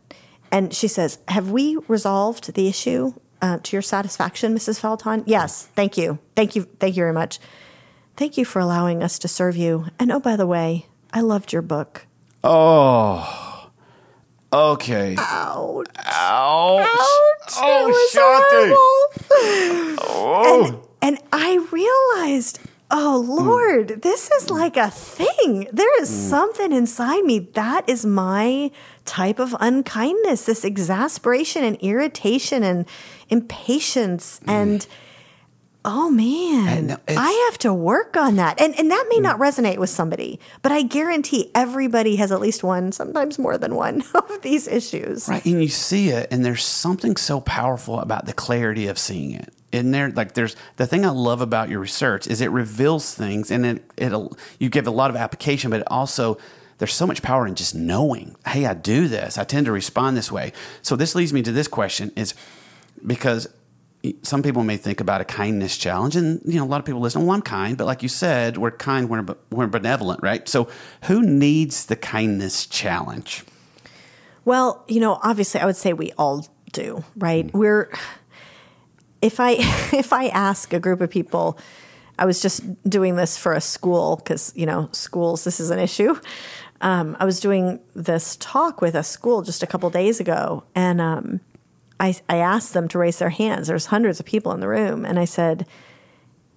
and 0.52 0.74
she 0.74 0.88
says 0.88 1.20
have 1.28 1.52
we 1.52 1.78
resolved 1.88 2.54
the 2.54 2.68
issue 2.68 3.14
uh, 3.42 3.60
to 3.64 3.76
your 3.76 3.82
satisfaction, 3.82 4.56
Mrs. 4.56 4.80
Feldhahn? 4.80 5.24
Yes, 5.26 5.68
thank 5.76 5.98
you. 5.98 6.20
Thank 6.36 6.56
you. 6.56 6.64
Thank 6.80 6.96
you 6.96 7.04
very 7.04 7.14
much. 7.14 7.40
Thank 8.18 8.38
you 8.38 8.44
for 8.44 8.60
allowing 8.60 9.02
us 9.02 9.18
to 9.20 9.28
serve 9.28 9.56
you. 9.56 9.86
And 9.98 10.12
oh, 10.12 10.20
by 10.20 10.36
the 10.36 10.48
way, 10.48 10.88
I 11.14 11.22
loved 11.22 11.54
your 11.54 11.62
book. 11.62 12.06
Oh. 12.44 13.70
Okay. 14.52 15.16
Ouch. 15.18 15.88
Ouch. 15.98 16.88
Ouch. 16.88 17.54
Oh, 17.58 17.88
was 17.88 18.14
horrible. 20.02 20.82
And, 21.02 21.18
and 21.18 21.18
I 21.32 21.66
realized, 21.72 22.60
oh, 22.90 23.24
Lord, 23.26 24.02
this 24.02 24.32
is 24.32 24.50
like 24.50 24.76
a 24.76 24.90
thing. 24.90 25.68
There 25.72 26.02
is 26.02 26.10
something 26.10 26.72
inside 26.72 27.24
me. 27.24 27.40
That 27.40 27.88
is 27.88 28.06
my 28.06 28.72
type 29.10 29.40
of 29.40 29.56
unkindness, 29.60 30.46
this 30.46 30.64
exasperation 30.64 31.64
and 31.64 31.76
irritation 31.78 32.64
and 32.64 32.86
impatience 33.30 34.40
mm. 34.46 34.54
and 34.54 34.88
oh 35.86 36.10
man 36.10 36.90
And 37.08 37.18
i 37.18 37.50
have 37.50 37.58
to 37.60 37.74
work 37.74 38.18
on 38.18 38.36
that 38.36 38.60
and 38.60 38.78
and 38.78 38.92
that 38.92 39.06
may 39.10 39.18
mm. 39.20 39.22
not 39.22 39.40
resonate 39.40 39.78
with 39.78 39.90
somebody 39.90 40.40
but 40.62 40.74
i 40.74 40.82
guarantee 40.82 41.52
everybody 41.56 42.18
has 42.18 42.34
at 42.34 42.42
least 42.42 42.64
one 42.64 42.92
sometimes 42.92 43.40
more 43.40 43.58
than 43.58 43.76
one 43.76 44.04
of 44.14 44.42
these 44.42 44.68
issues 44.68 45.30
Right. 45.30 45.46
And 45.46 45.62
you 45.62 45.70
see 45.70 46.10
it, 46.10 46.28
and 46.32 46.44
there's 46.44 46.64
something 46.64 47.16
so 47.16 47.40
powerful 47.40 48.00
about 48.00 48.26
the 48.26 48.34
clarity 48.34 48.88
of 48.88 48.98
seeing 48.98 49.32
it. 49.32 49.54
In 49.72 49.92
there, 49.92 50.10
like 50.10 50.34
there's 50.34 50.56
the 50.78 50.88
thing 50.88 51.06
I 51.06 51.10
love 51.10 51.42
about 51.42 51.70
your 51.70 51.80
research 51.80 52.26
is 52.26 52.42
it 52.42 52.50
reveals 52.50 53.14
things 53.14 53.52
and 53.52 53.66
it 53.66 53.84
it'll 53.98 54.36
you 54.58 54.70
give 54.70 54.88
a 54.88 54.92
lot 54.92 55.12
of 55.12 55.16
application, 55.16 55.70
but 55.70 55.82
it 55.82 55.88
also 55.92 56.40
there's 56.80 56.94
so 56.94 57.06
much 57.06 57.22
power 57.22 57.46
in 57.46 57.56
just 57.56 57.76
knowing, 57.76 58.36
hey, 58.48 58.66
I 58.66 58.74
do 58.74 59.08
this. 59.08 59.38
I 59.38 59.44
tend 59.44 59.68
to 59.68 59.72
respond 59.72 60.18
this 60.18 60.32
way. 60.32 60.54
So 60.82 60.96
this 60.96 61.14
leads 61.14 61.32
me 61.32 61.44
to 61.44 61.52
this 61.52 61.68
question 61.68 62.12
is 62.16 62.34
because 63.06 63.48
some 64.24 64.42
people 64.42 64.64
may 64.64 64.78
think 64.78 65.02
about 65.02 65.20
a 65.20 65.26
kindness 65.26 65.78
challenge, 65.78 66.16
and 66.16 66.42
you 66.46 66.56
know 66.56 66.64
a 66.64 66.68
lot 66.68 66.80
of 66.80 66.86
people 66.86 67.02
listen. 67.02 67.26
Well, 67.26 67.36
I'm 67.36 67.42
kind, 67.42 67.78
but 67.78 67.86
like 67.86 68.02
you 68.02 68.10
said, 68.10 68.58
we're 68.58 68.72
kind, 68.72 69.10
we're 69.10 69.36
we're 69.52 69.68
benevolent, 69.68 70.24
right? 70.24 70.48
So 70.48 70.70
who 71.04 71.22
needs 71.22 71.86
the 71.86 71.98
kindness 71.98 72.66
challenge? 72.66 73.44
Well, 74.46 74.86
you 74.88 75.02
know, 75.02 75.20
obviously 75.22 75.60
I 75.60 75.66
would 75.66 75.76
say 75.76 75.92
we 75.92 76.14
all 76.14 76.48
do, 76.72 77.04
right? 77.18 77.48
Mm. 77.48 77.54
We're 77.54 77.92
if 79.22 79.40
I 79.40 79.52
if 79.94 80.14
I 80.14 80.28
ask 80.28 80.72
a 80.74 80.80
group 80.80 81.02
of 81.02 81.10
people, 81.10 81.60
I 82.18 82.26
was 82.26 82.42
just 82.42 82.62
doing 82.90 83.16
this 83.16 83.38
for 83.38 83.54
a 83.54 83.62
school 83.62 84.16
because 84.16 84.54
you 84.56 84.66
know 84.66 84.90
schools 84.94 85.44
this 85.44 85.60
is 85.60 85.72
an 85.72 85.80
issue. 85.80 86.16
Um, 86.82 87.18
I 87.20 87.26
was 87.26 87.40
doing 87.40 87.80
this 87.96 88.38
talk 88.38 88.82
with 88.82 88.96
a 88.96 89.04
school 89.04 89.42
just 89.42 89.64
a 89.64 89.68
couple 89.68 89.90
days 89.90 90.20
ago, 90.20 90.64
and 90.76 91.02
um, 91.02 91.42
I 92.00 92.16
I 92.30 92.38
asked 92.38 92.74
them 92.74 92.88
to 92.90 92.98
raise 92.98 93.20
their 93.20 93.30
hands. 93.30 93.68
There's 93.68 93.88
hundreds 93.88 94.20
of 94.20 94.26
people 94.26 94.52
in 94.54 94.60
the 94.60 94.68
room, 94.68 95.06
and 95.06 95.20
I 95.20 95.26
said, 95.26 95.68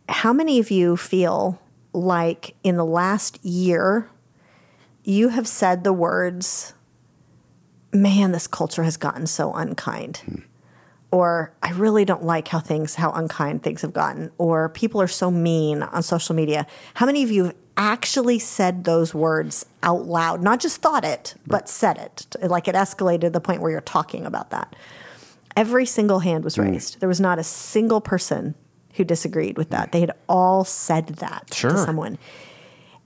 "How 0.08 0.32
many 0.32 0.58
of 0.58 0.70
you 0.70 0.96
feel 0.96 1.60
like 1.92 2.54
in 2.62 2.76
the 2.76 2.84
last 2.84 3.44
year 3.44 4.08
you 5.04 5.30
have 5.30 5.48
said 5.48 5.82
the 5.82 5.92
words?" 5.92 6.74
man, 7.92 8.32
this 8.32 8.46
culture 8.46 8.82
has 8.82 8.96
gotten 8.96 9.26
so 9.26 9.52
unkind. 9.52 10.44
Or 11.10 11.52
I 11.62 11.72
really 11.72 12.04
don't 12.04 12.24
like 12.24 12.48
how 12.48 12.58
things, 12.58 12.94
how 12.94 13.12
unkind 13.12 13.62
things 13.62 13.82
have 13.82 13.92
gotten. 13.92 14.30
Or 14.38 14.70
people 14.70 15.00
are 15.02 15.08
so 15.08 15.30
mean 15.30 15.82
on 15.82 16.02
social 16.02 16.34
media. 16.34 16.66
How 16.94 17.06
many 17.06 17.22
of 17.22 17.30
you 17.30 17.44
have 17.44 17.54
actually 17.76 18.38
said 18.38 18.84
those 18.84 19.14
words 19.14 19.66
out 19.82 20.06
loud? 20.06 20.42
Not 20.42 20.60
just 20.60 20.80
thought 20.82 21.04
it, 21.04 21.34
but 21.46 21.68
said 21.68 21.98
it. 21.98 22.36
Like 22.42 22.68
it 22.68 22.74
escalated 22.74 23.20
to 23.22 23.30
the 23.30 23.40
point 23.40 23.60
where 23.60 23.70
you're 23.70 23.80
talking 23.80 24.26
about 24.26 24.50
that. 24.50 24.74
Every 25.56 25.86
single 25.86 26.20
hand 26.20 26.44
was 26.44 26.56
hmm. 26.56 26.62
raised. 26.62 27.00
There 27.00 27.08
was 27.08 27.20
not 27.20 27.38
a 27.38 27.44
single 27.44 28.00
person 28.00 28.54
who 28.94 29.04
disagreed 29.04 29.56
with 29.56 29.70
that. 29.70 29.92
They 29.92 30.00
had 30.00 30.12
all 30.28 30.64
said 30.64 31.08
that 31.08 31.46
to 31.50 31.78
someone. 31.78 32.18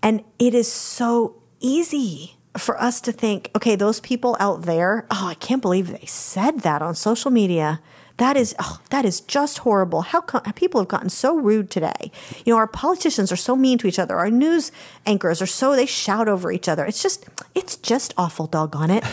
And 0.02 0.24
it 0.38 0.54
is 0.54 0.70
so 0.70 1.36
easy 1.60 2.36
for 2.58 2.80
us 2.80 3.00
to 3.02 3.12
think, 3.12 3.50
okay, 3.54 3.76
those 3.76 4.00
people 4.00 4.36
out 4.40 4.62
there, 4.62 5.06
oh, 5.10 5.26
I 5.28 5.34
can't 5.34 5.62
believe 5.62 5.88
they 5.88 6.06
said 6.06 6.60
that 6.60 6.82
on 6.82 6.94
social 6.94 7.30
media. 7.30 7.80
That 8.18 8.36
is, 8.36 8.54
oh, 8.58 8.80
that 8.90 9.04
is 9.04 9.20
just 9.20 9.58
horrible. 9.58 10.02
How 10.02 10.22
come 10.22 10.40
people 10.54 10.80
have 10.80 10.88
gotten 10.88 11.10
so 11.10 11.36
rude 11.36 11.70
today? 11.70 12.10
You 12.44 12.54
know, 12.54 12.56
our 12.56 12.66
politicians 12.66 13.30
are 13.30 13.36
so 13.36 13.54
mean 13.54 13.76
to 13.78 13.86
each 13.86 13.98
other. 13.98 14.16
Our 14.16 14.30
news 14.30 14.72
anchors 15.04 15.42
are 15.42 15.46
so 15.46 15.76
they 15.76 15.86
shout 15.86 16.26
over 16.26 16.50
each 16.50 16.68
other. 16.68 16.86
It's 16.86 17.02
just, 17.02 17.26
it's 17.54 17.76
just 17.76 18.14
awful. 18.16 18.46
Doggone 18.46 18.90
it, 18.90 19.04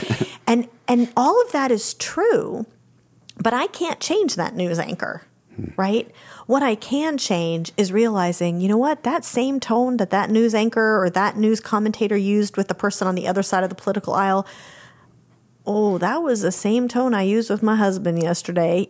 and 0.48 0.68
and 0.88 1.12
all 1.18 1.42
of 1.42 1.52
that 1.52 1.72
is 1.72 1.96
true. 1.96 2.66
But 3.38 3.54
I 3.54 3.68
can't 3.68 4.00
change 4.00 4.36
that 4.36 4.56
news 4.56 4.80
anchor, 4.80 5.24
hmm. 5.56 5.66
right? 5.76 6.10
What 6.46 6.62
I 6.62 6.76
can 6.76 7.18
change 7.18 7.72
is 7.78 7.92
realizing, 7.92 8.62
you 8.62 8.68
know 8.68 8.78
what, 8.78 9.04
that 9.04 9.26
same 9.26 9.60
tone 9.60 9.98
that 9.98 10.12
that 10.12 10.30
news 10.30 10.54
anchor 10.54 11.02
or 11.02 11.10
that 11.10 11.38
news 11.38 11.60
commentator 11.60 12.18
used 12.18 12.58
with 12.58 12.68
the 12.68 12.76
person 12.76 13.08
on 13.08 13.16
the 13.16 13.28
other 13.28 13.44
side 13.44 13.64
of 13.64 13.70
the 13.70 13.76
political 13.76 14.14
aisle, 14.14 14.46
oh, 15.66 15.98
that 15.98 16.22
was 16.22 16.42
the 16.42 16.52
same 16.52 16.88
tone 16.88 17.14
I 17.14 17.24
used 17.24 17.50
with 17.50 17.64
my 17.64 17.76
husband 17.76 18.22
yesterday. 18.22 18.90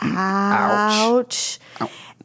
Ouch. 0.00 1.58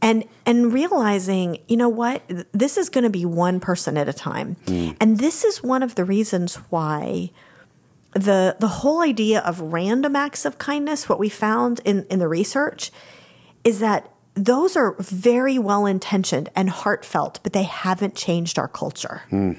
And 0.02 0.26
and 0.46 0.72
realizing, 0.72 1.58
you 1.68 1.76
know 1.76 1.90
what, 1.90 2.22
this 2.52 2.78
is 2.78 2.90
going 2.90 3.04
to 3.04 3.10
be 3.10 3.26
one 3.26 3.60
person 3.60 3.98
at 3.98 4.08
a 4.08 4.14
time. 4.14 4.56
Mm. 4.66 4.96
And 5.02 5.18
this 5.18 5.44
is 5.44 5.64
one 5.64 5.82
of 5.82 5.96
the 5.96 6.06
reasons 6.06 6.56
why 6.70 7.32
the 8.14 8.56
the 8.60 8.68
whole 8.68 9.02
idea 9.02 9.42
of 9.42 9.60
random 9.60 10.16
acts 10.16 10.46
of 10.46 10.58
kindness, 10.58 11.10
what 11.10 11.20
we 11.20 11.30
found 11.30 11.82
in, 11.84 12.06
in 12.10 12.20
the 12.20 12.28
research, 12.28 12.92
is 13.64 13.80
that 13.80 14.10
those 14.36 14.78
are 14.78 14.96
very 15.00 15.58
well 15.58 15.88
intentioned 15.88 16.50
and 16.56 16.70
heartfelt, 16.70 17.40
but 17.42 17.54
they 17.54 17.64
haven't 17.64 18.16
changed 18.16 18.60
our 18.60 18.68
culture. 18.68 19.24
Hmm. 19.30 19.54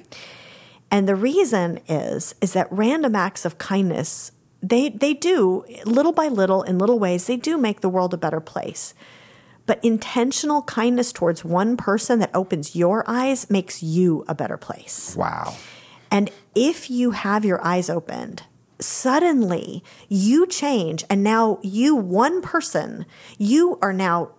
And 0.90 1.08
the 1.08 1.16
reason 1.16 1.80
is 1.88 2.34
is 2.40 2.52
that 2.54 2.68
random 2.70 3.14
acts 3.14 3.44
of 3.44 3.58
kindness 3.58 4.32
they 4.62 4.88
they 4.88 5.14
do 5.14 5.64
little 5.84 6.12
by 6.12 6.28
little 6.28 6.62
in 6.62 6.78
little 6.78 6.98
ways 6.98 7.26
they 7.26 7.36
do 7.36 7.56
make 7.56 7.80
the 7.80 7.88
world 7.88 8.14
a 8.14 8.18
better 8.18 8.40
place. 8.40 8.94
But 9.66 9.84
intentional 9.84 10.62
kindness 10.62 11.12
towards 11.12 11.44
one 11.44 11.76
person 11.76 12.20
that 12.20 12.30
opens 12.34 12.74
your 12.74 13.04
eyes 13.06 13.50
makes 13.50 13.82
you 13.82 14.24
a 14.26 14.34
better 14.34 14.56
place. 14.56 15.14
Wow. 15.14 15.56
And 16.10 16.30
if 16.54 16.88
you 16.90 17.10
have 17.10 17.44
your 17.44 17.62
eyes 17.62 17.90
opened, 17.90 18.44
suddenly 18.80 19.84
you 20.08 20.46
change. 20.46 21.04
And 21.10 21.22
now 21.22 21.58
you, 21.62 21.94
one 21.94 22.40
person, 22.40 23.04
you 23.36 23.78
are 23.82 23.92
now 23.92 24.30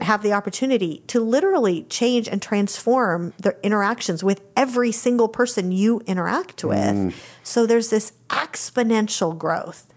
have 0.00 0.22
the 0.22 0.32
opportunity 0.32 1.02
to 1.06 1.20
literally 1.20 1.84
change 1.84 2.28
and 2.28 2.42
transform 2.42 3.32
the 3.38 3.56
interactions 3.62 4.22
with 4.22 4.42
every 4.56 4.92
single 4.92 5.28
person 5.28 5.72
you 5.72 6.00
interact 6.06 6.62
with. 6.62 6.78
Mm. 6.78 7.14
So 7.42 7.66
there's 7.66 7.88
this 7.90 8.12
exponential 8.28 9.36
growth 9.36 9.92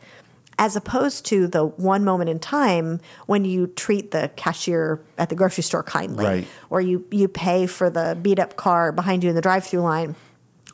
as 0.57 0.75
opposed 0.75 1.25
to 1.25 1.47
the 1.47 1.65
one 1.65 2.03
moment 2.03 2.29
in 2.29 2.37
time 2.37 2.99
when 3.25 3.45
you 3.45 3.67
treat 3.67 4.11
the 4.11 4.29
cashier 4.35 5.01
at 5.17 5.29
the 5.29 5.35
grocery 5.35 5.63
store 5.63 5.83
kindly 5.83 6.25
Right. 6.25 6.47
or 6.69 6.81
you, 6.81 7.05
you 7.11 7.27
pay 7.29 7.65
for 7.65 7.89
the 7.89 8.17
beat 8.21 8.39
up 8.39 8.57
car 8.57 8.91
behind 8.91 9.23
you 9.23 9.29
in 9.29 9.35
the 9.35 9.41
drive 9.41 9.65
through 9.65 9.81
line 9.81 10.15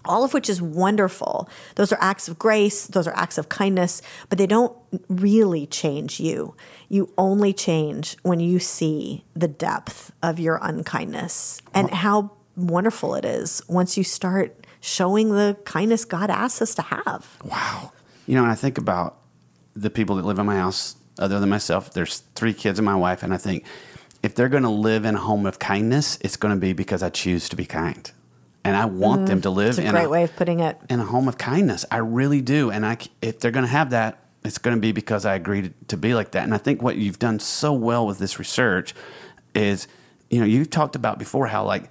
all 0.07 0.23
of 0.23 0.33
which 0.33 0.49
is 0.49 0.61
wonderful. 0.61 1.49
Those 1.75 1.91
are 1.91 1.97
acts 1.99 2.27
of 2.27 2.37
grace, 2.37 2.87
those 2.87 3.07
are 3.07 3.15
acts 3.15 3.37
of 3.37 3.49
kindness, 3.49 4.01
but 4.29 4.37
they 4.37 4.47
don't 4.47 4.75
really 5.09 5.65
change 5.65 6.19
you. 6.19 6.55
You 6.89 7.11
only 7.17 7.53
change 7.53 8.17
when 8.23 8.39
you 8.39 8.59
see 8.59 9.23
the 9.35 9.47
depth 9.47 10.11
of 10.21 10.39
your 10.39 10.59
unkindness 10.61 11.61
and 11.73 11.89
how 11.89 12.31
wonderful 12.55 13.15
it 13.15 13.25
is 13.25 13.61
once 13.67 13.97
you 13.97 14.03
start 14.03 14.65
showing 14.79 15.29
the 15.29 15.57
kindness 15.65 16.05
God 16.05 16.29
asks 16.29 16.61
us 16.61 16.75
to 16.75 16.81
have. 16.83 17.37
Wow. 17.43 17.91
You 18.27 18.35
know, 18.35 18.43
and 18.43 18.51
I 18.51 18.55
think 18.55 18.77
about 18.77 19.17
the 19.75 19.89
people 19.89 20.15
that 20.17 20.25
live 20.25 20.39
in 20.39 20.45
my 20.45 20.57
house, 20.57 20.95
other 21.19 21.39
than 21.39 21.49
myself. 21.49 21.91
There's 21.91 22.19
three 22.35 22.53
kids 22.53 22.79
and 22.79 22.85
my 22.85 22.95
wife, 22.95 23.23
and 23.23 23.33
I 23.33 23.37
think 23.37 23.65
if 24.23 24.35
they're 24.35 24.49
going 24.49 24.63
to 24.63 24.69
live 24.69 25.05
in 25.05 25.15
a 25.15 25.19
home 25.19 25.45
of 25.45 25.59
kindness, 25.59 26.17
it's 26.21 26.37
going 26.37 26.53
to 26.53 26.59
be 26.59 26.73
because 26.73 27.03
I 27.03 27.09
choose 27.09 27.49
to 27.49 27.55
be 27.55 27.65
kind, 27.65 28.09
and 28.63 28.75
I 28.75 28.85
want 28.85 29.21
mm-hmm. 29.21 29.27
them 29.27 29.41
to 29.41 29.49
live 29.49 29.69
It's 29.69 29.79
a 29.79 29.85
in 29.85 29.91
great 29.91 30.09
way 30.09 30.23
of 30.23 30.35
putting 30.35 30.59
it. 30.59 30.77
in 30.89 30.99
a 30.99 31.05
home 31.05 31.27
of 31.27 31.37
kindness. 31.37 31.85
I 31.91 31.97
really 31.97 32.41
do, 32.41 32.71
and 32.71 32.85
I, 32.85 32.97
if 33.21 33.39
they're 33.39 33.51
going 33.51 33.65
to 33.65 33.71
have 33.71 33.91
that, 33.91 34.19
it's 34.45 34.57
going 34.59 34.77
to 34.77 34.81
be 34.81 34.91
because 34.91 35.25
I 35.25 35.35
agreed 35.35 35.73
to 35.87 35.97
be 35.97 36.13
like 36.13 36.31
that. 36.31 36.43
And 36.43 36.53
I 36.53 36.57
think 36.57 36.81
what 36.81 36.97
you've 36.97 37.19
done 37.19 37.39
so 37.39 37.73
well 37.73 38.05
with 38.05 38.19
this 38.19 38.37
research 38.37 38.93
is, 39.53 39.87
you 40.29 40.39
know, 40.39 40.45
you 40.45 40.65
talked 40.65 40.95
about 40.95 41.17
before 41.17 41.47
how 41.47 41.65
like 41.65 41.89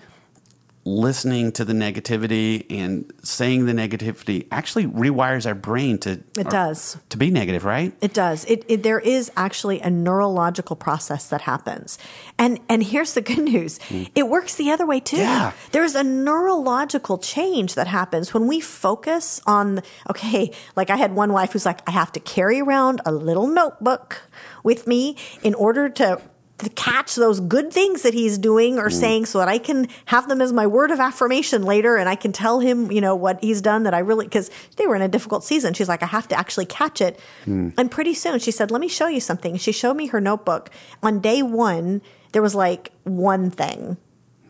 listening 0.84 1.50
to 1.52 1.64
the 1.64 1.72
negativity 1.72 2.66
and 2.70 3.10
saying 3.22 3.64
the 3.66 3.72
negativity 3.72 4.46
actually 4.50 4.86
rewires 4.86 5.46
our 5.46 5.54
brain 5.54 5.96
to 5.98 6.12
It 6.12 6.46
or- 6.46 6.50
does. 6.50 6.98
to 7.08 7.16
be 7.16 7.30
negative, 7.30 7.64
right? 7.64 7.94
It 8.00 8.12
does. 8.12 8.44
It, 8.44 8.64
it 8.68 8.82
there 8.82 9.00
is 9.00 9.30
actually 9.36 9.80
a 9.80 9.90
neurological 9.90 10.76
process 10.76 11.28
that 11.28 11.42
happens, 11.42 11.98
and 12.38 12.60
and 12.68 12.82
here's 12.82 13.14
the 13.14 13.22
good 13.22 13.38
news: 13.38 13.78
mm. 13.88 14.10
it 14.14 14.28
works 14.28 14.56
the 14.56 14.70
other 14.70 14.86
way 14.86 15.00
too. 15.00 15.16
Yeah. 15.16 15.52
There's 15.72 15.94
a 15.94 16.04
neurological 16.04 17.18
change 17.18 17.74
that 17.74 17.86
happens 17.86 18.34
when 18.34 18.46
we 18.46 18.60
focus 18.60 19.40
on. 19.46 19.80
Okay, 20.10 20.52
like 20.76 20.90
I 20.90 20.96
had 20.96 21.14
one 21.14 21.32
wife 21.32 21.52
who's 21.52 21.66
like, 21.66 21.80
I 21.88 21.92
have 21.92 22.12
to 22.12 22.20
carry 22.20 22.60
around 22.60 23.00
a 23.06 23.12
little 23.12 23.46
notebook 23.46 24.22
with 24.62 24.86
me 24.86 25.16
in 25.42 25.54
order 25.54 25.88
to. 25.88 26.20
To 26.58 26.70
catch 26.70 27.16
those 27.16 27.40
good 27.40 27.72
things 27.72 28.02
that 28.02 28.14
he's 28.14 28.38
doing 28.38 28.78
or 28.78 28.88
mm. 28.88 28.92
saying 28.92 29.26
so 29.26 29.38
that 29.38 29.48
I 29.48 29.58
can 29.58 29.88
have 30.06 30.28
them 30.28 30.40
as 30.40 30.52
my 30.52 30.68
word 30.68 30.92
of 30.92 31.00
affirmation 31.00 31.64
later 31.64 31.96
and 31.96 32.08
I 32.08 32.14
can 32.14 32.32
tell 32.32 32.60
him, 32.60 32.92
you 32.92 33.00
know, 33.00 33.16
what 33.16 33.42
he's 33.42 33.60
done 33.60 33.82
that 33.82 33.92
I 33.92 33.98
really, 33.98 34.26
because 34.26 34.52
they 34.76 34.86
were 34.86 34.94
in 34.94 35.02
a 35.02 35.08
difficult 35.08 35.42
season. 35.42 35.74
She's 35.74 35.88
like, 35.88 36.02
I 36.04 36.06
have 36.06 36.28
to 36.28 36.38
actually 36.38 36.66
catch 36.66 37.00
it. 37.00 37.18
Mm. 37.44 37.74
And 37.76 37.90
pretty 37.90 38.14
soon 38.14 38.38
she 38.38 38.52
said, 38.52 38.70
Let 38.70 38.80
me 38.80 38.88
show 38.88 39.08
you 39.08 39.20
something. 39.20 39.56
She 39.56 39.72
showed 39.72 39.94
me 39.94 40.06
her 40.06 40.20
notebook. 40.20 40.70
On 41.02 41.18
day 41.18 41.42
one, 41.42 42.02
there 42.32 42.42
was 42.42 42.54
like 42.54 42.92
one 43.02 43.50
thing. 43.50 43.96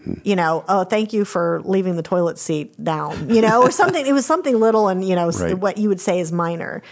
Hmm. 0.04 0.14
You 0.22 0.36
know, 0.36 0.64
oh, 0.68 0.84
thank 0.84 1.12
you 1.12 1.24
for 1.24 1.62
leaving 1.64 1.96
the 1.96 2.02
toilet 2.02 2.38
seat 2.38 2.82
down, 2.82 3.30
you 3.30 3.40
know, 3.40 3.62
or 3.62 3.70
something. 3.70 4.06
It 4.06 4.12
was 4.12 4.26
something 4.26 4.60
little 4.60 4.88
and, 4.88 5.06
you 5.06 5.16
know, 5.16 5.30
Right. 5.30 5.54
what 5.58 5.78
you 5.78 5.88
would 5.88 6.00
say 6.00 6.20
is 6.20 6.30
minor. 6.32 6.82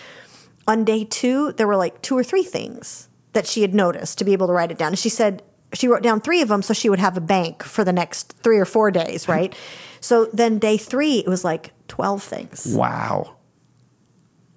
On 0.67 0.85
day 0.85 1.05
two, 1.05 1.53
there 1.53 1.67
were 1.67 1.77
like 1.77 2.01
two 2.03 2.17
or 2.17 2.25
three 2.25 2.43
things 2.45 3.09
that 3.33 3.47
she 3.47 3.63
had 3.63 3.75
noticed 3.75 4.19
to 4.19 4.25
be 4.25 4.33
able 4.33 4.47
to 4.47 4.53
write 4.53 4.71
it 4.71 4.79
down. 4.79 4.89
And 4.89 4.99
she 4.99 5.09
said 5.09 5.43
she 5.73 5.89
wrote 5.89 6.03
down 6.03 6.21
three 6.21 6.43
of 6.43 6.49
them 6.49 6.61
so 6.63 6.75
she 6.75 6.91
would 6.91 6.99
have 6.99 7.17
a 7.17 7.21
bank 7.21 7.63
for 7.63 7.83
the 7.85 7.93
next 7.93 8.33
three 8.43 8.59
or 8.59 8.65
four 8.67 8.91
days, 8.91 9.29
right? 9.29 9.55
so 10.01 10.27
then 10.33 10.59
day 10.59 10.77
three, 10.77 11.19
it 11.21 11.29
was 11.29 11.45
like 11.45 11.73
12 11.89 12.23
things. 12.23 12.75
Wow. 12.77 13.37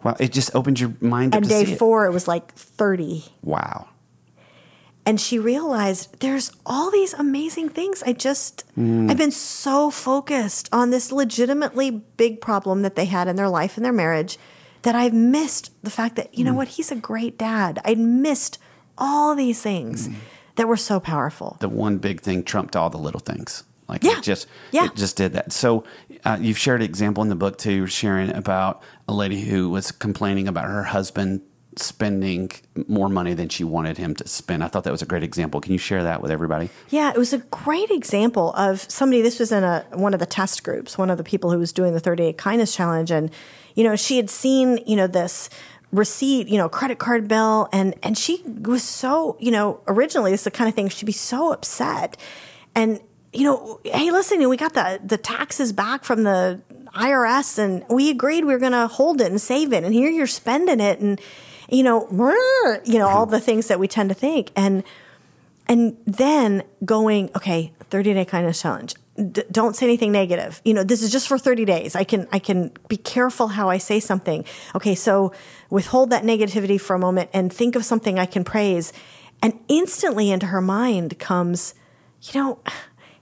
Wow. 0.03 0.15
It 0.19 0.31
just 0.31 0.53
opened 0.55 0.79
your 0.79 0.93
mind 1.01 1.33
up 1.35 1.41
And 1.41 1.49
day 1.49 1.65
see 1.65 1.71
it. 1.73 1.79
four, 1.79 2.05
it 2.05 2.11
was 2.11 2.27
like 2.27 2.51
30. 2.53 3.25
Wow. 3.43 3.87
and 5.07 5.21
she 5.21 5.37
realized 5.37 6.19
there's 6.19 6.51
all 6.65 6.89
these 6.89 7.13
amazing 7.13 7.69
things. 7.69 8.01
I 8.05 8.13
just, 8.13 8.63
Mm. 8.75 9.09
I've 9.09 9.17
been 9.17 9.29
so 9.31 9.91
focused 9.91 10.67
on 10.73 10.89
this 10.89 11.11
legitimately 11.11 11.91
big 12.17 12.41
problem 12.41 12.81
that 12.81 12.95
they 12.95 13.05
had 13.05 13.27
in 13.27 13.35
their 13.35 13.47
life 13.49 13.77
and 13.77 13.85
their 13.85 13.93
marriage 13.93 14.37
that 14.81 14.95
I've 14.95 15.13
missed 15.13 15.71
the 15.83 15.91
fact 15.91 16.15
that, 16.15 16.33
you 16.35 16.43
Mm. 16.43 16.47
know 16.47 16.53
what, 16.55 16.69
he's 16.69 16.91
a 16.91 16.95
great 16.95 17.37
dad. 17.37 17.79
I'd 17.85 17.99
missed 17.99 18.57
all 18.97 19.35
these 19.35 19.61
things 19.61 20.07
Mm. 20.07 20.15
that 20.55 20.67
were 20.67 20.77
so 20.77 20.99
powerful. 20.99 21.57
the 21.59 21.69
one 21.69 21.97
big 21.97 22.21
thing 22.21 22.43
trumped 22.43 22.75
all 22.75 22.89
the 22.89 22.97
little 22.97 23.19
things. 23.19 23.63
Like 23.87 24.03
Yeah. 24.03 24.17
it 24.17 24.23
just 24.23 24.47
Yeah. 24.71 24.85
it 24.85 24.95
just 24.95 25.15
did 25.17 25.33
that. 25.33 25.51
So 25.53 25.83
uh, 26.23 26.37
you've 26.41 26.57
shared 26.57 26.81
an 26.81 26.85
example 26.89 27.21
in 27.23 27.29
the 27.29 27.35
book 27.35 27.57
too, 27.57 27.85
sharing 27.87 28.31
about 28.31 28.81
a 29.07 29.13
lady 29.13 29.41
who 29.41 29.69
was 29.69 29.91
complaining 29.91 30.47
about 30.47 30.65
her 30.65 30.83
husband 30.85 31.41
spending 31.77 32.49
more 32.87 33.09
money 33.09 33.33
than 33.33 33.49
she 33.49 33.63
wanted 33.63 33.97
him 33.97 34.15
to 34.15 34.25
spend. 34.27 34.63
I 34.63 34.67
thought 34.69 34.85
that 34.85 34.91
was 34.91 35.01
a 35.01 35.05
great 35.05 35.23
example. 35.23 35.59
Can 35.59 35.73
you 35.73 35.77
share 35.77 36.03
that 36.03 36.21
with 36.21 36.31
everybody? 36.31 36.69
Yeah, 36.89 37.09
it 37.11 37.17
was 37.17 37.33
a 37.33 37.39
great 37.39 37.91
example 37.91 38.53
of 38.53 38.85
somebody. 38.89 39.21
This 39.21 39.39
was 39.39 39.51
in 39.51 39.63
a 39.65 39.85
one 39.93 40.13
of 40.13 40.21
the 40.21 40.25
test 40.25 40.63
groups, 40.63 40.97
one 40.97 41.09
of 41.09 41.17
the 41.17 41.23
people 41.23 41.51
who 41.51 41.59
was 41.59 41.73
doing 41.73 41.93
the 41.93 41.99
30 41.99 42.23
day 42.23 42.33
kindness 42.33 42.73
challenge, 42.73 43.11
and 43.11 43.29
you 43.75 43.83
know 43.83 43.97
she 43.97 44.15
had 44.15 44.29
seen 44.29 44.79
you 44.87 44.95
know 44.95 45.05
this 45.07 45.49
receipt, 45.91 46.47
you 46.47 46.57
know, 46.57 46.69
credit 46.69 46.99
card 46.99 47.27
bill, 47.27 47.69
and 47.71 47.95
and 48.03 48.17
she 48.17 48.43
was 48.45 48.83
so 48.83 49.37
you 49.39 49.51
know 49.51 49.81
originally 49.87 50.31
this 50.31 50.41
is 50.41 50.45
the 50.45 50.51
kind 50.51 50.67
of 50.67 50.75
thing 50.75 50.89
she'd 50.89 51.05
be 51.05 51.11
so 51.11 51.51
upset, 51.51 52.17
and 52.73 52.99
you 53.33 53.43
know, 53.43 53.79
hey, 53.83 54.11
listen, 54.11 54.47
we 54.47 54.57
got 54.57 54.73
the 54.73 54.99
the 55.03 55.17
taxes 55.17 55.73
back 55.73 56.03
from 56.03 56.23
the 56.23 56.61
IRS, 56.95 57.57
and 57.57 57.83
we 57.89 58.09
agreed 58.09 58.45
we 58.45 58.53
were 58.53 58.59
going 58.59 58.71
to 58.71 58.87
hold 58.87 59.21
it 59.21 59.27
and 59.27 59.41
save 59.41 59.73
it, 59.73 59.83
and 59.83 59.93
here 59.93 60.09
you're 60.09 60.27
spending 60.27 60.79
it, 60.79 60.99
and 60.99 61.19
you 61.69 61.83
know, 61.83 62.07
you 62.85 62.97
know 62.97 63.07
all 63.07 63.25
the 63.25 63.39
things 63.39 63.67
that 63.67 63.79
we 63.79 63.87
tend 63.87 64.09
to 64.09 64.15
think, 64.15 64.51
and 64.55 64.83
and 65.67 65.97
then 66.05 66.63
going, 66.83 67.29
okay, 67.35 67.73
30 67.89 68.13
day 68.13 68.25
kindness 68.25 68.61
challenge. 68.61 68.95
D- 69.15 69.43
don't 69.51 69.75
say 69.75 69.85
anything 69.85 70.11
negative. 70.11 70.61
You 70.65 70.73
know, 70.73 70.83
this 70.83 71.01
is 71.01 71.11
just 71.11 71.27
for 71.27 71.37
30 71.37 71.65
days. 71.65 71.95
I 71.95 72.03
can, 72.03 72.27
I 72.31 72.39
can 72.39 72.71
be 72.87 72.97
careful 72.97 73.49
how 73.49 73.69
I 73.69 73.77
say 73.77 73.99
something. 73.99 74.45
Okay. 74.75 74.95
So 74.95 75.31
withhold 75.69 76.09
that 76.09 76.23
negativity 76.23 76.79
for 76.79 76.95
a 76.95 76.99
moment 76.99 77.29
and 77.33 77.51
think 77.51 77.75
of 77.75 77.85
something 77.85 78.19
I 78.19 78.25
can 78.25 78.43
praise. 78.43 78.93
And 79.41 79.59
instantly 79.67 80.31
into 80.31 80.47
her 80.47 80.61
mind 80.61 81.19
comes, 81.19 81.73
you 82.21 82.39
know, 82.39 82.59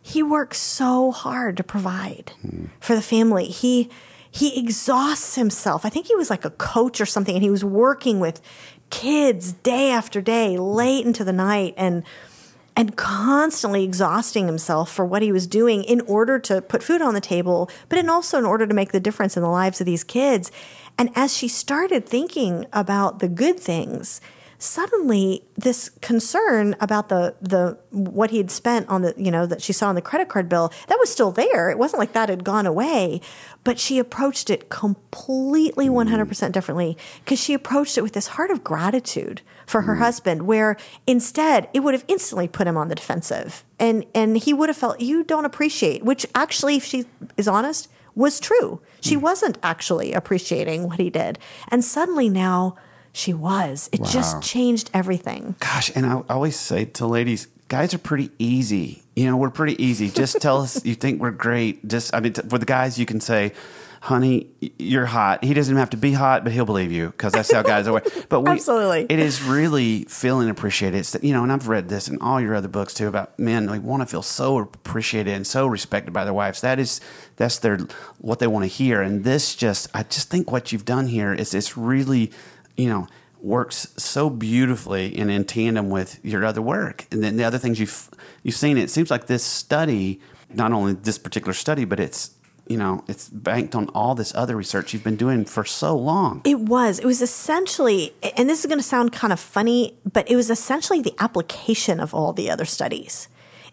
he 0.01 0.21
works 0.21 0.57
so 0.59 1.11
hard 1.11 1.57
to 1.57 1.63
provide 1.63 2.33
for 2.79 2.95
the 2.95 3.01
family. 3.01 3.45
He, 3.45 3.89
he 4.29 4.59
exhausts 4.59 5.35
himself. 5.35 5.85
I 5.85 5.89
think 5.89 6.07
he 6.07 6.15
was 6.15 6.29
like 6.29 6.43
a 6.43 6.49
coach 6.49 6.99
or 6.99 7.05
something 7.05 7.35
and 7.35 7.43
he 7.43 7.49
was 7.49 7.63
working 7.63 8.19
with 8.19 8.41
kids 8.89 9.53
day 9.53 9.89
after 9.91 10.21
day, 10.21 10.57
late 10.57 11.05
into 11.05 11.23
the 11.23 11.33
night 11.33 11.73
and, 11.77 12.03
and 12.75 12.95
constantly 12.95 13.83
exhausting 13.83 14.47
himself 14.47 14.91
for 14.91 15.05
what 15.05 15.21
he 15.21 15.31
was 15.31 15.47
doing 15.47 15.83
in 15.83 16.01
order 16.01 16.39
to 16.39 16.61
put 16.61 16.83
food 16.83 17.01
on 17.01 17.13
the 17.13 17.21
table, 17.21 17.69
but 17.89 17.99
in 17.99 18.09
also 18.09 18.37
in 18.37 18.45
order 18.45 18.65
to 18.65 18.73
make 18.73 18.91
the 18.91 18.99
difference 18.99 19.37
in 19.37 19.43
the 19.43 19.49
lives 19.49 19.79
of 19.79 19.85
these 19.85 20.03
kids. 20.03 20.51
And 20.97 21.09
as 21.15 21.35
she 21.35 21.47
started 21.47 22.07
thinking 22.07 22.65
about 22.73 23.19
the 23.19 23.27
good 23.27 23.59
things, 23.59 24.21
suddenly 24.63 25.43
this 25.55 25.89
concern 26.01 26.75
about 26.79 27.09
the 27.09 27.35
the 27.41 27.77
what 27.91 28.31
he 28.31 28.37
had 28.37 28.49
spent 28.49 28.87
on 28.87 29.01
the 29.01 29.13
you 29.17 29.29
know 29.29 29.45
that 29.45 29.61
she 29.61 29.73
saw 29.73 29.89
on 29.89 29.95
the 29.95 30.01
credit 30.01 30.29
card 30.29 30.47
bill 30.47 30.71
that 30.87 30.97
was 30.99 31.11
still 31.11 31.31
there. 31.31 31.69
It 31.69 31.77
wasn't 31.77 31.99
like 31.99 32.13
that 32.13 32.29
had 32.29 32.43
gone 32.43 32.65
away. 32.65 33.21
But 33.63 33.79
she 33.79 33.97
approached 33.99 34.49
it 34.49 34.69
completely 34.69 35.87
mm-hmm. 35.87 36.13
100% 36.13 36.51
differently 36.51 36.97
because 37.23 37.39
she 37.39 37.53
approached 37.53 37.97
it 37.97 38.01
with 38.01 38.11
this 38.11 38.27
heart 38.27 38.51
of 38.51 38.61
gratitude 38.61 39.41
for 39.65 39.83
her 39.83 39.93
mm-hmm. 39.93 40.03
husband 40.03 40.41
where 40.41 40.75
instead 41.07 41.69
it 41.73 41.79
would 41.79 41.93
have 41.93 42.03
instantly 42.09 42.49
put 42.49 42.67
him 42.67 42.75
on 42.75 42.89
the 42.89 42.95
defensive. 42.95 43.63
And 43.79 44.05
and 44.13 44.37
he 44.37 44.53
would 44.53 44.69
have 44.69 44.77
felt 44.77 45.01
you 45.01 45.23
don't 45.23 45.45
appreciate 45.45 46.03
which 46.03 46.25
actually 46.35 46.77
if 46.77 46.85
she 46.85 47.05
is 47.37 47.47
honest 47.47 47.89
was 48.15 48.39
true. 48.39 48.81
She 49.01 49.15
mm. 49.15 49.21
wasn't 49.21 49.57
actually 49.63 50.13
appreciating 50.13 50.87
what 50.87 50.99
he 50.99 51.09
did. 51.09 51.39
And 51.69 51.83
suddenly 51.83 52.29
now 52.29 52.75
she 53.13 53.33
was. 53.33 53.89
It 53.93 54.01
Wow. 54.01 54.09
just 54.09 54.41
changed 54.41 54.89
everything. 54.93 55.55
Gosh, 55.59 55.91
and 55.95 56.05
I 56.05 56.21
always 56.29 56.59
say 56.59 56.85
to 56.85 57.07
ladies, 57.07 57.47
guys 57.69 57.93
are 57.93 57.97
pretty 57.99 58.31
easy. 58.39 59.03
You 59.15 59.25
know, 59.27 59.37
we're 59.37 59.51
pretty 59.51 59.81
easy. 59.81 60.09
Just 60.09 60.41
tell 60.41 60.59
us 60.61 60.83
you 60.83 60.95
think 60.95 61.21
we're 61.21 61.31
great. 61.31 61.87
Just, 61.87 62.13
I 62.15 62.19
mean, 62.19 62.33
t- 62.33 62.41
for 62.49 62.57
the 62.57 62.65
guys, 62.65 62.97
you 62.99 63.05
can 63.05 63.21
say, 63.21 63.53
honey, 64.01 64.47
you're 64.79 65.05
hot. 65.05 65.43
He 65.43 65.53
doesn't 65.53 65.71
even 65.71 65.79
have 65.79 65.91
to 65.91 65.97
be 65.97 66.11
hot, 66.11 66.43
but 66.43 66.51
he'll 66.51 66.65
believe 66.65 66.91
you 66.91 67.07
because 67.11 67.31
that's 67.31 67.51
how 67.53 67.61
guys 67.61 67.87
are. 67.87 68.01
But 68.29 68.41
we, 68.41 68.49
Absolutely. 68.51 69.05
it 69.07 69.19
is 69.19 69.41
really 69.43 70.03
feeling 70.09 70.49
appreciated. 70.49 70.97
It's, 70.97 71.15
you 71.21 71.31
know, 71.33 71.43
and 71.43 71.51
I've 71.51 71.67
read 71.67 71.87
this 71.87 72.07
in 72.09 72.19
all 72.19 72.41
your 72.41 72.55
other 72.55 72.67
books 72.67 72.93
too 72.95 73.07
about 73.07 73.37
men. 73.39 73.67
They 73.67 73.77
want 73.79 74.01
to 74.01 74.07
feel 74.07 74.23
so 74.23 74.57
appreciated 74.57 75.33
and 75.35 75.45
so 75.47 75.67
respected 75.67 76.11
by 76.11 76.25
their 76.25 76.33
wives. 76.33 76.61
That 76.61 76.79
is, 76.79 76.99
that's 77.37 77.59
their 77.59 77.77
what 78.17 78.39
they 78.39 78.47
want 78.47 78.63
to 78.63 78.67
hear. 78.67 79.01
And 79.03 79.23
this 79.23 79.55
just, 79.55 79.87
I 79.93 80.01
just 80.03 80.29
think 80.29 80.51
what 80.51 80.71
you've 80.71 80.85
done 80.85 81.07
here 81.07 81.31
is 81.33 81.53
it's 81.53 81.77
really, 81.77 82.31
you 82.77 82.89
know, 82.89 83.07
works 83.43 83.93
so 83.97 84.29
beautifully 84.29 85.15
and 85.17 85.29
in 85.29 85.43
tandem 85.43 85.89
with 85.89 86.19
your 86.23 86.45
other 86.45 86.61
work. 86.61 87.05
And 87.11 87.21
then 87.23 87.35
the 87.35 87.43
other 87.43 87.57
things 87.57 87.79
you've 87.79 88.09
you've 88.41 88.55
seen. 88.55 88.77
It 88.77 88.89
seems 88.89 89.11
like 89.11 89.27
this 89.27 89.43
study, 89.43 90.21
not 90.53 90.71
only 90.71 90.93
this 90.93 91.17
particular 91.17 91.53
study, 91.53 91.85
but 91.85 91.99
it's 91.99 92.31
you 92.67 92.77
know 92.77 93.03
it's 93.07 93.27
banked 93.29 93.75
on 93.75 93.89
all 93.89 94.15
this 94.15 94.33
other 94.33 94.55
research 94.55 94.93
you've 94.93 95.03
been 95.03 95.17
doing 95.17 95.45
for 95.45 95.65
so 95.65 95.95
long. 95.95 96.41
It 96.45 96.59
was. 96.59 96.99
It 96.99 97.05
was 97.05 97.21
essentially, 97.21 98.13
and 98.37 98.49
this 98.49 98.61
is 98.61 98.65
going 98.65 98.79
to 98.79 98.83
sound 98.83 99.11
kind 99.11 99.33
of 99.33 99.39
funny, 99.39 99.97
but 100.11 100.29
it 100.31 100.35
was 100.35 100.49
essentially 100.49 101.01
the 101.01 101.13
application 101.19 101.99
of 101.99 102.13
all 102.15 102.31
the 102.31 102.49
other 102.49 102.65
studies. 102.65 103.27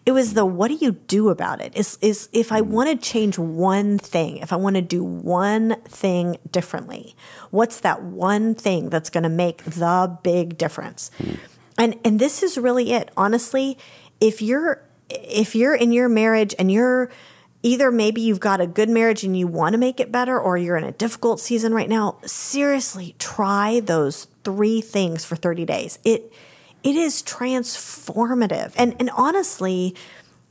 It 0.05 0.13
was 0.13 0.33
the 0.33 0.45
what 0.45 0.69
do 0.69 0.75
you 0.75 0.93
do 0.93 1.29
about 1.29 1.61
it? 1.61 1.75
Is 1.75 1.97
is 2.01 2.27
if 2.33 2.51
I 2.51 2.61
mm. 2.61 2.67
want 2.67 2.89
to 2.89 2.95
change 2.95 3.37
one 3.37 3.97
thing, 3.97 4.37
if 4.37 4.51
I 4.51 4.55
want 4.55 4.75
to 4.75 4.81
do 4.81 5.03
one 5.03 5.79
thing 5.81 6.37
differently, 6.49 7.15
what's 7.51 7.79
that 7.81 8.01
one 8.01 8.55
thing 8.55 8.89
that's 8.89 9.09
going 9.09 9.23
to 9.23 9.29
make 9.29 9.63
the 9.63 10.17
big 10.23 10.57
difference? 10.57 11.11
Mm. 11.19 11.37
And 11.77 11.99
and 12.03 12.19
this 12.19 12.41
is 12.41 12.57
really 12.57 12.93
it. 12.93 13.11
Honestly, 13.15 13.77
if 14.19 14.41
you're 14.41 14.83
if 15.09 15.55
you're 15.55 15.75
in 15.75 15.91
your 15.91 16.09
marriage 16.09 16.55
and 16.57 16.71
you're 16.71 17.09
either 17.63 17.91
maybe 17.91 18.21
you've 18.21 18.39
got 18.39 18.61
a 18.61 18.67
good 18.67 18.89
marriage 18.89 19.23
and 19.23 19.37
you 19.37 19.47
want 19.47 19.73
to 19.73 19.77
make 19.77 19.99
it 19.99 20.11
better 20.11 20.39
or 20.39 20.57
you're 20.57 20.77
in 20.77 20.83
a 20.83 20.91
difficult 20.91 21.39
season 21.39 21.73
right 21.73 21.89
now 21.89 22.17
seriously 22.25 23.15
try 23.19 23.79
those 23.81 24.25
three 24.43 24.81
things 24.81 25.23
for 25.23 25.35
30 25.35 25.65
days 25.65 25.99
it 26.03 26.31
it 26.83 26.95
is 26.95 27.21
transformative 27.23 28.73
and 28.77 28.95
and 28.99 29.09
honestly 29.11 29.95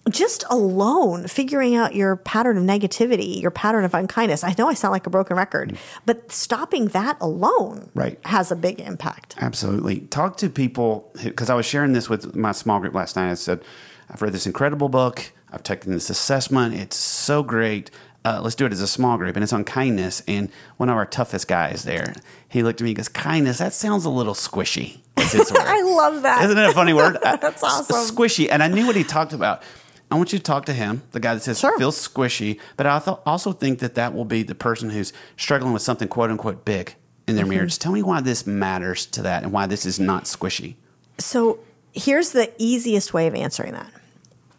just 0.09 0.45
alone 0.49 1.28
figuring 1.28 1.76
out 1.76 1.95
your 1.95 2.16
pattern 2.16 2.57
of 2.57 2.64
negativity 2.64 3.41
your 3.41 3.51
pattern 3.51 3.85
of 3.85 3.95
unkindness 3.95 4.43
i 4.43 4.55
know 4.57 4.68
i 4.68 4.74
sound 4.74 4.93
like 4.93 5.07
a 5.07 5.11
broken 5.11 5.37
record 5.37 5.76
but 6.07 6.33
stopping 6.33 6.87
that 6.89 7.16
alone 7.20 7.91
Right. 7.95 8.18
has 8.24 8.51
a 8.51 8.57
big 8.57 8.81
impact 8.81 9.37
Absolutely. 9.41 10.01
Talk 10.01 10.37
to 10.39 10.49
people 10.51 11.11
because 11.22 11.51
I 11.51 11.55
was 11.55 11.66
sharing 11.66 11.93
this 11.93 12.09
with 12.09 12.35
my 12.35 12.53
small 12.53 12.78
group 12.81 12.95
last 12.95 13.16
night. 13.16 13.31
I 13.31 13.35
said, 13.35 13.62
I've 14.11 14.20
read 14.22 14.33
this 14.33 14.47
incredible 14.47 14.89
book. 14.89 15.33
I've 15.53 15.62
taken 15.62 15.93
this 15.93 16.11
assessment. 16.11 16.74
It's 16.74 16.97
so 16.97 17.43
great. 17.43 17.91
Uh, 18.24 18.41
let's 18.43 18.55
do 18.55 18.66
it 18.66 18.72
as 18.72 18.81
a 18.83 18.87
small 18.87 19.16
group. 19.16 19.35
And 19.37 19.43
it's 19.43 19.53
on 19.53 19.64
kindness. 19.64 20.22
And 20.28 20.51
one 20.76 20.89
of 20.91 20.97
our 20.97 21.07
toughest 21.07 21.49
guys 21.49 21.85
there, 21.85 22.12
he 22.49 22.62
looked 22.62 22.81
at 22.81 22.85
me 22.85 22.91
and 22.91 22.97
goes, 22.99 23.09
Kindness, 23.09 23.59
that 23.59 23.72
sounds 23.72 24.05
a 24.05 24.11
little 24.11 24.35
squishy. 24.35 24.99
That's 25.17 25.33
his 25.33 25.53
word. 25.53 25.61
i 25.63 25.83
love 25.83 26.23
that 26.23 26.45
Isn't 26.45 26.59
it 26.59 26.71
a 26.71 26.73
funny 26.73 26.93
word? 26.93 27.19
That's 27.23 27.63
awesome. 27.63 27.97
Squishy. 28.17 28.49
And 28.51 28.63
I 28.63 28.69
knew 28.69 28.87
what 28.87 28.97
he 28.97 29.05
talked 29.05 29.33
about. 29.33 29.63
I 30.11 30.17
want 30.17 30.33
you 30.33 30.39
to 30.39 30.43
talk 30.43 30.65
to 30.67 30.73
him, 30.73 31.03
the 31.13 31.21
guy 31.21 31.35
that 31.35 31.41
says 31.43 31.61
Sure. 31.61 31.79
feels 31.79 31.97
squishy. 32.09 32.59
But 32.77 32.87
I 32.87 32.99
th- 32.99 33.19
also 33.25 33.53
think 33.53 33.79
that 33.79 33.95
that 33.95 34.13
will 34.15 34.25
be 34.25 34.43
the 34.43 34.55
person 34.57 34.91
who's 34.91 35.13
struggling 35.37 35.73
with 35.73 35.83
something 35.83 36.09
quote 36.09 36.31
unquote 36.31 36.65
big 36.65 36.95
in 37.29 37.35
Mm-hmm. 37.35 37.37
their 37.37 37.47
marriage. 37.47 37.79
Tell 37.79 37.93
me 37.93 38.03
why 38.03 38.21
this 38.21 38.47
matters 38.47 39.07
to 39.07 39.23
that 39.23 39.45
and 39.45 39.53
why 39.53 39.67
this 39.67 39.87
is 39.87 40.01
not 40.01 40.25
squishy. 40.25 40.75
So 41.19 41.61
here's 41.93 42.31
the 42.33 42.51
easiest 42.59 43.15
way 43.15 43.27
of 43.29 43.35
answering 43.35 43.73
that. 43.75 43.93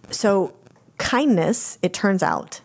So 0.09 0.53
kindness, 0.97 1.77
it 1.81 1.93
turns 1.93 2.23
out, 2.23 2.61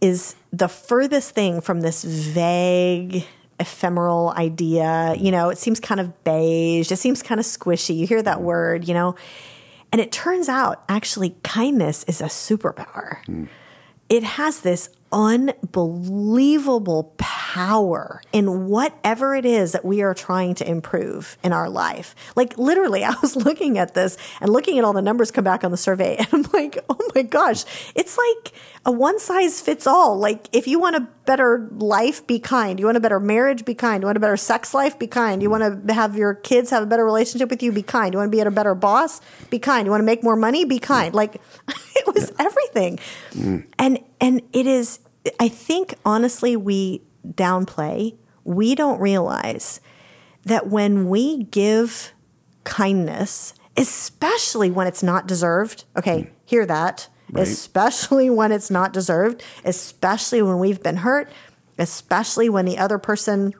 is 0.00 0.36
the 0.52 0.68
furthest 0.68 1.30
thing 1.34 1.60
from 1.60 1.80
this 1.80 2.02
vague, 2.04 3.26
ephemeral 3.58 4.32
idea. 4.36 5.14
You 5.18 5.30
know, 5.30 5.50
it 5.50 5.58
seems 5.58 5.80
kind 5.80 6.00
of 6.00 6.24
beige, 6.24 6.90
it 6.90 6.96
seems 6.96 7.22
kind 7.22 7.40
of 7.40 7.46
squishy. 7.46 7.96
You 7.96 8.06
hear 8.06 8.22
that 8.22 8.42
word, 8.42 8.86
you 8.86 8.94
know. 8.94 9.14
And 9.92 10.00
it 10.00 10.12
turns 10.12 10.48
out 10.48 10.84
actually 10.88 11.36
kindness 11.42 12.04
is 12.04 12.20
a 12.20 12.26
superpower. 12.26 13.48
It 14.08 14.22
has 14.22 14.60
this 14.60 14.90
unbelievable 15.12 17.14
power 17.16 18.20
in 18.32 18.68
whatever 18.68 19.34
it 19.34 19.44
is 19.44 19.72
that 19.72 19.84
we 19.84 20.02
are 20.02 20.14
trying 20.14 20.54
to 20.54 20.68
improve 20.68 21.38
in 21.42 21.52
our 21.52 21.70
life. 21.70 22.14
Like 22.34 22.58
literally, 22.58 23.04
I 23.04 23.14
was 23.22 23.36
looking 23.36 23.78
at 23.78 23.94
this 23.94 24.16
and 24.40 24.50
looking 24.50 24.78
at 24.78 24.84
all 24.84 24.92
the 24.92 25.02
numbers 25.02 25.30
come 25.30 25.44
back 25.44 25.64
on 25.64 25.70
the 25.70 25.76
survey, 25.76 26.16
and 26.18 26.28
I'm 26.32 26.46
like, 26.52 26.78
oh 26.88 27.10
my 27.14 27.22
gosh, 27.22 27.64
it's 27.94 28.18
like 28.18 28.52
a 28.86 28.92
one 28.92 29.18
size 29.18 29.60
fits 29.60 29.84
all. 29.84 30.16
Like 30.16 30.48
if 30.52 30.68
you 30.68 30.78
want 30.78 30.94
a 30.94 31.00
better 31.26 31.68
life, 31.72 32.24
be 32.24 32.38
kind. 32.38 32.78
You 32.78 32.86
want 32.86 32.96
a 32.96 33.00
better 33.00 33.18
marriage, 33.18 33.64
be 33.64 33.74
kind. 33.74 34.00
You 34.00 34.06
want 34.06 34.16
a 34.16 34.20
better 34.20 34.36
sex 34.36 34.72
life, 34.72 34.96
be 34.96 35.08
kind. 35.08 35.42
You 35.42 35.50
want 35.50 35.88
to 35.88 35.92
have 35.92 36.16
your 36.16 36.34
kids 36.34 36.70
have 36.70 36.84
a 36.84 36.86
better 36.86 37.04
relationship 37.04 37.50
with 37.50 37.64
you, 37.64 37.72
be 37.72 37.82
kind. 37.82 38.14
You 38.14 38.18
want 38.18 38.30
to 38.30 38.36
be 38.36 38.40
at 38.40 38.46
a 38.46 38.52
better 38.52 38.76
boss, 38.76 39.20
be 39.50 39.58
kind. 39.58 39.86
You 39.86 39.90
want 39.90 40.02
to 40.02 40.06
make 40.06 40.22
more 40.22 40.36
money, 40.36 40.64
be 40.64 40.78
kind. 40.78 41.14
Like 41.14 41.34
it 41.96 42.06
was 42.14 42.32
everything. 42.38 43.00
Mm. 43.32 43.66
And 43.76 43.98
and 44.20 44.40
it 44.52 44.66
is 44.68 45.00
I 45.40 45.48
think 45.48 45.96
honestly 46.04 46.56
we 46.56 47.02
downplay. 47.26 48.16
We 48.44 48.76
don't 48.76 49.00
realize 49.00 49.80
that 50.44 50.68
when 50.68 51.08
we 51.08 51.42
give 51.42 52.12
kindness, 52.62 53.52
especially 53.76 54.70
when 54.70 54.86
it's 54.86 55.02
not 55.02 55.26
deserved, 55.26 55.84
okay, 55.96 56.22
mm. 56.22 56.30
hear 56.44 56.64
that. 56.66 57.08
Especially 57.34 58.30
when 58.30 58.52
it's 58.52 58.70
not 58.70 58.92
deserved, 58.92 59.42
especially 59.64 60.42
when 60.42 60.58
we've 60.58 60.82
been 60.82 60.98
hurt, 60.98 61.30
especially 61.78 62.48
when 62.48 62.64
the 62.64 62.78
other 62.78 62.98
person 62.98 63.54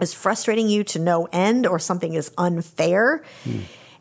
is 0.00 0.12
frustrating 0.12 0.68
you 0.68 0.84
to 0.84 0.98
no 0.98 1.28
end 1.32 1.66
or 1.66 1.78
something 1.78 2.14
is 2.14 2.30
unfair. 2.36 3.22
Hmm. 3.44 3.60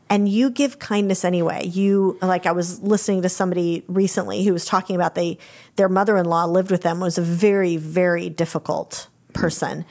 And 0.10 0.30
you 0.30 0.50
give 0.50 0.80
kindness 0.80 1.24
anyway. 1.26 1.66
You 1.66 2.18
like 2.22 2.46
i 2.46 2.52
was 2.52 2.82
listening 2.82 3.22
to 3.24 3.30
somebody 3.30 3.84
recently 3.88 4.44
who 4.44 4.54
was 4.54 4.66
talking 4.66 4.96
about 4.96 5.16
they 5.16 5.38
their 5.76 5.90
mother-in-law 5.90 6.46
lived 6.46 6.72
with 6.72 6.82
them 6.82 7.00
was 7.00 7.18
a 7.18 7.22
very 7.22 7.78
very 7.78 8.30
difficult 8.30 9.08
hmm. 9.34 9.40
person. 9.40 9.86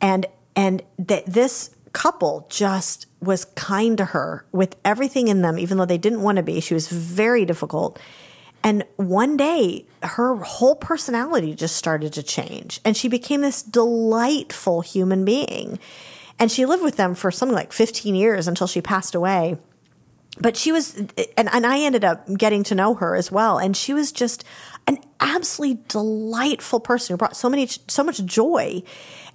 And 0.00 0.26
and 0.54 0.82
that 0.98 1.26
this 1.26 1.70
couple 1.92 2.46
just 2.50 3.06
was 3.20 3.46
kind 3.46 3.96
to 3.96 4.04
her 4.04 4.44
with 4.52 4.76
everything 4.84 5.28
in 5.28 5.42
them 5.42 5.58
even 5.58 5.78
though 5.78 5.86
they 5.86 5.98
didn't 5.98 6.22
want 6.22 6.36
to 6.36 6.42
be. 6.42 6.60
She 6.60 6.74
was 6.74 6.88
very 6.88 7.44
difficult 7.44 7.98
and 8.66 8.82
one 8.96 9.36
day, 9.36 9.86
her 10.02 10.34
whole 10.34 10.74
personality 10.74 11.54
just 11.54 11.76
started 11.76 12.12
to 12.14 12.22
change, 12.24 12.80
and 12.84 12.96
she 12.96 13.06
became 13.06 13.40
this 13.40 13.62
delightful 13.62 14.80
human 14.80 15.24
being. 15.24 15.78
And 16.40 16.50
she 16.50 16.66
lived 16.66 16.82
with 16.82 16.96
them 16.96 17.14
for 17.14 17.30
something 17.30 17.54
like 17.54 17.72
15 17.72 18.16
years 18.16 18.48
until 18.48 18.66
she 18.66 18.82
passed 18.82 19.14
away. 19.14 19.56
But 20.40 20.56
she 20.56 20.72
was, 20.72 20.96
and, 20.96 21.14
and 21.36 21.64
I 21.64 21.78
ended 21.78 22.04
up 22.04 22.26
getting 22.36 22.64
to 22.64 22.74
know 22.74 22.94
her 22.94 23.14
as 23.14 23.30
well. 23.30 23.56
And 23.56 23.76
she 23.76 23.94
was 23.94 24.10
just 24.10 24.42
an 24.88 24.98
absolutely 25.20 25.84
delightful 25.86 26.80
person 26.80 27.14
who 27.14 27.18
brought 27.18 27.36
so 27.36 27.48
many 27.48 27.68
so 27.68 28.02
much 28.02 28.24
joy 28.24 28.82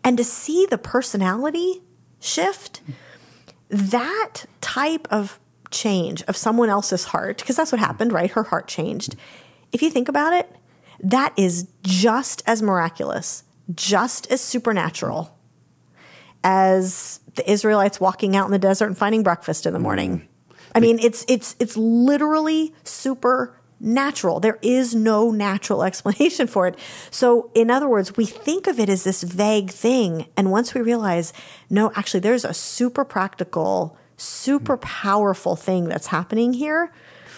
and 0.04 0.18
to 0.18 0.26
see 0.26 0.68
the 0.70 0.78
personality 0.78 1.82
shift 2.20 2.82
that 3.70 4.44
type 4.60 5.08
of 5.10 5.40
change 5.72 6.22
of 6.24 6.38
someone 6.38 6.70
else's 6.70 7.06
heart 7.06 7.38
because 7.40 7.56
that's 7.56 7.72
what 7.72 7.80
happened 7.80 8.12
right 8.12 8.32
her 8.32 8.44
heart 8.44 8.68
changed 8.68 9.16
if 9.72 9.82
you 9.82 9.90
think 9.90 10.08
about 10.10 10.34
it 10.34 10.56
that 11.00 11.34
is 11.38 11.68
just 11.82 12.44
as 12.46 12.62
miraculous 12.62 13.44
just 13.74 14.30
as 14.32 14.42
supernatural 14.42 15.38
as 16.44 17.20
the 17.36 17.50
Israelites 17.50 18.00
walking 18.00 18.36
out 18.36 18.46
in 18.46 18.52
the 18.52 18.60
desert 18.60 18.88
and 18.88 18.98
finding 18.98 19.24
breakfast 19.24 19.66
in 19.66 19.74
the 19.74 19.80
morning. 19.80 20.20
Mm. 20.20 20.56
I 20.76 20.80
mean, 20.80 21.00
it's 21.00 21.26
it's 21.28 21.56
it's 21.60 21.78
literally 21.78 22.74
supernatural. 22.84 24.40
There 24.40 24.60
is 24.62 24.96
no 24.96 25.32
natural 25.32 25.84
explanation 25.90 26.48
for 26.48 26.68
it. 26.68 26.78
So, 27.10 27.52
in 27.54 27.70
other 27.70 27.88
words, 27.88 28.18
we 28.18 28.26
think 28.26 28.68
of 28.68 28.80
it 28.80 28.90
as 28.90 29.04
this 29.04 29.24
vague 29.24 29.70
thing, 29.70 30.28
and 30.38 30.52
once 30.52 30.74
we 30.74 30.82
realize, 30.82 31.34
no, 31.70 31.92
actually, 31.96 32.22
there's 32.22 32.46
a 32.46 32.54
super 32.54 33.06
practical, 33.06 33.98
super 34.22 34.78
powerful 34.78 35.56
thing 35.56 35.86
that's 35.90 36.08
happening 36.08 36.54
here. 36.54 36.92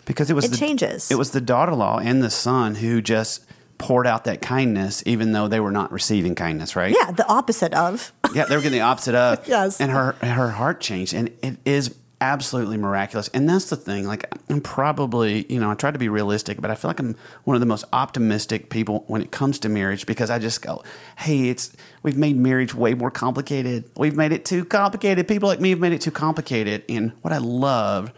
because 0.05 0.29
it 0.29 0.33
was 0.33 0.45
It 0.45 0.51
the, 0.51 0.57
changes. 0.57 1.09
It 1.11 1.15
was 1.17 1.31
the 1.31 1.41
daughter-in-law 1.41 1.99
and 1.99 2.21
the 2.21 2.29
son 2.29 2.75
who 2.75 3.01
just 3.01 3.45
poured 3.77 4.05
out 4.07 4.23
that 4.25 4.41
kindness, 4.41 5.01
even 5.05 5.31
though 5.31 5.47
they 5.47 5.59
were 5.59 5.71
not 5.71 5.91
receiving 5.91 6.35
kindness. 6.35 6.75
Right? 6.75 6.93
Yeah, 6.97 7.11
the 7.11 7.27
opposite 7.27 7.73
of. 7.73 8.13
yeah, 8.33 8.45
they 8.45 8.55
were 8.55 8.61
getting 8.61 8.79
the 8.79 8.85
opposite 8.85 9.15
of. 9.15 9.47
Yes. 9.47 9.79
And 9.81 9.91
her 9.91 10.13
her 10.21 10.51
heart 10.51 10.79
changed, 10.81 11.13
and 11.13 11.29
it 11.41 11.57
is 11.65 11.93
absolutely 12.23 12.77
miraculous. 12.77 13.27
And 13.33 13.49
that's 13.49 13.65
the 13.65 13.75
thing. 13.75 14.07
Like 14.07 14.25
I'm 14.49 14.61
probably, 14.61 15.45
you 15.51 15.59
know, 15.59 15.69
I 15.69 15.75
try 15.75 15.91
to 15.91 15.99
be 15.99 16.07
realistic, 16.07 16.61
but 16.61 16.71
I 16.71 16.75
feel 16.75 16.89
like 16.89 16.99
I'm 16.99 17.17
one 17.43 17.55
of 17.55 17.59
the 17.59 17.65
most 17.65 17.83
optimistic 17.91 18.69
people 18.69 19.03
when 19.07 19.21
it 19.21 19.31
comes 19.31 19.59
to 19.59 19.69
marriage 19.69 20.05
because 20.05 20.29
I 20.29 20.39
just 20.39 20.61
go, 20.61 20.83
hey, 21.17 21.49
it's 21.49 21.75
we've 22.01 22.17
made 22.17 22.37
marriage 22.37 22.73
way 22.73 22.93
more 22.93 23.11
complicated. 23.11 23.89
We've 23.97 24.15
made 24.15 24.31
it 24.31 24.45
too 24.45 24.63
complicated. 24.63 25.27
People 25.27 25.49
like 25.49 25.59
me 25.59 25.71
have 25.71 25.79
made 25.79 25.91
it 25.91 26.01
too 26.01 26.11
complicated. 26.11 26.83
And 26.87 27.11
what 27.21 27.33
I 27.33 27.39
love 27.39 28.13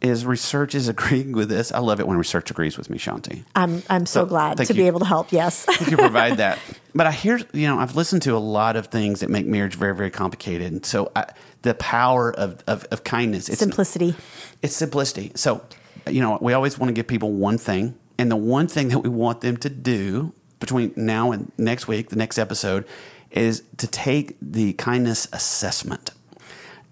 is 0.00 0.24
research 0.24 0.74
is 0.74 0.88
agreeing 0.88 1.32
with 1.32 1.48
this. 1.50 1.70
I 1.72 1.78
love 1.78 2.00
it 2.00 2.06
when 2.06 2.16
research 2.16 2.50
agrees 2.50 2.78
with 2.78 2.88
me, 2.88 2.98
Shaunti. 2.98 3.44
I'm 3.54 3.82
I'm 3.90 4.06
so, 4.06 4.20
So, 4.22 4.26
glad 4.26 4.56
to 4.58 4.74
be 4.74 4.86
able 4.86 5.00
to 5.00 5.06
help. 5.06 5.30
Yes. 5.32 5.66
you 5.88 5.96
provide 5.96 6.38
that. 6.38 6.58
But 6.92 7.06
I 7.06 7.12
hear, 7.12 7.38
you 7.52 7.68
know, 7.68 7.78
I've 7.78 7.94
listened 7.94 8.22
to 8.22 8.34
a 8.36 8.38
lot 8.38 8.74
of 8.74 8.88
things 8.88 9.20
that 9.20 9.30
make 9.30 9.46
marriage 9.46 9.76
very, 9.76 9.94
very 9.94 10.10
complicated. 10.10 10.72
And 10.72 10.84
so 10.84 11.12
I, 11.14 11.26
the 11.62 11.74
power 11.74 12.32
of, 12.34 12.64
of, 12.66 12.84
of 12.90 13.04
kindness, 13.04 13.48
it's, 13.48 13.60
Simplicity. 13.60 14.16
it's 14.60 14.74
simplicity. 14.74 15.30
So, 15.36 15.62
you 16.08 16.20
know, 16.20 16.36
we 16.40 16.52
always 16.52 16.80
want 16.80 16.88
to 16.88 16.92
give 16.92 17.06
people 17.06 17.30
one 17.30 17.58
thing. 17.58 17.94
And 18.18 18.28
the 18.28 18.34
one 18.36 18.66
thing 18.66 18.88
that 18.88 18.98
we 18.98 19.08
want 19.08 19.40
them 19.40 19.56
to 19.58 19.70
do 19.70 20.32
between 20.58 20.92
now 20.96 21.30
and 21.30 21.52
next 21.56 21.86
week, 21.86 22.08
the 22.08 22.16
next 22.16 22.38
episode, 22.38 22.86
is 23.30 23.62
to 23.76 23.86
take 23.86 24.36
the 24.42 24.72
kindness 24.72 25.28
assessment. 25.32 26.10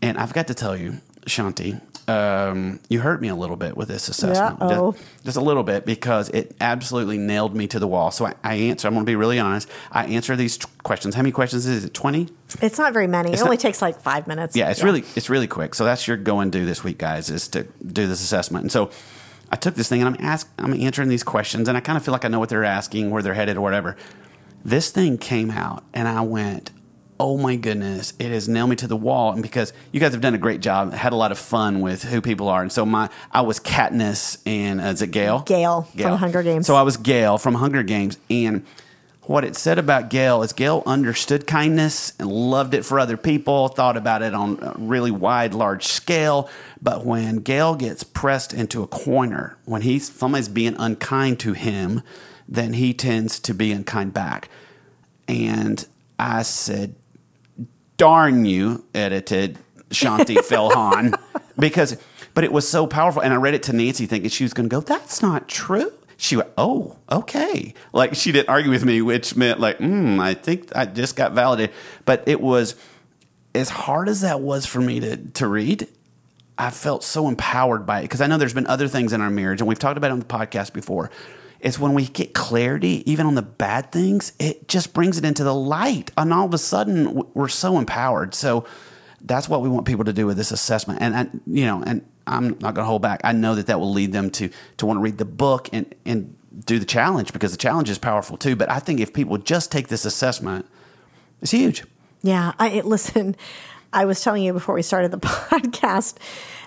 And 0.01 0.17
I've 0.17 0.33
got 0.33 0.47
to 0.47 0.55
tell 0.55 0.77
you, 0.77 0.99
Shaunti, 1.27 1.81
um, 2.09 2.81
you 2.89 3.01
hurt 3.01 3.21
me 3.21 3.29
a 3.29 3.35
little 3.35 3.57
bit 3.57 3.77
with 3.77 3.89
this 3.89 4.09
assessment. 4.09 4.59
Just, 4.95 5.25
just 5.25 5.37
a 5.37 5.41
little 5.41 5.63
bit 5.63 5.85
because 5.85 6.31
it 6.31 6.57
absolutely 6.61 7.19
nailed 7.19 7.55
me 7.55 7.67
to 7.69 7.79
the 7.79 7.87
wall. 7.87 8.11
So 8.11 8.27
I, 8.27 8.35
I 8.43 8.55
answer, 8.55 8.89
I'm 8.89 8.95
going 8.95 9.05
to 9.05 9.11
be 9.11 9.17
really 9.17 9.39
honest. 9.39 9.69
I 9.93 10.07
answer 10.07 10.35
these 10.35 10.57
t- 10.57 10.67
questions. 10.83 11.15
How 11.15 11.23
many 11.23 11.33
questions 11.33 11.67
is 11.67 11.85
it? 11.85 11.93
20? 11.93 12.29
It's 12.63 12.79
not 12.79 12.93
very 12.95 13.07
many. 13.07 13.31
it 13.31 13.35
It's 13.35 13.43
only 13.43 13.59
takes 13.59 13.83
like 13.83 14.01
five 14.01 14.27
minutes. 14.27 14.57
Yeah, 14.57 14.71
it's 14.71 14.83
really 14.83 15.05
it's 15.17 15.29
really 15.29 15.47
quick. 15.47 15.75
So 15.75 15.85
that's 15.85 16.09
your 16.09 16.17
go 16.17 16.41
and 16.41 16.51
do 16.51 16.65
this 16.65 16.83
week, 16.83 16.97
guys, 16.99 17.29
is 17.29 17.47
to 17.49 17.65
do 17.87 18.07
this 18.07 18.23
assessment. 18.23 18.63
And 18.63 18.73
so 18.73 18.91
I 19.51 19.57
took 19.57 19.75
this 19.75 19.89
thing 19.89 20.01
and 20.03 20.17
I'm 20.17 20.25
ask 20.25 20.51
I'm 20.59 20.73
answering 20.73 21.11
these 21.11 21.23
questions 21.23 21.69
and 21.69 21.77
I 21.77 21.81
kind 21.81 21.99
of 21.99 22.05
feel 22.05 22.13
like 22.13 22.25
I 22.25 22.29
know 22.29 22.39
what 22.39 22.49
they're 22.49 22.65
asking, 22.65 23.11
where 23.11 23.23
they're 23.23 23.35
headed 23.35 23.59
or 23.59 23.61
whatever. 23.61 23.97
This 24.65 24.91
thing 24.91 25.19
came 25.19 25.51
out 25.51 25.85
and 25.93 26.09
I 26.09 26.23
went, 26.23 26.71
Oh 27.21 27.37
my 27.37 27.57
goodness, 27.57 28.13
it 28.19 28.31
has 28.31 28.49
nailed 28.49 28.71
me 28.71 28.77
to 28.77 28.87
the 28.87 28.97
wall. 28.97 29.33
And 29.33 29.43
because 29.43 29.73
you 29.93 30.01
guys 30.01 30.13
have 30.13 30.21
done 30.21 30.35
a 30.35 30.39
great 30.39 30.61
job, 30.61 30.93
had 30.93 31.13
a 31.13 31.17
lot 31.17 31.33
of 31.33 31.39
fun 31.39 31.81
with 31.81 32.05
who 32.05 32.21
people 32.21 32.49
are. 32.49 32.63
And 32.63 32.71
so 32.71 32.87
my 32.87 33.11
I 33.33 33.41
was 33.43 33.59
Katniss 33.59 34.39
and 34.47 34.81
uh, 34.81 34.85
is 34.85 35.03
it 35.03 35.11
Gale? 35.11 35.41
Gale 35.97 36.09
from 36.09 36.19
Hunger 36.19 36.43
Games. 36.43 36.67
So 36.67 36.77
I 36.77 36.83
was 36.83 36.97
Gale 36.97 37.39
from 37.39 37.55
Hunger 37.55 37.83
Games 37.83 38.19
and 38.31 38.65
what 39.29 39.45
it 39.45 39.55
said 39.55 39.79
about 39.79 40.09
Gale 40.09 40.43
is 40.43 40.55
Gale 40.55 40.83
understood 40.87 41.47
kindness 41.47 42.15
and 42.19 42.33
loved 42.33 42.73
it 42.73 42.83
for 42.83 42.99
other 42.99 43.19
people, 43.19 43.69
thought 43.69 43.99
about 43.99 44.23
it 44.23 44.33
on 44.33 44.59
a 44.63 44.73
really 44.79 45.11
wide, 45.11 45.53
large 45.53 45.87
scale. 45.87 46.49
But 46.81 47.05
when 47.05 47.41
Gale 47.41 47.75
gets 47.75 48.03
pressed 48.05 48.55
into 48.55 48.83
a 48.83 48.87
corner, 48.87 49.59
when 49.67 49.83
he's 49.83 50.11
somebody's 50.11 50.49
being 50.49 50.77
unkind 50.79 51.41
to 51.41 51.53
him, 51.53 52.03
then 52.49 52.73
he 52.73 52.95
tends 52.95 53.39
to 53.41 53.53
be 53.53 53.71
unkind 53.71 54.15
back. 54.15 54.49
And 55.29 55.87
I 56.19 56.41
said, 56.41 56.95
darn 57.99 58.47
you, 58.47 58.87
edited 58.95 59.59
Shaunti 59.91 60.37
Feldhahn, 60.39 61.15
because, 61.59 61.99
but 62.33 62.45
it 62.45 62.53
was 62.53 62.67
so 62.67 62.87
powerful. 62.87 63.21
And 63.21 63.35
I 63.35 63.37
read 63.37 63.53
it 63.53 63.65
to 63.65 63.75
Nancy 63.75 64.07
thinking 64.07 64.31
she 64.31 64.45
was 64.45 64.55
going 64.55 64.69
to 64.69 64.75
go, 64.75 64.81
that's 64.81 65.21
not 65.21 65.49
true. 65.49 65.93
She 66.17 66.37
went, 66.37 66.49
oh, 66.57 66.97
okay. 67.13 67.75
Like 67.93 68.15
she 68.15 68.33
didn't 68.33 68.49
argue 68.49 68.71
with 68.71 68.85
me, 68.85 69.03
which 69.03 69.37
meant 69.37 69.61
like, 69.61 69.79
hmm, 69.79 70.19
I 70.19 70.35
think 70.35 70.75
I 70.75 70.87
just 70.87 71.15
got 71.15 71.33
validated. 71.33 71.75
But 72.07 72.25
it 72.27 72.41
was 72.41 72.75
as 73.55 73.69
hard 73.69 74.09
as 74.09 74.23
that 74.23 74.41
was 74.41 74.67
for 74.67 74.81
me 74.81 75.01
to, 75.01 75.17
to 75.17 75.47
read. 75.47 75.87
I 76.57 76.71
felt 76.71 77.05
so 77.05 77.29
empowered 77.29 77.87
by 77.87 78.01
it 78.01 78.03
because 78.03 78.21
I 78.21 78.27
know 78.27 78.37
there's 78.37 78.55
been 78.55 78.67
other 78.67 78.89
things 78.89 79.13
in 79.13 79.21
our 79.21 79.31
marriage, 79.31 79.61
and 79.61 79.69
we've 79.69 79.79
talked 79.79 79.97
about 79.97 80.09
it 80.09 80.15
on 80.15 80.19
the 80.19 80.25
podcast 80.25 80.73
before. 80.73 81.09
It's 81.61 81.79
when 81.79 81.95
we 81.95 82.07
get 82.07 82.35
clarity, 82.35 83.03
even 83.11 83.27
on 83.27 83.35
the 83.35 83.43
bad 83.43 83.91
things, 83.91 84.33
it 84.39 84.69
just 84.69 84.93
brings 84.93 85.19
it 85.19 85.25
into 85.25 85.43
the 85.43 85.55
light, 85.55 86.11
and 86.17 86.33
all 86.33 86.47
of 86.47 86.55
a 86.55 86.59
sudden 86.59 87.25
we're 87.35 87.49
so 87.49 87.79
empowered. 87.79 88.35
So 88.35 88.65
that's 89.21 89.49
what 89.49 89.63
we 89.63 89.69
want 89.69 89.87
people 89.87 90.05
to 90.05 90.13
do 90.13 90.27
with 90.27 90.37
this 90.37 90.53
assessment, 90.53 91.01
and 91.03 91.17
I, 91.17 91.27
you 91.47 91.67
know, 91.67 91.83
and 91.85 92.07
I'm 92.27 92.51
not 92.61 92.75
going 92.75 92.77
to 92.77 92.85
hold 92.85 93.03
back. 93.03 93.21
I 93.25 93.33
know 93.33 93.55
that 93.55 93.67
that 93.67 93.81
will 93.81 93.93
lead 93.93 94.13
them 94.13 94.31
to 94.33 94.51
to 94.77 94.87
want 94.87 94.99
to 94.99 95.03
read 95.03 95.19
the 95.19 95.25
book 95.25 95.69
and 95.73 95.93
and 96.05 96.37
do 96.65 96.79
the 96.79 96.87
challenge 96.87 97.33
because 97.33 97.53
the 97.53 97.59
challenge 97.59 97.91
is 97.91 97.99
powerful 97.99 98.37
too. 98.37 98.57
But 98.57 98.71
I 98.71 98.79
think 98.79 99.01
if 99.01 99.13
people 99.13 99.39
just 99.39 99.73
take 99.73 99.89
this 99.89 100.05
assessment, 100.05 100.67
it's 101.43 101.51
huge. 101.51 101.85
Yeah, 102.23 102.53
I 102.59 102.81
listen. 102.81 103.37
I 103.93 104.05
was 104.05 104.21
telling 104.23 104.43
you 104.43 104.53
before 104.53 104.75
we 104.75 104.83
started 104.83 105.11
the 105.11 105.19
podcast 105.19 106.17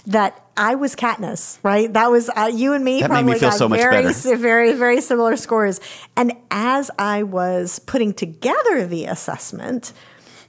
that 0.08 0.41
I 0.58 0.76
was 0.76 0.96
Katniss, 0.96 1.60
right? 1.64 1.92
That 1.92 2.12
was 2.12 2.30
uh, 2.30 2.52
you 2.54 2.74
and 2.74 2.84
me. 2.84 3.02
That 3.02 3.12
made 3.12 3.26
me 3.26 3.34
feel 3.34 3.50
got 3.50 3.58
so 3.58 3.70
much 3.70 3.80
very, 3.80 4.04
better. 4.04 4.36
Very, 4.38 4.74
very 4.74 5.02
similar 5.02 5.38
scores. 5.38 5.80
And 6.16 6.34
as 6.50 6.92
I 7.00 7.24
was 7.24 7.80
putting 7.80 8.14
together 8.14 8.86
the 8.86 9.06
assessment, 9.06 9.94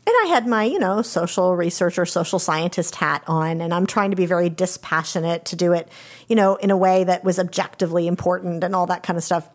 and 0.04 0.14
I 0.24 0.26
had 0.26 0.48
my, 0.48 0.64
you 0.64 0.80
know, 0.80 1.02
social 1.02 1.54
researcher, 1.54 2.04
social 2.04 2.40
scientist 2.40 2.96
hat 2.96 3.22
on, 3.28 3.60
and 3.60 3.72
I'm 3.72 3.86
trying 3.86 4.10
to 4.10 4.16
be 4.16 4.26
very 4.26 4.50
dispassionate 4.50 5.44
to 5.46 5.56
do 5.56 5.72
it, 5.72 5.88
you 6.26 6.34
know, 6.34 6.56
in 6.56 6.72
a 6.72 6.76
way 6.76 7.04
that 7.04 7.22
was 7.22 7.38
objectively 7.38 8.08
important 8.08 8.64
and 8.64 8.74
all 8.74 8.86
that 8.86 9.04
kind 9.04 9.16
of 9.16 9.22
stuff 9.22 9.48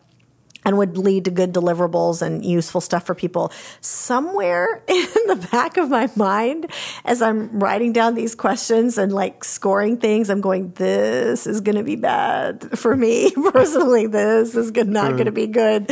and 0.64 0.76
would 0.78 0.98
lead 0.98 1.24
to 1.24 1.30
good 1.30 1.52
deliverables 1.52 2.22
and 2.22 2.44
useful 2.44 2.80
stuff 2.80 3.06
for 3.06 3.14
people. 3.14 3.52
Somewhere 3.80 4.82
in 4.88 5.26
the 5.26 5.48
back 5.50 5.76
of 5.76 5.88
my 5.88 6.10
mind, 6.16 6.70
as 7.04 7.22
I'm 7.22 7.58
writing 7.58 7.92
down 7.92 8.14
these 8.14 8.34
questions 8.34 8.98
and 8.98 9.12
like 9.12 9.44
scoring 9.44 9.96
things, 9.98 10.30
I'm 10.30 10.40
going, 10.40 10.72
this 10.72 11.46
is 11.46 11.60
going 11.60 11.76
to 11.76 11.84
be 11.84 11.96
bad 11.96 12.78
for 12.78 12.96
me 12.96 13.30
personally. 13.52 14.06
This 14.06 14.54
is 14.54 14.72
not 14.74 15.12
going 15.12 15.26
to 15.26 15.32
be 15.32 15.46
good 15.46 15.90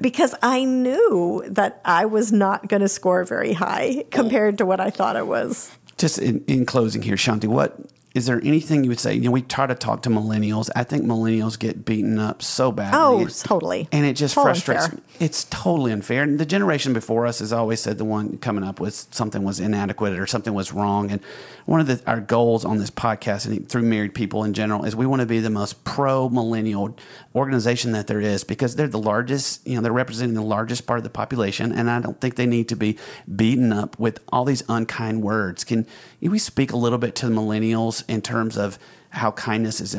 because 0.00 0.34
I 0.42 0.64
knew 0.64 1.44
that 1.48 1.80
I 1.84 2.06
was 2.06 2.32
not 2.32 2.68
going 2.68 2.82
to 2.82 2.88
score 2.88 3.24
very 3.24 3.52
high 3.52 4.04
compared 4.10 4.58
to 4.58 4.66
what 4.66 4.80
I 4.80 4.90
thought 4.90 5.16
it 5.16 5.26
was. 5.26 5.70
Just 5.96 6.18
in, 6.18 6.44
in 6.46 6.66
closing 6.66 7.02
here, 7.02 7.16
Shaunti, 7.16 7.46
what 7.46 7.78
is 8.14 8.26
there 8.26 8.40
anything 8.44 8.84
you 8.84 8.90
would 8.90 9.00
say? 9.00 9.14
You 9.14 9.22
know, 9.22 9.30
we 9.32 9.42
try 9.42 9.66
to 9.66 9.74
talk 9.74 10.02
to 10.04 10.08
millennials. 10.08 10.70
I 10.76 10.84
think 10.84 11.04
millennials 11.04 11.58
get 11.58 11.84
beaten 11.84 12.18
up 12.20 12.42
so 12.42 12.70
badly. 12.70 12.98
Oh, 13.00 13.26
totally. 13.26 13.88
And 13.90 14.06
it 14.06 14.14
just 14.14 14.34
Totally 14.36 14.52
frustrates 14.54 14.84
unfair. 14.84 14.98
me. 14.98 15.04
It's 15.18 15.44
totally 15.50 15.90
unfair. 15.90 16.22
And 16.22 16.38
the 16.38 16.46
generation 16.46 16.92
before 16.92 17.26
us 17.26 17.40
has 17.40 17.52
always 17.52 17.80
said 17.80 17.98
the 17.98 18.04
one 18.04 18.38
coming 18.38 18.62
up 18.62 18.78
was 18.78 19.08
something 19.10 19.42
was 19.42 19.58
inadequate 19.58 20.16
or 20.16 20.28
something 20.28 20.54
was 20.54 20.72
wrong. 20.72 21.10
And 21.10 21.20
one 21.66 21.80
of 21.80 21.88
the, 21.88 22.00
our 22.06 22.20
goals 22.20 22.64
on 22.64 22.78
this 22.78 22.90
podcast 22.90 23.46
and 23.46 23.68
through 23.68 23.82
married 23.82 24.14
people 24.14 24.44
in 24.44 24.54
general 24.54 24.84
is 24.84 24.94
we 24.94 25.06
want 25.06 25.20
to 25.20 25.26
be 25.26 25.40
the 25.40 25.50
most 25.50 25.82
pro 25.82 26.28
millennial 26.28 26.96
organization 27.34 27.92
that 27.92 28.06
there 28.06 28.20
is 28.20 28.44
because 28.44 28.76
they're 28.76 28.86
the 28.86 28.98
largest, 28.98 29.66
you 29.66 29.74
know, 29.74 29.80
they're 29.80 29.92
representing 29.92 30.34
the 30.34 30.42
largest 30.42 30.86
part 30.86 30.98
of 30.98 31.02
the 31.04 31.10
population. 31.10 31.72
And 31.72 31.90
I 31.90 31.98
don't 32.00 32.20
think 32.20 32.36
they 32.36 32.46
need 32.46 32.68
to 32.68 32.76
be 32.76 32.96
beaten 33.34 33.72
up 33.72 33.98
with 33.98 34.20
all 34.28 34.44
these 34.44 34.62
unkind 34.68 35.22
words. 35.22 35.64
Can 35.64 35.84
we 36.30 36.38
speak 36.38 36.72
a 36.72 36.76
little 36.76 36.98
bit 36.98 37.14
to 37.16 37.28
the 37.28 37.34
millennials 37.34 38.04
in 38.08 38.22
terms 38.22 38.56
of 38.56 38.78
how 39.10 39.30
kindness 39.32 39.80
is, 39.80 39.94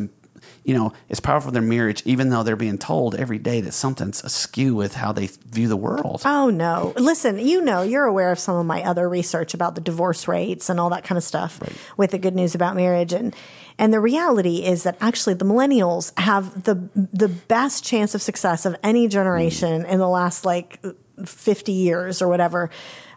you 0.64 0.74
know, 0.74 0.92
it's 1.10 1.20
powerful 1.20 1.50
in 1.50 1.54
their 1.54 1.62
marriage, 1.62 2.02
even 2.06 2.30
though 2.30 2.44
they're 2.44 2.56
being 2.56 2.78
told 2.78 3.16
every 3.16 3.38
day 3.38 3.62
that 3.62 3.74
something's 3.74 4.24
askew 4.24 4.76
with 4.76 4.96
how 4.96 5.12
they 5.12 5.28
view 5.28 5.68
the 5.68 5.78
world. 5.78 6.24
Oh 6.26 6.50
no! 6.50 6.94
Listen, 6.98 7.40
you 7.40 7.62
know, 7.62 7.82
you're 7.82 8.06
aware 8.06 8.32
of 8.32 8.40
some 8.40 8.56
of 8.56 8.66
my 8.66 8.84
other 8.84 9.08
research 9.08 9.54
about 9.54 9.76
the 9.76 9.82
divorce 9.82 10.28
rates 10.28 10.70
and 10.70 10.80
all 10.80 10.90
that 10.90 11.04
kind 11.04 11.18
of 11.18 11.24
stuff 11.24 11.60
with 11.98 12.12
the 12.12 12.18
good 12.18 12.36
news 12.36 12.56
about 12.56 12.76
marriage, 12.76 13.14
and 13.14 13.36
and 13.78 13.94
the 13.94 14.00
reality 14.00 14.66
is 14.66 14.84
that 14.84 14.98
actually 15.02 15.36
the 15.36 15.46
millennials 15.46 16.18
have 16.20 16.64
the 16.64 16.90
the 16.96 17.30
best 17.30 17.84
chance 17.84 18.16
of 18.16 18.22
success 18.22 18.66
of 18.66 18.76
any 18.84 19.08
generation 19.08 19.86
in 19.86 20.00
the 20.00 20.10
last 20.10 20.46
like 20.46 20.80
50 21.24 21.72
years 21.72 22.22
or 22.22 22.28
whatever, 22.28 22.70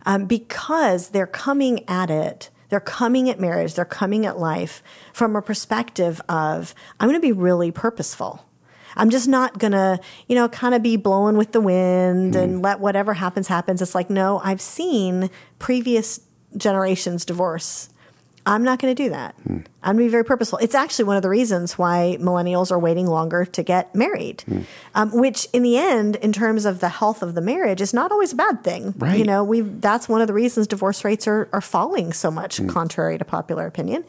um, 0.06 0.26
because 0.26 1.10
they're 1.10 1.26
coming 1.26 1.88
at 1.88 2.10
it. 2.10 2.50
They're 2.68 2.80
coming 2.80 3.30
at 3.30 3.40
marriage. 3.40 3.74
They're 3.74 3.84
coming 3.84 4.26
at 4.26 4.38
life 4.38 4.82
from 5.12 5.36
a 5.36 5.42
perspective 5.42 6.20
of 6.28 6.74
I'm 7.00 7.08
going 7.08 7.20
to 7.20 7.26
be 7.26 7.32
really 7.32 7.70
purposeful. 7.70 8.44
I'm 8.96 9.10
just 9.10 9.28
not 9.28 9.58
gonna, 9.58 10.00
you 10.26 10.34
know, 10.34 10.48
kind 10.48 10.74
of 10.74 10.82
be 10.82 10.96
blowing 10.96 11.36
with 11.36 11.52
the 11.52 11.60
wind 11.60 12.34
and 12.34 12.56
hmm. 12.56 12.60
let 12.60 12.80
whatever 12.80 13.14
happens 13.14 13.46
happens. 13.46 13.80
It's 13.80 13.94
like, 13.94 14.10
no, 14.10 14.40
I've 14.42 14.60
seen 14.60 15.30
previous 15.58 16.20
generations 16.56 17.24
divorce. 17.24 17.90
I'm 18.48 18.64
not 18.64 18.78
going 18.78 18.94
to 18.94 19.02
do 19.02 19.10
that. 19.10 19.34
I'm 19.46 19.64
going 19.82 19.96
to 19.96 20.04
be 20.04 20.08
very 20.08 20.24
purposeful. 20.24 20.58
It's 20.58 20.74
actually 20.74 21.04
one 21.04 21.16
of 21.16 21.22
the 21.22 21.28
reasons 21.28 21.76
why 21.76 22.16
millennials 22.18 22.70
are 22.70 22.78
waiting 22.78 23.06
longer 23.06 23.44
to 23.44 23.62
get 23.62 23.94
married, 23.94 24.42
um, 24.94 25.12
which 25.12 25.46
in 25.52 25.62
the 25.62 25.76
end, 25.76 26.16
in 26.16 26.32
terms 26.32 26.64
of 26.64 26.80
the 26.80 26.88
health 26.88 27.22
of 27.22 27.34
the 27.34 27.42
marriage, 27.42 27.80
is 27.80 27.92
not 27.92 28.10
always 28.10 28.32
a 28.32 28.36
bad 28.36 28.64
thing. 28.64 28.94
Right. 28.96 29.18
You 29.18 29.24
know, 29.24 29.44
we 29.44 29.60
that's 29.60 30.08
one 30.08 30.20
of 30.20 30.26
the 30.26 30.34
reasons 30.34 30.66
divorce 30.66 31.04
rates 31.04 31.28
are, 31.28 31.48
are 31.52 31.60
falling 31.60 32.12
so 32.12 32.30
much, 32.30 32.66
contrary 32.68 33.18
to 33.18 33.24
popular 33.24 33.66
opinion 33.66 34.04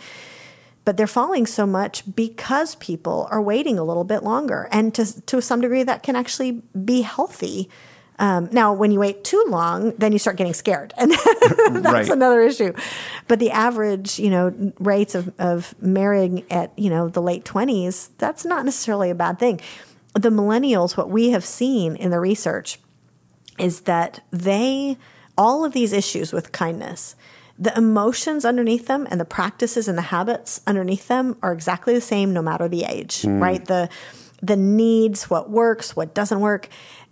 but 0.85 0.97
they're 0.97 1.05
falling 1.05 1.45
so 1.45 1.67
much 1.67 2.03
because 2.15 2.73
people 2.75 3.27
are 3.29 3.41
waiting 3.41 3.77
a 3.77 3.83
little 3.83 4.03
bit 4.03 4.23
longer, 4.23 4.67
and 4.71 4.95
to 4.95 5.21
to 5.27 5.39
some 5.39 5.61
degree 5.61 5.83
that 5.83 6.01
can 6.01 6.15
actually 6.15 6.63
be 6.83 7.01
healthy. 7.01 7.69
Um, 8.20 8.49
now, 8.51 8.74
when 8.74 8.91
you 8.91 8.99
wait 8.99 9.24
too 9.24 9.43
long, 9.47 9.93
then 9.97 10.11
you 10.11 10.20
start 10.20 10.36
getting 10.36 10.53
scared, 10.53 10.93
and 10.97 11.11
that's 11.11 11.86
Right. 11.86 12.09
another 12.09 12.41
issue. 12.41 12.74
But 13.28 13.39
the 13.39 13.51
average, 13.51 14.20
you 14.20 14.30
know, 14.30 14.74
rates 14.80 15.15
of, 15.15 15.34
of 15.39 15.74
marrying 15.82 16.43
at 16.51 16.78
you 16.78 16.89
know 16.89 17.07
the 17.09 17.22
late 17.22 17.45
twenties, 17.45 18.09
that's 18.17 18.45
not 18.45 18.65
necessarily 18.65 19.09
a 19.09 19.15
bad 19.15 19.39
thing. 19.39 19.61
The 20.13 20.30
millennials, 20.30 20.97
what 20.97 21.09
we 21.09 21.30
have 21.30 21.45
seen 21.45 21.95
in 21.95 22.11
the 22.11 22.20
research, 22.20 22.80
is 23.57 23.82
that 23.82 24.24
they 24.32 24.97
all 25.38 25.63
of 25.63 25.72
these 25.74 25.93
issues 25.93 26.34
with 26.34 26.51
kindness 26.51 27.15
the 27.57 27.78
emotions 27.78 28.45
underneath 28.45 28.88
them 28.88 29.05
and 29.11 29.20
the 29.20 29.26
practices 29.26 29.89
and 29.89 29.97
the 29.97 30.03
habits 30.03 30.61
underneath 30.65 31.09
them 31.09 31.36
are 31.41 31.51
exactly 31.51 31.93
the 31.93 32.01
same 32.01 32.34
no 32.34 32.41
matter 32.41 32.67
the 32.70 32.84
age 32.84 33.26
right 33.26 33.65
the 33.65 33.89
the 34.41 34.55
needs 34.55 35.30
what 35.30 35.49
works 35.49 35.95
what 35.95 36.13
doesn't 36.13 36.39
work 36.39 36.70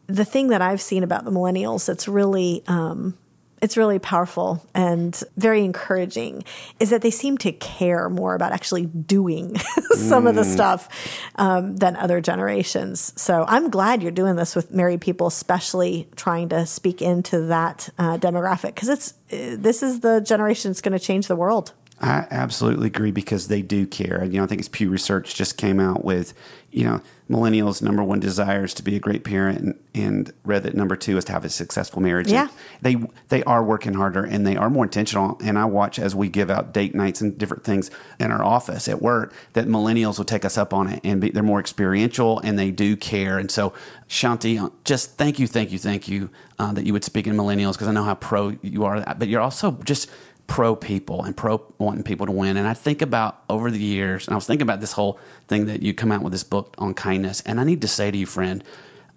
the 0.07 0.25
thing 0.25 0.47
that 0.49 0.61
i've 0.61 0.81
seen 0.81 1.03
about 1.03 1.25
the 1.25 1.31
millennials 1.31 1.85
that's 1.85 2.07
really 2.07 2.63
um, 2.67 3.17
it's 3.61 3.75
really 3.75 3.99
powerful 3.99 4.63
and 4.75 5.23
very 5.35 5.63
encouraging 5.63 6.43
is 6.79 6.91
that 6.91 7.01
they 7.01 7.09
seem 7.09 7.37
to 7.39 7.51
care 7.51 8.09
more 8.09 8.35
about 8.35 8.51
actually 8.51 8.85
doing 8.85 9.55
some 9.95 10.27
of 10.27 10.35
the 10.35 10.43
stuff 10.43 10.89
um, 11.35 11.75
than 11.77 11.95
other 11.95 12.21
generations. 12.21 13.19
So 13.19 13.45
I'm 13.47 13.69
glad 13.69 14.03
you're 14.03 14.11
doing 14.11 14.35
this 14.35 14.55
with 14.55 14.71
married 14.71 15.01
people, 15.01 15.27
especially 15.27 16.07
trying 16.15 16.49
to 16.49 16.65
speak 16.65 17.01
into 17.01 17.41
that 17.47 17.89
uh, 17.97 18.17
demographic 18.17 18.75
because 18.75 18.89
it's 18.89 19.13
uh, 19.31 19.57
this 19.57 19.81
is 19.81 20.01
the 20.01 20.21
generation 20.21 20.71
that's 20.71 20.81
going 20.81 20.97
to 20.97 21.03
change 21.03 21.27
the 21.27 21.35
world. 21.35 21.73
I 21.99 22.27
absolutely 22.29 22.87
agree 22.87 23.11
because 23.11 23.47
they 23.47 23.63
do 23.63 23.87
care. 23.87 24.23
You 24.23 24.37
know, 24.37 24.43
I 24.43 24.47
think 24.47 24.59
it's 24.59 24.69
Pew 24.69 24.91
Research 24.91 25.33
just 25.33 25.57
came 25.57 25.79
out 25.79 26.05
with, 26.05 26.35
you 26.71 26.83
know, 26.83 27.01
millennials' 27.29 27.81
number 27.81 28.03
one 28.03 28.19
desire 28.19 28.63
is 28.63 28.73
to 28.75 28.83
be 28.83 28.95
a 28.95 28.99
great 28.99 29.23
parent, 29.23 29.59
and, 29.59 29.79
and 29.93 30.33
read 30.45 30.63
that 30.63 30.75
number 30.75 30.95
two 30.95 31.17
is 31.17 31.25
to 31.25 31.33
have 31.33 31.43
a 31.43 31.49
successful 31.49 32.01
marriage. 32.01 32.31
Yeah. 32.31 32.47
And 32.47 32.49
they 32.81 33.07
they 33.29 33.43
are 33.43 33.63
working 33.63 33.93
harder 33.93 34.23
and 34.23 34.45
they 34.45 34.55
are 34.55 34.69
more 34.69 34.85
intentional. 34.85 35.37
And 35.43 35.57
I 35.57 35.65
watch 35.65 35.99
as 35.99 36.15
we 36.15 36.29
give 36.29 36.49
out 36.49 36.73
date 36.73 36.95
nights 36.95 37.21
and 37.21 37.37
different 37.37 37.63
things 37.63 37.91
in 38.19 38.31
our 38.31 38.43
office 38.43 38.87
at 38.87 39.01
work 39.01 39.33
that 39.53 39.67
millennials 39.67 40.17
will 40.17 40.25
take 40.25 40.45
us 40.45 40.57
up 40.57 40.73
on 40.73 40.87
it 40.87 41.01
and 41.03 41.19
be, 41.21 41.29
they're 41.29 41.43
more 41.43 41.59
experiential 41.59 42.39
and 42.39 42.57
they 42.57 42.71
do 42.71 42.95
care. 42.95 43.37
And 43.37 43.51
so, 43.51 43.73
Shaunti, 44.07 44.71
just 44.83 45.17
thank 45.17 45.39
you, 45.39 45.47
thank 45.47 45.71
you, 45.71 45.79
thank 45.79 46.07
you 46.07 46.29
uh, 46.59 46.71
that 46.73 46.85
you 46.85 46.93
would 46.93 47.03
speak 47.03 47.27
in 47.27 47.35
millennials 47.35 47.73
because 47.73 47.87
I 47.87 47.91
know 47.91 48.03
how 48.03 48.15
pro 48.15 48.57
you 48.61 48.85
are. 48.85 49.03
But 49.17 49.27
you're 49.27 49.41
also 49.41 49.71
just 49.83 50.09
pro 50.47 50.75
people 50.75 51.23
and 51.23 51.35
pro 51.35 51.61
wanting 51.77 52.03
people 52.03 52.25
to 52.25 52.31
win. 52.31 52.57
And 52.57 52.67
I 52.67 52.73
think 52.73 53.01
about 53.01 53.43
over 53.49 53.69
the 53.69 53.79
years, 53.79 54.27
and 54.27 54.33
I 54.33 54.35
was 54.35 54.47
thinking 54.47 54.63
about 54.63 54.79
this 54.79 54.93
whole 54.93 55.19
thing 55.47 55.65
that 55.65 55.83
you 55.83 55.93
come 55.93 56.11
out 56.11 56.21
with 56.23 56.31
this 56.31 56.43
book 56.43 56.73
on 56.77 56.93
kindness. 56.93 57.41
And 57.45 57.59
I 57.59 57.63
need 57.63 57.81
to 57.81 57.87
say 57.87 58.11
to 58.11 58.17
you, 58.17 58.25
friend, 58.25 58.63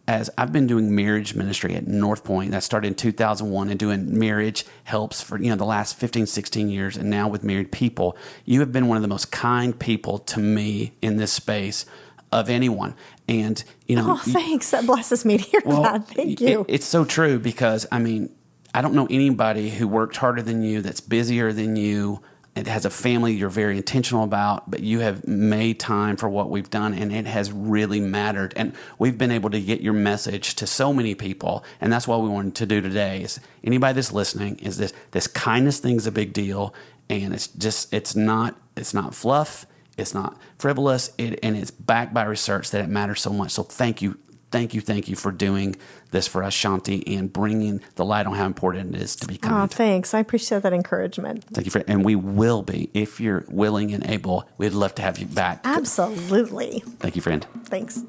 as 0.08 0.28
I've 0.36 0.50
been 0.52 0.66
doing 0.66 0.92
marriage 0.92 1.36
ministry 1.36 1.76
at 1.76 1.86
North 1.86 2.24
Point, 2.24 2.50
that 2.50 2.64
started 2.64 2.88
in 2.88 2.94
2001 2.96 3.68
and 3.70 3.78
doing 3.78 4.18
marriage 4.18 4.64
helps 4.84 5.22
for, 5.22 5.38
you 5.40 5.50
know, 5.50 5.56
the 5.56 5.64
last 5.64 5.96
15, 5.96 6.26
16 6.26 6.68
years. 6.68 6.96
And 6.96 7.08
now 7.10 7.28
with 7.28 7.44
married 7.44 7.70
people, 7.70 8.16
you 8.44 8.58
have 8.58 8.72
been 8.72 8.88
one 8.88 8.96
of 8.96 9.02
the 9.02 9.08
most 9.08 9.30
kind 9.30 9.78
people 9.78 10.18
to 10.18 10.40
me 10.40 10.94
in 11.00 11.16
this 11.16 11.32
space 11.32 11.86
of 12.32 12.50
anyone. 12.50 12.96
And, 13.28 13.62
you 13.86 13.94
know, 13.94 14.14
Oh, 14.14 14.16
thanks. 14.16 14.70
That 14.72 14.84
blesses 14.84 15.24
me 15.24 15.38
to 15.38 15.44
hear 15.44 15.60
that. 15.64 16.08
Thank 16.08 16.40
it- 16.40 16.50
you. 16.50 16.66
it's 16.68 16.86
so 16.86 17.04
true 17.04 17.38
because 17.38 17.86
I 17.92 18.00
mean, 18.00 18.30
I 18.72 18.82
don't 18.82 18.94
know 18.94 19.06
anybody 19.10 19.70
who 19.70 19.88
worked 19.88 20.16
harder 20.16 20.42
than 20.42 20.62
you, 20.62 20.80
that's 20.80 21.00
busier 21.00 21.52
than 21.52 21.76
you, 21.76 22.22
and 22.56 22.66
has 22.66 22.84
a 22.84 22.90
family 22.90 23.32
you're 23.32 23.48
very 23.48 23.76
intentional 23.76 24.24
about, 24.24 24.70
but 24.70 24.80
you 24.80 25.00
have 25.00 25.26
made 25.26 25.78
time 25.78 26.16
for 26.16 26.28
what 26.28 26.50
we've 26.50 26.70
done, 26.70 26.94
and 26.94 27.12
it 27.12 27.26
has 27.26 27.52
really 27.52 28.00
mattered. 28.00 28.52
And 28.56 28.74
we've 28.98 29.16
been 29.16 29.30
able 29.30 29.50
to 29.50 29.60
get 29.60 29.80
your 29.80 29.92
message 29.92 30.54
to 30.56 30.66
so 30.66 30.92
many 30.92 31.14
people, 31.14 31.64
and 31.80 31.92
that's 31.92 32.08
what 32.08 32.22
we 32.22 32.28
wanted 32.28 32.54
to 32.56 32.66
do 32.66 32.80
today. 32.80 33.22
Is 33.22 33.40
anybody 33.62 33.94
that's 33.94 34.12
listening 34.12 34.58
is 34.58 34.78
this 34.78 34.92
this 35.12 35.26
kindness 35.26 35.78
thing 35.78 35.96
is 35.96 36.06
a 36.06 36.12
big 36.12 36.32
deal, 36.32 36.74
and 37.08 37.32
it's 37.34 37.46
just 37.48 37.92
it's 37.94 38.16
not 38.16 38.56
it's 38.76 38.94
not 38.94 39.14
fluff. 39.14 39.66
It's 39.96 40.14
not 40.14 40.38
frivolous, 40.56 41.10
it, 41.18 41.38
and 41.42 41.54
it's 41.56 41.70
backed 41.70 42.14
by 42.14 42.24
research 42.24 42.70
that 42.70 42.82
it 42.82 42.88
matters 42.88 43.20
so 43.20 43.32
much. 43.32 43.50
So 43.50 43.62
thank 43.62 44.00
you, 44.00 44.18
thank 44.50 44.74
you, 44.74 44.80
thank 44.80 45.08
you 45.08 45.16
for 45.16 45.32
doing 45.32 45.76
this 46.10 46.26
for 46.26 46.42
us, 46.42 46.54
Shaunti, 46.54 47.02
and 47.06 47.32
bringing 47.32 47.80
the 47.94 48.04
light 48.04 48.26
on 48.26 48.34
how 48.34 48.46
important 48.46 48.94
it 48.94 49.02
is 49.02 49.16
to 49.16 49.26
be 49.26 49.36
kind. 49.36 49.54
Oh, 49.54 49.58
kind. 49.58 49.70
thanks. 49.70 50.14
I 50.14 50.20
appreciate 50.20 50.62
that 50.62 50.72
encouragement. 50.72 51.44
Thank 51.44 51.66
you 51.66 51.70
for, 51.70 51.82
and 51.86 52.04
we 52.04 52.16
will 52.16 52.62
be 52.62 52.90
if 52.94 53.20
you're 53.20 53.44
willing 53.48 53.92
and 53.92 54.04
able. 54.08 54.48
We'd 54.58 54.72
love 54.72 54.94
to 54.96 55.02
have 55.02 55.18
you 55.18 55.26
back. 55.26 55.60
Absolutely. 55.64 56.82
Thank 56.98 57.16
you, 57.16 57.22
friend. 57.22 57.46
Thanks. 57.64 58.04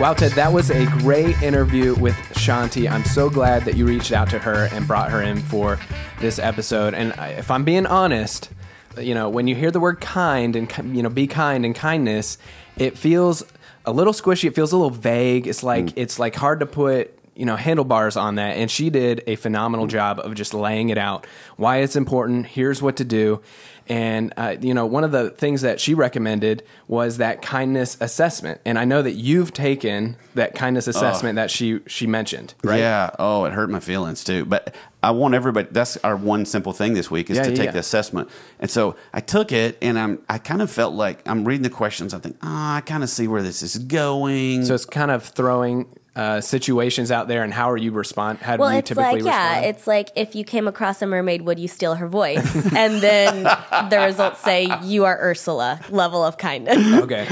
Wow, 0.00 0.14
Ted, 0.14 0.32
that 0.32 0.52
was 0.52 0.70
a 0.70 0.86
great 0.86 1.40
interview 1.42 1.94
with 1.94 2.16
Shaunti. 2.32 2.90
I'm 2.90 3.04
so 3.04 3.30
glad 3.30 3.64
that 3.66 3.76
you 3.76 3.86
reached 3.86 4.10
out 4.10 4.28
to 4.30 4.38
her 4.40 4.68
and 4.72 4.84
brought 4.84 5.12
her 5.12 5.22
in 5.22 5.40
for 5.42 5.78
this 6.18 6.40
episode. 6.40 6.92
And 6.92 7.14
if 7.38 7.52
I'm 7.52 7.62
being 7.62 7.86
honest, 7.86 8.50
you 8.98 9.14
know, 9.14 9.28
when 9.28 9.46
you 9.46 9.54
hear 9.54 9.70
the 9.70 9.80
word 9.80 10.00
kind 10.00 10.56
and 10.56 10.96
you 10.96 11.02
know, 11.02 11.08
be 11.08 11.26
kind 11.26 11.64
and 11.64 11.74
kindness, 11.74 12.38
it 12.76 12.98
feels 12.98 13.44
a 13.84 13.92
little 13.92 14.12
squishy. 14.12 14.44
It 14.44 14.54
feels 14.54 14.72
a 14.72 14.76
little 14.76 14.90
vague. 14.90 15.46
It's 15.46 15.62
like 15.62 15.86
mm. 15.86 15.92
it's 15.96 16.18
like 16.18 16.34
hard 16.34 16.60
to 16.60 16.66
put 16.66 17.16
you 17.34 17.46
know 17.46 17.56
handlebars 17.56 18.16
on 18.16 18.36
that. 18.36 18.56
And 18.56 18.70
she 18.70 18.90
did 18.90 19.22
a 19.26 19.36
phenomenal 19.36 19.86
job 19.86 20.18
of 20.20 20.34
just 20.34 20.54
laying 20.54 20.90
it 20.90 20.98
out. 20.98 21.26
Why 21.56 21.78
it's 21.78 21.96
important. 21.96 22.46
Here's 22.46 22.82
what 22.82 22.96
to 22.96 23.04
do. 23.04 23.40
And 23.88 24.32
uh, 24.36 24.56
you 24.60 24.74
know, 24.74 24.86
one 24.86 25.02
of 25.02 25.10
the 25.10 25.30
things 25.30 25.62
that 25.62 25.80
she 25.80 25.92
recommended 25.94 26.62
was 26.86 27.16
that 27.18 27.42
kindness 27.42 27.96
assessment. 28.00 28.60
And 28.64 28.78
I 28.78 28.84
know 28.84 29.02
that 29.02 29.12
you've 29.12 29.52
taken 29.52 30.16
that 30.34 30.54
kindness 30.54 30.86
assessment 30.86 31.36
that 31.36 31.50
she 31.50 31.80
she 31.86 32.06
mentioned, 32.06 32.54
right? 32.62 32.78
Yeah. 32.78 33.10
Oh, 33.18 33.44
it 33.44 33.52
hurt 33.52 33.70
my 33.70 33.80
feelings 33.80 34.22
too. 34.22 34.44
But 34.44 34.74
I 35.02 35.10
want 35.10 35.34
everybody. 35.34 35.68
That's 35.70 35.96
our 35.98 36.16
one 36.16 36.46
simple 36.46 36.72
thing 36.72 36.94
this 36.94 37.10
week 37.10 37.28
is 37.28 37.36
Yeah, 37.36 37.42
to 37.44 37.50
yeah, 37.50 37.56
take 37.56 37.66
yeah. 37.66 37.72
the 37.72 37.80
assessment. 37.80 38.30
And 38.60 38.70
so 38.70 38.94
I 39.12 39.20
took 39.20 39.50
it, 39.50 39.78
and 39.82 39.98
I'm. 39.98 40.20
I 40.28 40.38
kind 40.38 40.62
of 40.62 40.70
felt 40.70 40.94
like 40.94 41.26
I'm 41.26 41.44
reading 41.44 41.64
the 41.64 41.70
questions. 41.70 42.14
I 42.14 42.20
think, 42.20 42.36
ah, 42.40 42.76
I 42.76 42.80
kind 42.82 43.02
of 43.02 43.10
see 43.10 43.26
where 43.26 43.42
this 43.42 43.62
is 43.62 43.76
going. 43.78 44.64
So 44.64 44.74
it's 44.74 44.86
kind 44.86 45.10
of 45.10 45.24
throwing 45.24 45.86
uh, 46.14 46.40
situations 46.42 47.10
out 47.10 47.26
there, 47.26 47.42
and 47.42 47.54
how 47.54 47.70
are 47.70 47.76
you 47.76 47.90
respond? 47.90 48.38
How 48.40 48.56
do 48.56 48.60
Well, 48.60 48.72
you 48.72 48.78
it's 48.80 48.88
typically 48.88 49.22
like, 49.22 49.32
yeah, 49.32 49.48
respond? 49.54 49.64
it's 49.66 49.86
like 49.86 50.08
if 50.14 50.34
you 50.34 50.44
came 50.44 50.68
across 50.68 51.00
a 51.00 51.06
mermaid, 51.06 51.42
would 51.42 51.58
you 51.58 51.68
steal 51.68 51.94
her 51.94 52.06
voice? 52.06 52.54
and 52.76 53.00
then 53.00 53.44
the 53.44 53.98
results 54.04 54.40
say 54.40 54.68
you 54.82 55.04
are 55.06 55.18
Ursula, 55.18 55.80
level 55.88 56.22
of 56.22 56.36
kindness. 56.36 56.76
okay. 57.04 57.24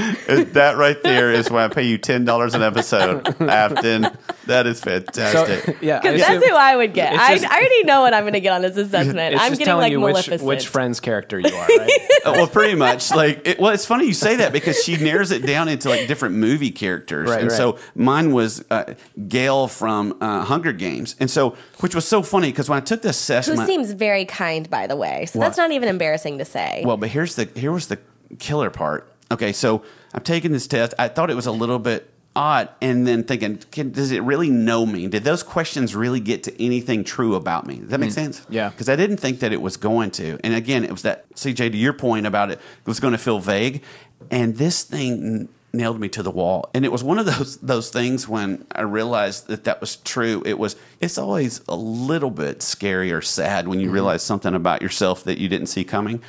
that 0.53 0.77
right 0.77 1.01
there 1.03 1.31
is 1.31 1.51
why 1.51 1.65
I 1.65 1.67
pay 1.67 1.83
you 1.87 1.99
ten 1.99 2.25
dollars 2.25 2.55
an 2.55 2.63
episode, 2.63 3.27
Afton. 3.41 4.07
that 4.47 4.65
is 4.65 4.79
So 4.79 4.89
fantastic. 4.89 5.77
yeah, 5.81 5.97
I 5.97 5.99
Because 6.01 6.21
assume- 6.21 6.39
that's 6.39 6.47
who 6.49 6.55
I 6.55 6.75
would 6.75 6.93
get. 6.95 7.13
It's 7.13 7.45
I, 7.45 7.47
I 7.47 7.59
already 7.59 7.83
know 7.83 8.01
what 8.01 8.15
I'm 8.15 8.23
going 8.23 8.33
to 8.33 8.39
get 8.41 8.53
on 8.53 8.63
this 8.63 8.77
assessment. 8.77 9.35
It's 9.35 9.43
I'm 9.43 9.49
just 9.51 9.59
getting 9.59 9.65
telling 9.65 9.83
like 9.83 9.91
you 9.91 10.01
which, 10.01 10.41
which 10.41 10.67
friend's 10.67 10.99
character 10.99 11.39
you 11.39 11.53
are, 11.53 11.67
right? 11.67 11.91
Uh, 12.25 12.31
well, 12.33 12.47
pretty 12.47 12.73
much. 12.75 13.11
Like, 13.11 13.47
it, 13.47 13.59
well, 13.59 13.71
it's 13.73 13.85
funny 13.85 14.05
you 14.07 14.13
say 14.15 14.37
that 14.37 14.51
because 14.53 14.83
she 14.83 14.97
narrows 14.97 15.29
it 15.31 15.45
down 15.45 15.67
into 15.67 15.87
like 15.89 16.07
different 16.07 16.33
movie 16.35 16.71
characters, 16.71 17.29
Right, 17.29 17.41
and 17.41 17.51
right. 17.51 17.55
so 17.57 17.77
mine 17.93 18.31
was 18.33 18.63
uh, 18.71 18.93
Gale 19.27 19.67
from 19.67 20.17
uh, 20.21 20.45
Hunger 20.45 20.71
Games, 20.71 21.15
and 21.19 21.29
so 21.29 21.55
which 21.81 21.93
was 21.93 22.07
so 22.07 22.23
funny 22.23 22.49
because 22.51 22.69
when 22.69 22.77
I 22.77 22.81
took 22.81 23.01
the 23.01 23.09
Who 23.11 23.65
seems 23.65 23.91
very 23.91 24.25
kind, 24.25 24.69
by 24.69 24.87
the 24.87 24.95
way. 24.95 25.25
So 25.27 25.37
What? 25.39 25.45
that's 25.45 25.57
not 25.57 25.71
even 25.71 25.89
embarrassing 25.89 26.37
to 26.37 26.45
say. 26.45 26.81
Well, 26.85 26.97
but 26.97 27.09
here's 27.09 27.35
the 27.35 27.45
here 27.55 27.71
was 27.71 27.87
the 27.87 27.99
killer 28.39 28.69
part. 28.69 29.11
Okay, 29.29 29.51
so 29.51 29.83
I'm 30.13 30.21
taking 30.23 30.51
this 30.51 30.67
test. 30.67 30.93
I 30.97 31.09
thought 31.09 31.29
it 31.29 31.35
was 31.35 31.45
a 31.45 31.51
little 31.51 31.79
bit 31.79 32.09
odd, 32.33 32.69
and 32.81 33.05
then 33.05 33.25
thinking, 33.25 33.57
can, 33.71 33.91
does 33.91 34.11
it 34.11 34.23
really 34.23 34.49
know 34.49 34.85
me? 34.85 35.05
Did 35.07 35.25
those 35.25 35.43
questions 35.43 35.93
really 35.93 36.21
get 36.21 36.43
to 36.43 36.63
anything 36.63 37.03
true 37.03 37.35
about 37.35 37.67
me? 37.67 37.75
Does 37.75 37.89
that 37.89 37.99
make 37.99 38.11
sense? 38.11 38.41
Yeah. 38.49 38.69
Because 38.69 38.87
I 38.87 38.95
didn't 38.95 39.17
think 39.17 39.39
that 39.41 39.51
it 39.51 39.61
was 39.61 39.75
going 39.75 40.11
to. 40.11 40.39
And 40.43 40.53
again, 40.53 40.85
it 40.85 40.91
was 40.91 41.01
that 41.01 41.29
CJ 41.35 41.71
to 41.73 41.77
your 41.77 41.91
point 41.91 42.25
about 42.25 42.49
it, 42.51 42.53
it 42.59 42.87
was 42.87 43.01
going 43.01 43.11
to 43.11 43.17
feel 43.17 43.39
vague, 43.39 43.83
and 44.29 44.55
this 44.55 44.83
thing 44.83 45.11
n- 45.11 45.49
nailed 45.73 45.99
me 45.99 46.09
to 46.09 46.21
the 46.23 46.31
wall. 46.31 46.69
And 46.73 46.83
it 46.85 46.91
was 46.91 47.03
one 47.03 47.17
of 47.19 47.25
those 47.25 47.57
those 47.57 47.89
things 47.89 48.27
when 48.27 48.65
I 48.71 48.81
realized 48.81 49.47
that 49.47 49.63
that 49.65 49.79
was 49.81 49.95
true. 49.97 50.43
It 50.45 50.57
was. 50.59 50.75
It's 50.99 51.17
always 51.17 51.61
a 51.67 51.75
little 51.75 52.31
bit 52.31 52.61
scary 52.61 53.11
or 53.11 53.21
sad 53.21 53.67
when 53.67 53.79
you 53.79 53.85
Mm-hmm. 53.87 53.93
realize 53.93 54.23
something 54.23 54.53
about 54.53 54.81
yourself 54.81 55.23
that 55.23 55.37
you 55.39 55.47
didn't 55.49 55.67
see 55.67 55.83
coming. 55.83 56.21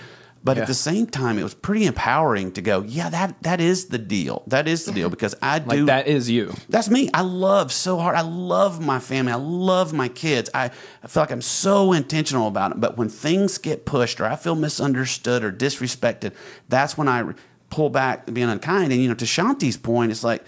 But 0.45 0.57
Yeah. 0.57 0.62
at 0.62 0.66
the 0.66 0.74
same 0.74 1.07
time, 1.07 1.38
it 1.38 1.45
was 1.45 1.55
pretty 1.55 1.86
empowering 1.86 2.51
to 2.55 2.61
go, 2.62 2.82
yeah, 2.82 3.09
that 3.11 3.36
that 3.43 3.61
is 3.61 3.86
the 3.86 3.99
deal. 3.99 4.43
That 4.49 4.66
is 4.66 4.84
the 4.86 4.90
deal 4.93 5.09
because 5.16 5.36
I 5.40 5.61
do 5.61 5.68
Like 5.68 5.86
that 5.86 6.07
is 6.09 6.28
you. 6.28 6.53
that's 6.68 6.90
me. 6.90 7.11
I 7.14 7.20
love 7.20 7.70
so 7.72 7.97
hard. 7.99 8.16
I 8.16 8.22
love 8.22 8.84
my 8.84 8.99
family. 8.99 9.30
I 9.30 9.36
love 9.36 9.93
my 9.93 10.09
kids. 10.09 10.51
I, 10.53 10.70
I 11.03 11.07
feel 11.07 11.22
like 11.22 11.30
I'm 11.30 11.43
so 11.43 11.93
intentional 11.93 12.49
about 12.49 12.72
it. 12.72 12.80
But 12.80 12.97
when 12.99 13.09
things 13.09 13.57
get 13.59 13.86
pushed 13.86 14.20
or 14.20 14.24
I 14.26 14.34
feel 14.34 14.57
misunderstood 14.57 15.45
or 15.45 15.53
disrespected, 15.53 16.32
that's 16.68 16.99
when 16.99 17.07
I 17.07 17.34
pull 17.72 17.88
back 17.88 18.26
being 18.32 18.50
unkind. 18.50 18.92
And, 18.92 19.00
you 19.00 19.08
know, 19.08 19.14
to 19.14 19.24
Shaunti's 19.24 19.78
point, 19.78 20.12
it's 20.12 20.22
like, 20.22 20.44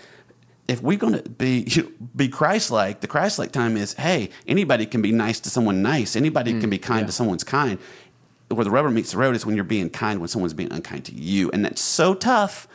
if 0.68 0.82
we're 0.82 0.98
going 0.98 1.14
to 1.14 1.28
be 1.28 1.64
you 1.66 1.82
know, 1.84 1.88
be 2.14 2.28
Christ-like, 2.28 3.00
the 3.00 3.06
Christ-like 3.06 3.50
time 3.50 3.76
is, 3.78 3.94
hey, 3.94 4.28
anybody 4.46 4.84
can 4.84 5.00
be 5.00 5.10
nice 5.10 5.40
to 5.40 5.50
someone 5.50 5.80
nice. 5.82 6.16
Anybody 6.16 6.60
can 6.60 6.68
be 6.68 6.78
kind 6.78 7.06
to 7.06 7.12
someone's 7.12 7.42
kind. 7.44 7.78
Where 8.48 8.62
the 8.64 8.70
rubber 8.70 8.90
meets 8.90 9.12
the 9.12 9.18
road 9.18 9.34
is 9.34 9.46
when 9.46 9.56
you're 9.56 9.64
being 9.64 9.88
kind 9.88 10.20
when 10.20 10.28
someone's 10.28 10.52
being 10.52 10.70
unkind 10.70 11.06
to 11.06 11.14
you, 11.14 11.50
and 11.50 11.64
that's 11.64 11.80
so 11.80 12.14
tough, 12.14 12.68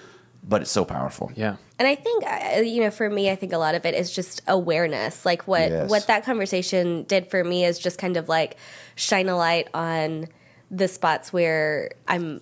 but 0.43 0.61
it's 0.63 0.71
so 0.71 0.83
powerful. 0.83 1.31
Yeah. 1.35 1.55
And 1.77 1.87
I 1.87 1.95
think 1.95 2.25
uh, 2.25 2.61
you 2.61 2.81
know, 2.81 2.89
for 2.89 3.07
me, 3.09 3.29
I 3.29 3.35
think 3.35 3.53
a 3.53 3.57
lot 3.57 3.75
of 3.75 3.85
it 3.85 3.93
is 3.93 4.11
just 4.11 4.41
awareness. 4.47 5.25
Like 5.25 5.47
what 5.47 5.69
Yes. 5.69 5.89
what 5.89 6.07
that 6.07 6.25
conversation 6.25 7.03
did 7.03 7.29
for 7.29 7.43
me 7.43 7.65
is 7.65 7.77
just 7.77 7.99
kind 7.99 8.17
of 8.17 8.27
like 8.27 8.57
shine 8.95 9.29
a 9.29 9.37
light 9.37 9.67
on 9.73 10.27
the 10.71 10.87
spots 10.87 11.31
where 11.31 11.91
I'm 12.07 12.41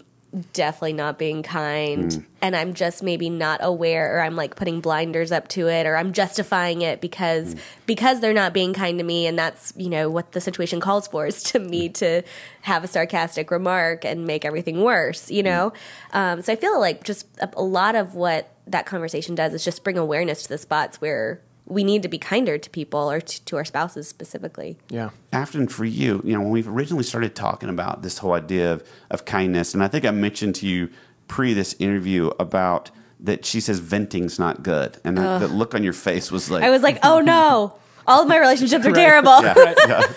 definitely 0.54 0.94
not 0.94 1.18
being 1.18 1.42
kind. 1.42 2.12
Mm. 2.12 2.26
And 2.42 2.56
I'm 2.56 2.74
just 2.74 3.02
maybe 3.02 3.30
not 3.30 3.60
aware 3.64 4.16
or 4.18 4.22
I'm 4.22 4.36
like 4.36 4.56
putting 4.56 4.82
blinders 4.82 5.32
up 5.32 5.48
to 5.50 5.68
it 5.70 5.86
or 5.86 5.96
I'm 5.96 6.14
justifying 6.14 6.82
it 6.82 7.02
because 7.02 7.56
mm. 7.56 7.60
because 7.86 8.20
they're 8.20 8.34
not 8.34 8.54
being 8.54 8.74
kind 8.74 8.98
to 9.00 9.04
me. 9.04 9.26
And 9.28 9.40
that's 9.40 9.74
you 9.78 9.90
know 9.90 10.10
what 10.10 10.34
the 10.34 10.42
situation 10.42 10.80
calls 10.80 11.08
for 11.08 11.26
is 11.28 11.42
to 11.44 11.60
me 11.60 11.90
mm. 11.90 11.94
to 11.96 12.24
have 12.62 12.84
a 12.84 12.88
sarcastic 12.88 13.50
remark 13.50 14.04
and 14.04 14.26
make 14.26 14.44
everything 14.44 14.82
worse 14.82 15.28
you 15.30 15.44
know? 15.44 15.74
Um, 16.12 16.42
so 16.42 16.54
I 16.54 16.56
feel 16.56 16.80
like 16.80 17.04
just 17.04 17.28
a, 17.40 17.50
a 17.56 17.64
lot 17.64 17.96
of 17.96 18.16
what 18.16 18.54
that 18.68 18.86
conversation 18.86 19.36
does 19.36 19.54
is 19.54 19.64
just 19.64 19.84
bring 19.84 19.98
awareness 19.98 20.44
to 20.44 20.50
the 20.50 20.58
spots 20.58 21.00
where 21.00 21.42
we 21.68 21.84
need 21.84 22.02
to 22.02 22.08
be 22.08 22.18
kinder 22.18 22.58
to 22.58 22.70
people 22.70 23.12
or 23.12 23.20
to, 23.20 23.46
to 23.46 23.58
our 23.58 23.66
spouses 23.66 24.08
specifically 24.08 24.78
Yeah. 24.90 25.10
Afton, 25.34 25.68
for 25.68 25.86
you, 25.86 26.22
you 26.24 26.34
know, 26.34 26.40
when 26.40 26.52
we 26.52 26.64
originally 26.64 27.04
started 27.04 27.36
talking 27.36 27.70
about 27.70 28.02
this 28.04 28.20
whole 28.20 28.34
idea 28.34 28.74
of, 28.74 28.88
of 29.12 29.26
kindness, 29.26 29.74
and 29.74 29.84
I 29.84 29.88
think 29.88 30.06
I 30.06 30.12
mentioned 30.12 30.56
to 30.56 30.68
you 30.68 30.90
pre 31.28 31.54
this 31.54 31.76
interview 31.78 32.32
about 32.40 32.90
that 33.20 33.46
she 33.46 33.60
says 33.60 33.80
venting's 33.80 34.40
not 34.40 34.64
good. 34.64 34.98
And 35.04 35.18
that, 35.18 35.40
the 35.40 35.48
look 35.48 35.76
on 35.76 35.84
your 35.84 35.94
face 35.94 36.32
was 36.32 36.50
like, 36.50 36.64
I 36.64 36.70
was 36.70 36.84
like 36.84 37.00
oh 37.04 37.20
no 37.20 37.76
all 38.08 38.22
of 38.22 38.28
my 38.28 38.38
relationships 38.40 38.86
are 38.86 38.92
terrible 39.06 39.44
yeah, 39.44 39.54
yeah. 39.86 40.04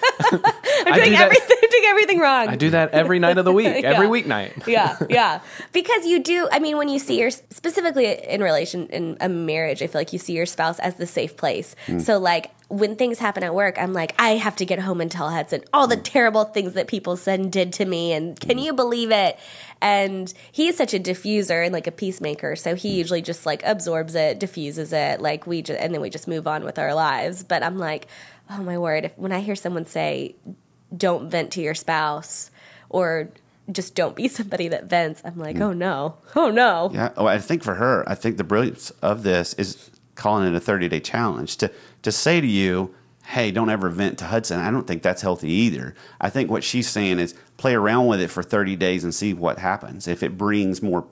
I'm 0.86 0.92
I 0.92 0.96
doing 0.96 1.10
do 1.10 1.16
everything 1.16 1.56
I'm 1.62 1.69
doing 1.69 1.69
everything 1.90 2.18
wrong 2.18 2.48
I 2.48 2.56
do 2.56 2.70
that 2.70 2.92
every 2.92 3.18
night 3.18 3.38
of 3.38 3.44
the 3.44 3.52
week, 3.52 3.66
every 3.84 4.06
weeknight. 4.06 4.66
yeah, 4.66 4.96
yeah. 5.08 5.40
Because 5.72 6.06
you 6.06 6.22
do. 6.22 6.48
I 6.50 6.58
mean, 6.58 6.76
when 6.76 6.88
you 6.88 6.98
see 6.98 7.18
your 7.18 7.30
specifically 7.30 8.06
in 8.06 8.42
relation 8.42 8.86
in 8.88 9.16
a 9.20 9.28
marriage, 9.28 9.82
I 9.82 9.86
feel 9.86 10.00
like 10.00 10.12
you 10.12 10.18
see 10.18 10.32
your 10.32 10.46
spouse 10.46 10.78
as 10.80 10.96
the 10.96 11.06
safe 11.06 11.36
place. 11.36 11.76
Hmm. 11.86 11.98
So 12.00 12.18
like 12.18 12.50
when 12.68 12.96
things 12.96 13.18
happen 13.18 13.42
at 13.42 13.54
work, 13.54 13.76
I'm 13.78 13.92
like, 13.92 14.14
I 14.18 14.30
have 14.36 14.56
to 14.56 14.64
get 14.64 14.78
home 14.78 15.00
and 15.00 15.10
tell 15.10 15.28
Hudson 15.28 15.62
all 15.72 15.86
the 15.86 15.96
hmm. 15.96 16.02
terrible 16.02 16.44
things 16.44 16.74
that 16.74 16.88
people 16.88 17.16
said 17.16 17.40
and 17.40 17.52
did 17.52 17.72
to 17.74 17.84
me, 17.84 18.12
and 18.12 18.38
can 18.38 18.58
hmm. 18.58 18.64
you 18.64 18.72
believe 18.72 19.10
it? 19.10 19.38
And 19.82 20.32
he 20.52 20.68
is 20.68 20.76
such 20.76 20.92
a 20.92 20.98
diffuser 20.98 21.64
and 21.64 21.72
like 21.72 21.86
a 21.86 21.92
peacemaker, 21.92 22.56
so 22.56 22.74
he 22.74 22.90
usually 22.98 23.22
just 23.22 23.46
like 23.46 23.62
absorbs 23.64 24.14
it, 24.14 24.38
diffuses 24.38 24.92
it, 24.92 25.20
like 25.20 25.46
we 25.46 25.62
just, 25.62 25.80
and 25.80 25.94
then 25.94 26.00
we 26.00 26.10
just 26.10 26.28
move 26.28 26.46
on 26.46 26.64
with 26.64 26.78
our 26.78 26.94
lives. 26.94 27.42
But 27.42 27.62
I'm 27.62 27.78
like, 27.78 28.06
oh 28.50 28.62
my 28.62 28.78
word! 28.78 29.04
If 29.06 29.16
when 29.16 29.32
I 29.32 29.40
hear 29.40 29.56
someone 29.56 29.86
say, 29.86 30.34
"Don't 30.96 31.30
vent 31.30 31.50
to 31.52 31.60
your 31.60 31.74
spouse," 31.74 32.50
or 32.88 33.30
just 33.72 33.94
don't 33.94 34.16
be 34.16 34.28
somebody 34.38 34.68
that 34.68 34.84
vents. 34.84 35.22
I'm 35.24 35.38
like, 35.38 35.56
mm. 35.56 35.62
oh 35.62 35.72
no, 35.72 36.16
oh 36.36 36.50
no. 36.50 36.90
Yeah. 36.92 37.10
Oh, 37.16 37.26
I 37.26 37.38
think 37.38 37.62
for 37.62 37.74
her, 37.74 38.08
I 38.08 38.14
think 38.14 38.36
the 38.36 38.44
brilliance 38.44 38.90
of 39.02 39.22
this 39.22 39.54
is 39.54 39.90
calling 40.14 40.46
it 40.46 40.56
a 40.56 40.60
30 40.60 40.88
day 40.88 41.00
challenge 41.00 41.56
to, 41.56 41.70
to 42.02 42.12
say 42.12 42.40
to 42.40 42.46
you, 42.46 42.94
hey, 43.24 43.50
don't 43.50 43.70
ever 43.70 43.88
vent 43.88 44.18
to 44.18 44.26
Hudson. 44.26 44.60
I 44.60 44.70
don't 44.70 44.86
think 44.86 45.02
that's 45.02 45.22
healthy 45.22 45.50
either. 45.50 45.94
I 46.20 46.30
think 46.30 46.50
what 46.50 46.64
she's 46.64 46.88
saying 46.88 47.18
is 47.18 47.34
play 47.56 47.74
around 47.74 48.06
with 48.06 48.20
it 48.20 48.28
for 48.28 48.42
30 48.42 48.76
days 48.76 49.04
and 49.04 49.14
see 49.14 49.32
what 49.32 49.58
happens. 49.58 50.08
If 50.08 50.22
it 50.22 50.36
brings 50.36 50.82
more, 50.82 51.06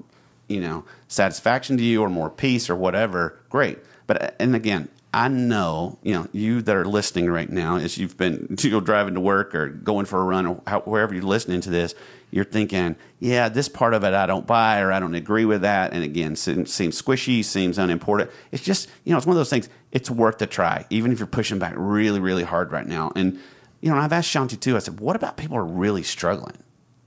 you 0.49 0.61
know, 0.61 0.85
satisfaction 1.07 1.77
to 1.77 1.83
you 1.83 2.03
or 2.03 2.11
more 2.11 2.29
peace 2.29 2.69
or 2.69 2.75
whatever, 2.75 3.39
great. 3.49 3.79
But, 4.07 4.23
uh, 4.23 4.31
and 4.41 4.55
again, 4.55 4.89
I 5.13 5.29
know, 5.29 5.99
you 6.03 6.13
know, 6.13 6.29
you 6.33 6.61
that 6.63 6.77
are 6.77 6.85
listening 6.85 7.31
right 7.31 7.49
now, 7.49 7.77
as 7.77 7.97
you've 7.97 8.17
been 8.17 8.57
you 8.61 8.71
know, 8.71 8.81
driving 8.81 9.15
to 9.15 9.21
work 9.21 9.55
or 9.55 9.69
going 9.69 10.07
for 10.07 10.21
a 10.21 10.25
run 10.25 10.47
or 10.47 10.63
how, 10.67 10.81
wherever 10.81 11.15
you're 11.15 11.23
listening 11.23 11.61
to 11.63 11.71
this, 11.71 11.95
you're 12.31 12.45
thinking, 12.45 12.95
yeah, 13.19 13.49
this 13.49 13.71
part 13.71 13.95
of 13.95 14.05
it 14.05 14.13
I 14.13 14.27
don't 14.27 14.47
buy 14.47 14.81
or 14.81 14.93
I 14.93 15.01
don't 15.01 15.15
agree 15.15 15.47
with 15.47 15.63
that. 15.63 15.95
And 15.95 16.05
again, 16.05 16.37
seems, 16.37 16.73
seems 16.73 17.01
squishy, 17.01 17.43
seems 17.43 17.79
unimportant. 17.79 18.31
It's 18.53 18.63
just, 18.63 18.91
you 19.05 19.13
know, 19.13 19.17
it's 19.17 19.27
one 19.27 19.35
of 19.35 19.39
those 19.39 19.49
things. 19.49 19.71
It's 19.93 20.11
worth 20.11 20.43
a 20.43 20.47
try, 20.47 20.85
even 20.91 21.11
if 21.11 21.19
you're 21.19 21.27
pushing 21.27 21.59
back 21.59 21.73
really, 21.77 22.21
really 22.21 22.45
hard 22.45 22.71
right 22.71 22.87
now. 22.87 23.13
And, 23.17 23.41
you 23.81 23.91
know, 23.91 23.97
I've 23.97 24.13
asked 24.13 24.35
Shaunti 24.35 24.61
too, 24.61 24.77
I 24.77 24.81
said, 24.81 25.01
what 25.01 25.17
about 25.17 25.39
people 25.39 25.57
who 25.57 25.63
are 25.63 25.67
really 25.67 26.03
struggling? 26.03 26.59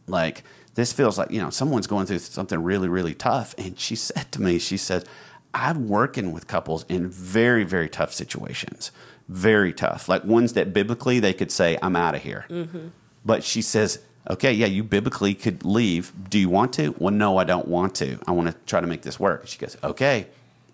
Like, 0.08 0.44
this 0.74 0.92
feels 0.92 1.18
like, 1.18 1.30
you 1.32 1.42
know, 1.42 1.50
someone's 1.50 1.88
going 1.88 2.06
through 2.06 2.20
something 2.20 2.62
really, 2.64 2.88
really 2.88 3.14
tough. 3.14 3.54
And 3.58 3.80
she 3.80 3.96
said 3.96 4.32
to 4.32 4.42
me, 4.42 4.58
she 4.58 4.78
said, 4.78 5.06
I'm 5.54 5.88
working 5.88 6.32
with 6.32 6.48
couples 6.48 6.86
in 6.88 7.10
very, 7.10 7.64
very 7.64 7.90
tough 7.90 8.14
situations. 8.14 8.92
Very 9.28 9.74
tough. 9.74 10.10
Like 10.10 10.24
ones 10.24 10.54
that 10.54 10.74
biblically 10.74 11.20
they 11.20 11.34
could 11.34 11.52
say, 11.52 11.78
I'm 11.82 11.96
out 11.96 12.16
of 12.16 12.24
here. 12.24 12.46
Mm-hmm. 12.50 12.88
But 13.26 13.44
she 13.44 13.62
says, 13.62 14.00
okay, 14.30 14.52
yeah, 14.54 14.66
you 14.66 14.84
biblically 14.84 15.34
could 15.34 15.64
leave. 15.66 16.12
Do 16.30 16.40
you 16.40 16.50
want 16.50 16.74
to? 16.74 16.96
Well, 16.98 17.14
no, 17.14 17.38
I 17.38 17.44
don't 17.44 17.68
want 17.68 17.96
to. 17.96 18.18
I 18.28 18.32
want 18.32 18.50
to 18.50 18.56
try 18.66 18.82
to 18.82 18.88
make 18.88 19.02
this 19.02 19.20
work. 19.20 19.48
She 19.48 19.58
goes, 19.58 19.78
okay, 19.84 20.28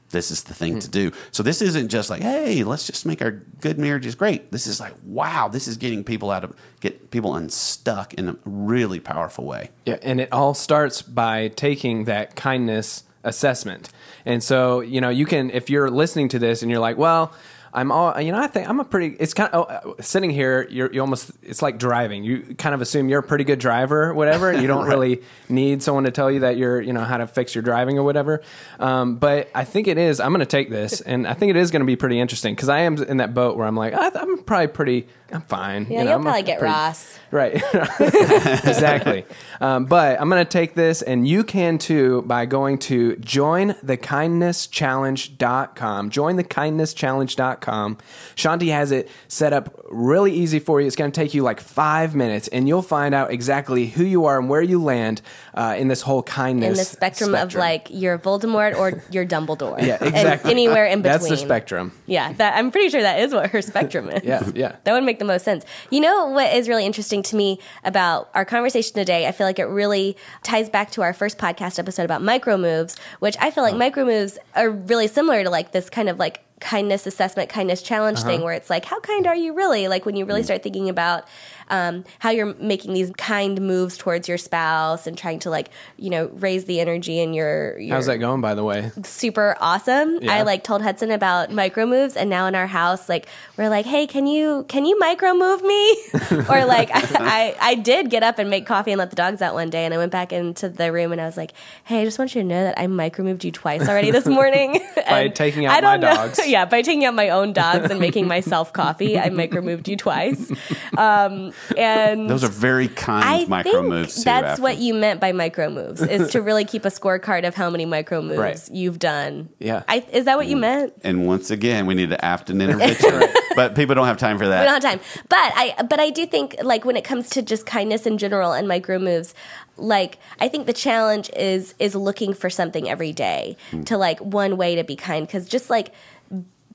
this 0.10 0.32
is 0.32 0.44
the 0.44 0.54
thing 0.54 0.80
to 0.80 0.88
mm. 0.88 0.92
do. 0.92 1.12
So 1.32 1.44
this 1.44 1.62
isn't 1.62 1.90
just 1.90 2.10
like, 2.10 2.22
hey, 2.22 2.64
let's 2.64 2.86
just 2.86 3.06
make 3.06 3.22
our 3.22 3.32
good 3.32 3.78
marriages 3.78 4.16
great. 4.16 4.52
This 4.52 4.68
is 4.68 4.80
like, 4.80 4.94
wow, 5.04 5.50
this 5.50 5.68
is 5.68 5.78
getting 5.78 6.04
people 6.04 6.32
out 6.32 6.44
of, 6.44 6.56
get 6.80 7.12
people 7.12 7.36
unstuck 7.36 8.14
in 8.14 8.30
a 8.30 8.38
really 8.46 9.00
powerful 9.00 9.46
way. 9.46 9.70
Yeah, 9.86 9.98
and 10.02 10.22
it 10.22 10.32
all 10.32 10.54
starts 10.54 11.02
by 11.02 11.50
taking 11.50 12.06
that 12.06 12.36
kindness 12.36 13.04
assessment. 13.24 13.90
And 14.26 14.44
so, 14.44 14.82
you 14.82 15.02
know, 15.02 15.10
you 15.10 15.26
can 15.26 15.50
if 15.52 15.70
you're 15.70 15.90
listening 15.90 16.30
to 16.30 16.40
this 16.40 16.62
and 16.62 16.72
you're 16.72 16.80
like, 16.80 16.98
well, 16.98 17.34
I'm 17.74 17.92
all, 17.92 18.20
you 18.20 18.32
know, 18.32 18.40
I 18.40 18.48
think 18.48 18.68
I'm 18.68 18.80
a 18.80 18.86
pretty. 18.86 19.16
It's 19.20 19.34
kind 19.34 19.54
of 19.54 19.68
oh, 19.70 19.96
sitting 20.00 20.30
here. 20.30 20.68
You're 20.70 20.92
you 20.92 21.02
almost. 21.02 21.32
It's 21.44 21.62
like 21.62 21.78
driving. 21.78 22.24
You 22.24 22.56
kind 22.56 22.74
of 22.74 22.82
assume 22.82 23.10
you're 23.10 23.20
a 23.20 23.24
pretty 23.24 23.44
good 23.44 23.60
driver, 23.60 24.06
or 24.06 24.14
whatever. 24.14 24.52
You 24.52 24.68
don't 24.68 24.88
really 24.88 25.22
need 25.50 25.84
someone 25.84 26.06
to 26.06 26.12
tell 26.12 26.32
you 26.32 26.40
that 26.42 26.58
you're, 26.58 26.82
you 26.82 26.94
know, 26.94 27.04
how 27.04 27.18
to 27.18 27.28
fix 27.28 27.54
your 27.54 27.62
driving 27.62 28.00
or 28.00 28.04
whatever. 28.04 28.42
Um, 28.80 29.18
but 29.18 29.50
I 29.54 29.64
think 29.64 29.88
it 29.88 29.98
is. 29.98 30.20
I'm 30.20 30.32
going 30.32 30.40
to 30.40 30.46
take 30.46 30.70
this, 30.70 31.02
and 31.02 31.28
I 31.28 31.34
think 31.34 31.52
it 31.52 31.56
is 31.56 31.70
going 31.72 31.82
to 31.82 31.86
be 31.86 31.96
pretty 31.96 32.20
interesting 32.20 32.56
because 32.56 32.70
I 32.70 32.80
am 32.80 32.98
in 33.04 33.18
that 33.18 33.34
boat 33.34 33.58
where 33.58 33.68
I'm 33.68 33.76
like, 33.76 33.94
I, 33.94 34.10
I'm 34.16 34.44
probably 34.44 34.68
pretty. 34.68 35.08
I'm 35.32 35.42
fine. 35.42 35.88
Yeah, 35.90 35.90
you 35.90 35.96
know, 35.98 36.04
you'll 36.04 36.14
I'm 36.16 36.22
a 36.22 36.24
probably 36.24 36.44
get 36.44 36.60
pretty- 36.60 36.74
Ross. 36.74 37.20
Right. 37.30 37.56
exactly. 38.00 39.26
Um, 39.60 39.84
but 39.86 40.22
I'm 40.22 40.30
going 40.30 40.46
to 40.46 40.50
take 40.50 40.76
this, 40.76 41.02
and 41.02 41.28
you 41.28 41.44
can 41.44 41.78
too 41.78 42.22
by 42.22 42.46
going 42.46 42.78
to 42.80 43.18
jointhekindnesschallenge.com. 43.18 46.10
Jointhekindnesschallenge.com. 46.10 47.98
Shaunti 48.36 48.72
has 48.72 48.92
it 48.92 49.10
set 49.28 49.52
up 49.54 49.74
really 49.90 50.32
easy 50.34 50.60
for 50.60 50.80
you. 50.80 50.88
It's 50.88 50.96
going 50.96 51.12
to 51.12 51.20
take 51.20 51.34
you 51.34 51.44
like 51.44 51.60
five 51.60 52.16
minutes, 52.16 52.48
and 52.48 52.66
you'll 52.68 52.82
find 52.82 53.14
out 53.14 53.30
exactly 53.32 53.88
who 53.88 54.06
you 54.06 54.24
are 54.26 54.40
and 54.40 54.50
where 54.50 54.62
you 54.62 54.82
land 54.82 55.22
uh, 55.54 55.76
in 55.78 55.90
this 55.90 56.02
whole 56.04 56.24
kindness 56.24 56.70
in 56.70 56.76
the 56.78 56.86
spectrum, 56.86 57.36
of 57.36 57.54
like 57.56 57.88
you're 57.92 58.18
Voldemort 58.18 58.78
or 58.78 59.04
you're 59.12 59.26
Dumbledore. 59.26 59.82
Yeah, 59.86 59.98
And 60.02 60.16
exactly. 60.16 60.52
anywhere 60.52 60.86
in 60.86 61.02
between. 61.02 61.20
That's 61.20 61.28
the 61.30 61.36
spectrum. 61.38 61.92
Yeah, 62.06 62.32
that, 62.34 62.56
I'm 62.56 62.72
pretty 62.72 62.90
sure 62.90 63.02
that 63.02 63.20
is 63.20 63.34
what 63.34 63.50
her 63.50 63.62
spectrum 63.62 64.10
is. 64.10 64.24
Yeah, 64.24 64.50
yeah. 64.56 64.78
That 64.86 64.94
would 64.94 65.04
make 65.04 65.17
the 65.20 65.26
most 65.26 65.44
sense. 65.44 65.66
You 65.90 66.00
know 66.00 66.28
what 66.28 66.54
is 66.54 66.68
really 66.70 66.86
interesting 66.86 67.24
to 67.24 67.36
me 67.36 67.60
about 67.84 68.30
our 68.34 68.46
conversation 68.46 68.94
today? 68.94 69.28
I 69.28 69.32
feel 69.32 69.48
like 69.48 69.60
it 69.60 69.66
really 69.66 70.18
ties 70.44 70.70
back 70.70 70.92
to 70.92 71.02
our 71.02 71.14
first 71.14 71.38
podcast 71.38 71.80
episode 71.80 72.04
about 72.04 72.22
micro 72.22 72.58
moves, 72.58 72.98
which 73.20 73.36
I 73.40 73.52
feel 73.52 73.64
like 73.64 73.76
micro 73.76 74.06
moves 74.06 74.38
are 74.56 74.70
really 74.70 75.08
similar 75.08 75.44
to 75.44 75.50
like 75.50 75.72
this 75.72 75.90
kind 75.90 76.10
of 76.10 76.20
like 76.20 76.47
kindness 76.60 77.06
assessment, 77.06 77.50
kindness 77.50 77.82
challenge 77.82 78.22
thing 78.24 78.42
where 78.42 78.54
it's 78.54 78.70
like, 78.70 78.86
how 78.86 79.00
kind 79.00 79.28
are 79.28 79.36
you 79.36 79.54
really? 79.54 79.88
Like 79.88 80.06
when 80.06 80.16
you 80.16 80.26
really 80.26 80.44
start 80.44 80.64
thinking 80.64 80.90
about 80.90 81.26
um, 81.70 82.06
how 82.20 82.30
you're 82.30 82.56
making 82.56 82.94
these 82.94 83.12
kind 83.18 83.62
moves 83.62 83.98
towards 83.98 84.28
your 84.28 84.38
spouse 84.38 85.06
and 85.06 85.18
trying 85.18 85.40
to 85.40 85.50
like, 85.50 85.70
you 85.98 86.10
know, 86.10 86.28
raise 86.34 86.66
the 86.66 86.80
energy 86.80 87.20
in 87.20 87.34
your, 87.34 87.78
your 87.78 87.96
How's 87.96 88.06
that 88.08 88.18
going, 88.18 88.42
by 88.42 88.56
the 88.56 88.64
way? 88.64 88.92
super 89.04 89.56
awesome. 89.60 90.20
Yeah. 90.22 90.34
I 90.34 90.42
like 90.44 90.64
told 90.64 90.82
Hudson 90.82 91.12
about 91.12 91.52
micro 91.52 91.86
moves, 91.86 92.16
and 92.16 92.30
now 92.30 92.48
in 92.48 92.56
our 92.56 92.68
house, 92.68 93.10
like 93.10 93.28
we're 93.58 93.70
like, 93.70 93.86
hey, 93.86 94.08
can 94.08 94.26
you 94.28 94.66
can 94.70 94.86
you 94.86 94.98
micro 94.98 95.34
move 95.34 95.62
me? 95.62 95.92
or 96.50 96.66
like 96.66 96.90
I, 96.94 97.02
I 97.20 97.56
I 97.72 97.76
did 97.76 98.10
get 98.10 98.24
up 98.24 98.40
and 98.40 98.50
make 98.50 98.66
coffee 98.66 98.92
and 98.92 99.00
let 99.00 99.10
the 99.10 99.16
dogs 99.18 99.42
out 99.42 99.54
one 99.54 99.70
day, 99.70 99.84
and 99.86 99.94
I 99.94 99.98
went 99.98 100.12
back 100.12 100.32
into 100.32 100.70
the 100.70 100.92
room 100.92 101.12
and 101.12 101.20
I 101.20 101.26
was 101.26 101.36
like, 101.38 101.52
hey, 101.84 102.02
I 102.02 102.06
just 102.06 102.18
want 102.18 102.34
you 102.34 102.42
to 102.42 102.48
know 102.48 102.64
that 102.64 102.80
I 102.80 102.88
micro 102.88 103.26
moved 103.26 103.44
you 103.44 103.52
twice 103.52 103.88
already 103.88 104.12
this 104.12 104.26
morning 104.38 104.80
By 104.96 105.28
taking 105.34 105.66
out 105.66 105.84
my 105.84 105.98
know- 105.98 106.16
dogs. 106.16 106.40
yeah, 106.52 106.66
by 106.66 106.82
taking 106.82 107.06
out 107.06 107.14
my 107.14 107.30
own 107.30 107.54
dogs 107.54 107.90
and 107.90 108.00
making 108.00 108.28
myself 108.28 108.74
coffee, 108.74 109.18
I 109.20 109.30
micro 109.30 109.62
moved 109.62 109.88
you 109.88 109.98
twice. 109.98 110.52
Um, 110.98 111.54
and 111.78 112.30
Those 112.30 112.44
are 112.44 112.50
very 112.50 112.88
kind 112.88 113.24
I 113.24 113.46
micro 113.46 113.72
think 113.74 113.86
moves. 113.88 114.24
That's 114.24 114.48
after. 114.52 114.62
what 114.62 114.78
you 114.78 114.94
meant 114.94 115.20
by 115.20 115.32
micro 115.32 115.70
moves 115.70 116.02
is 116.02 116.32
to 116.32 116.42
really 116.42 116.66
keep 116.66 116.86
a 116.86 116.90
scorecard 116.90 117.48
of 117.48 117.56
how 117.56 117.70
many 117.70 117.86
micro 117.86 118.22
moves 118.22 118.40
Right. 118.40 118.70
you've 118.72 119.00
done. 119.00 119.50
Yeah. 119.60 119.84
I, 119.88 120.06
is 120.12 120.26
that 120.26 120.38
what 120.38 120.48
you 120.48 120.58
meant? 120.58 120.94
And 121.04 121.28
once 121.28 121.52
again, 121.52 121.86
we 121.86 121.94
need 121.96 122.12
an 122.12 122.20
Afton 122.22 122.62
intervention, 122.62 123.22
but 123.56 123.76
people 123.76 123.96
don't 123.96 124.08
have 124.08 124.18
time 124.18 124.38
for 124.38 124.48
that. 124.48 124.62
We 124.62 124.66
don't 124.66 124.82
have 124.82 125.00
time. 125.00 125.00
But 125.30 125.38
I 125.56 125.76
but 125.90 126.00
I 126.00 126.10
do 126.10 126.26
think 126.26 126.56
like 126.64 126.86
when 126.86 126.96
it 126.96 127.04
comes 127.04 127.30
to 127.32 127.42
just 127.42 127.66
kindness 127.66 128.06
in 128.06 128.18
general 128.18 128.54
and 128.54 128.68
micro 128.68 129.00
moves, 129.00 129.34
like 129.78 130.18
I 130.40 130.48
think 130.48 130.66
the 130.66 130.74
challenge 130.74 131.30
is 131.36 131.76
is 131.80 131.96
looking 131.96 132.34
for 132.34 132.50
something 132.50 132.90
every 132.90 133.14
day 133.14 133.58
to 133.86 133.98
like 133.98 134.20
one 134.20 134.58
way 134.58 134.76
to 134.76 134.84
be 134.84 134.96
kind 134.96 135.26
because 135.28 135.48
just 135.48 135.70
like 135.70 135.92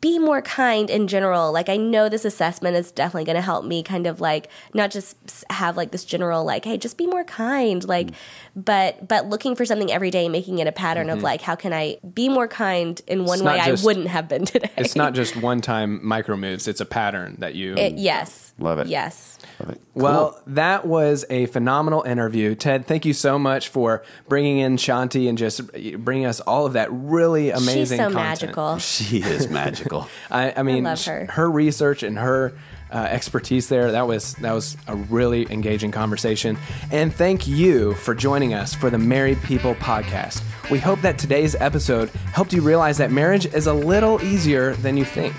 be 0.02 0.18
more 0.18 0.42
kind 0.42 0.90
in 0.90 1.06
general. 1.06 1.52
Like 1.52 1.68
I 1.68 1.76
know 1.78 2.08
this 2.08 2.24
assessment 2.24 2.76
is 2.76 2.90
definitely 2.90 3.24
going 3.24 3.36
to 3.36 3.42
help 3.42 3.64
me 3.64 3.84
kind 3.84 4.06
of 4.06 4.20
like 4.20 4.48
not 4.74 4.90
just 4.90 5.16
have 5.48 5.76
like 5.76 5.92
this 5.92 6.04
general 6.04 6.44
like 6.44 6.64
hey 6.64 6.76
just 6.76 6.98
be 6.98 7.06
more 7.06 7.22
kind 7.24 7.84
like 7.84 8.08
mm. 8.08 8.14
but 8.56 9.06
but 9.06 9.28
looking 9.28 9.54
for 9.54 9.64
something 9.64 9.92
every 9.92 10.10
day 10.10 10.28
making 10.28 10.58
it 10.58 10.66
a 10.66 10.72
pattern 10.72 11.08
of 11.08 11.18
mm-hmm. 11.18 11.24
like 11.24 11.40
how 11.40 11.54
can 11.54 11.72
I 11.72 11.98
be 12.14 12.28
more 12.28 12.48
kind 12.48 13.00
in 13.06 13.24
one 13.24 13.38
It's 13.38 13.42
way 13.44 13.56
not 13.56 13.68
I 13.68 13.84
wouldn't 13.84 14.08
have 14.08 14.28
been 14.28 14.44
today. 14.44 14.70
It's 14.76 14.96
not 14.96 15.14
just 15.14 15.36
one 15.40 15.60
time 15.60 16.04
micro 16.04 16.36
moves, 16.36 16.66
it's 16.66 16.80
a 16.80 16.86
pattern 16.86 17.36
that 17.38 17.54
you. 17.54 17.76
It- 17.76 17.94
yes. 17.94 18.52
Love 18.58 18.78
it. 18.78 18.86
Yes. 18.86 19.38
Love 19.60 19.70
it. 19.70 19.80
Well, 19.94 20.40
that 20.46 20.86
was 20.86 21.24
a 21.30 21.46
phenomenal 21.46 22.02
interview. 22.02 22.54
Ted, 22.54 22.86
thank 22.86 23.04
you 23.04 23.12
so 23.12 23.38
much 23.38 23.68
for 23.68 24.02
bringing 24.28 24.58
in 24.58 24.76
Shaunti 24.76 25.28
and 25.28 25.38
just 25.38 25.72
bringing 26.04 26.26
us 26.26 26.40
all 26.40 26.66
of 26.66 26.74
that 26.74 26.88
really 26.90 27.50
amazing 27.50 27.76
She's 27.76 27.88
so 27.90 28.10
content. 28.10 28.14
magical. 28.14 28.78
she 28.78 29.22
is 29.22 29.48
magical. 29.48 29.91
I, 30.30 30.52
I 30.56 30.62
mean, 30.62 30.84
love 30.84 30.98
sh- 30.98 31.08
her. 31.30 31.50
research 31.50 32.02
and 32.02 32.18
her 32.18 32.52
uh, 32.90 32.96
expertise 33.10 33.68
there 33.68 33.92
that 33.92 34.06
was 34.06 34.34
that 34.34 34.52
was 34.52 34.76
a 34.86 34.94
really 34.94 35.50
engaging 35.50 35.90
conversation. 35.90 36.58
And 36.90 37.12
thank 37.12 37.46
you 37.46 37.94
for 37.94 38.14
joining 38.14 38.52
us 38.54 38.74
for 38.74 38.90
the 38.90 38.98
Married 38.98 39.40
People 39.42 39.74
podcast. 39.76 40.42
We 40.70 40.78
hope 40.78 41.00
that 41.00 41.18
today's 41.18 41.54
episode 41.54 42.10
helped 42.34 42.52
you 42.52 42.62
realize 42.62 42.98
that 42.98 43.10
marriage 43.10 43.46
is 43.46 43.66
a 43.66 43.72
little 43.72 44.22
easier 44.22 44.74
than 44.74 44.96
you 44.96 45.04
think. 45.04 45.34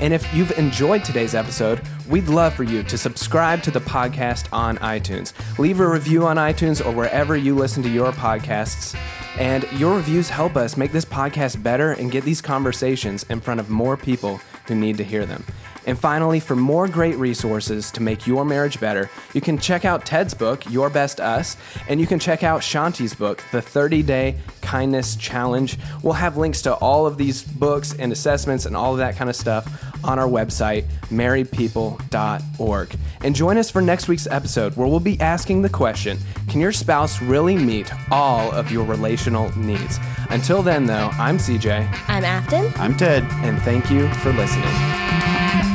And 0.00 0.12
if 0.12 0.32
you've 0.34 0.50
enjoyed 0.58 1.04
today's 1.04 1.34
episode, 1.34 1.80
we'd 2.08 2.28
love 2.28 2.54
for 2.54 2.64
you 2.64 2.82
to 2.82 2.98
subscribe 2.98 3.62
to 3.62 3.70
the 3.70 3.80
podcast 3.80 4.46
on 4.52 4.76
iTunes. 4.78 5.32
Leave 5.58 5.80
a 5.80 5.88
review 5.88 6.26
on 6.26 6.36
iTunes 6.36 6.84
or 6.84 6.90
wherever 6.90 7.36
you 7.36 7.54
listen 7.54 7.82
to 7.84 7.88
your 7.88 8.12
podcasts. 8.12 8.98
And 9.38 9.70
your 9.72 9.96
reviews 9.96 10.28
help 10.28 10.56
us 10.56 10.76
make 10.76 10.92
this 10.92 11.04
podcast 11.04 11.62
better 11.62 11.92
and 11.92 12.10
get 12.10 12.24
these 12.24 12.40
conversations 12.40 13.24
in 13.24 13.40
front 13.40 13.60
of 13.60 13.70
more 13.70 13.96
people 13.96 14.40
who 14.66 14.74
need 14.74 14.96
to 14.98 15.04
hear 15.04 15.26
them. 15.26 15.44
And 15.86 15.98
finally, 15.98 16.40
for 16.40 16.56
more 16.56 16.88
great 16.88 17.16
resources 17.16 17.90
to 17.92 18.02
make 18.02 18.26
your 18.26 18.44
marriage 18.44 18.80
better, 18.80 19.10
you 19.32 19.40
can 19.40 19.58
check 19.58 19.84
out 19.84 20.06
Ted's 20.06 20.34
book, 20.34 20.70
Your 20.70 20.90
Best 20.90 21.20
Us, 21.20 21.56
and 21.88 22.00
you 22.00 22.06
can 22.06 22.18
check 22.18 22.42
out 22.42 22.62
Shaunti's 22.62 23.14
book, 23.14 23.42
The 23.52 23.60
30 23.60 24.02
Day 24.02 24.36
Kindness 24.62 25.16
Challenge. 25.16 25.76
We'll 26.02 26.14
have 26.14 26.36
links 26.36 26.62
to 26.62 26.74
all 26.74 27.06
of 27.06 27.18
these 27.18 27.42
books 27.42 27.94
and 27.98 28.12
assessments 28.12 28.66
and 28.66 28.76
all 28.76 28.92
of 28.92 28.98
that 28.98 29.16
kind 29.16 29.28
of 29.28 29.36
stuff 29.36 29.84
on 30.04 30.18
our 30.18 30.28
website, 30.28 30.84
marriedpeople.org. 31.08 32.96
And 33.22 33.34
join 33.34 33.58
us 33.58 33.70
for 33.70 33.80
next 33.80 34.08
week's 34.08 34.26
episode 34.26 34.76
where 34.76 34.86
we'll 34.86 35.00
be 35.00 35.20
asking 35.20 35.62
the 35.62 35.68
question 35.68 36.18
Can 36.48 36.60
your 36.60 36.72
spouse 36.72 37.20
really 37.22 37.56
meet 37.56 37.92
all 38.10 38.50
of 38.52 38.70
your 38.70 38.84
relational 38.84 39.56
needs? 39.56 39.98
Until 40.30 40.62
then, 40.62 40.86
though, 40.86 41.10
I'm 41.14 41.38
CJ, 41.38 41.88
I'm 42.08 42.24
Afton. 42.24 42.72
I'm 42.76 42.96
Ted. 42.96 43.24
and 43.44 43.60
thank 43.62 43.90
you 43.90 44.08
for 44.14 44.32
listening. 44.32 45.73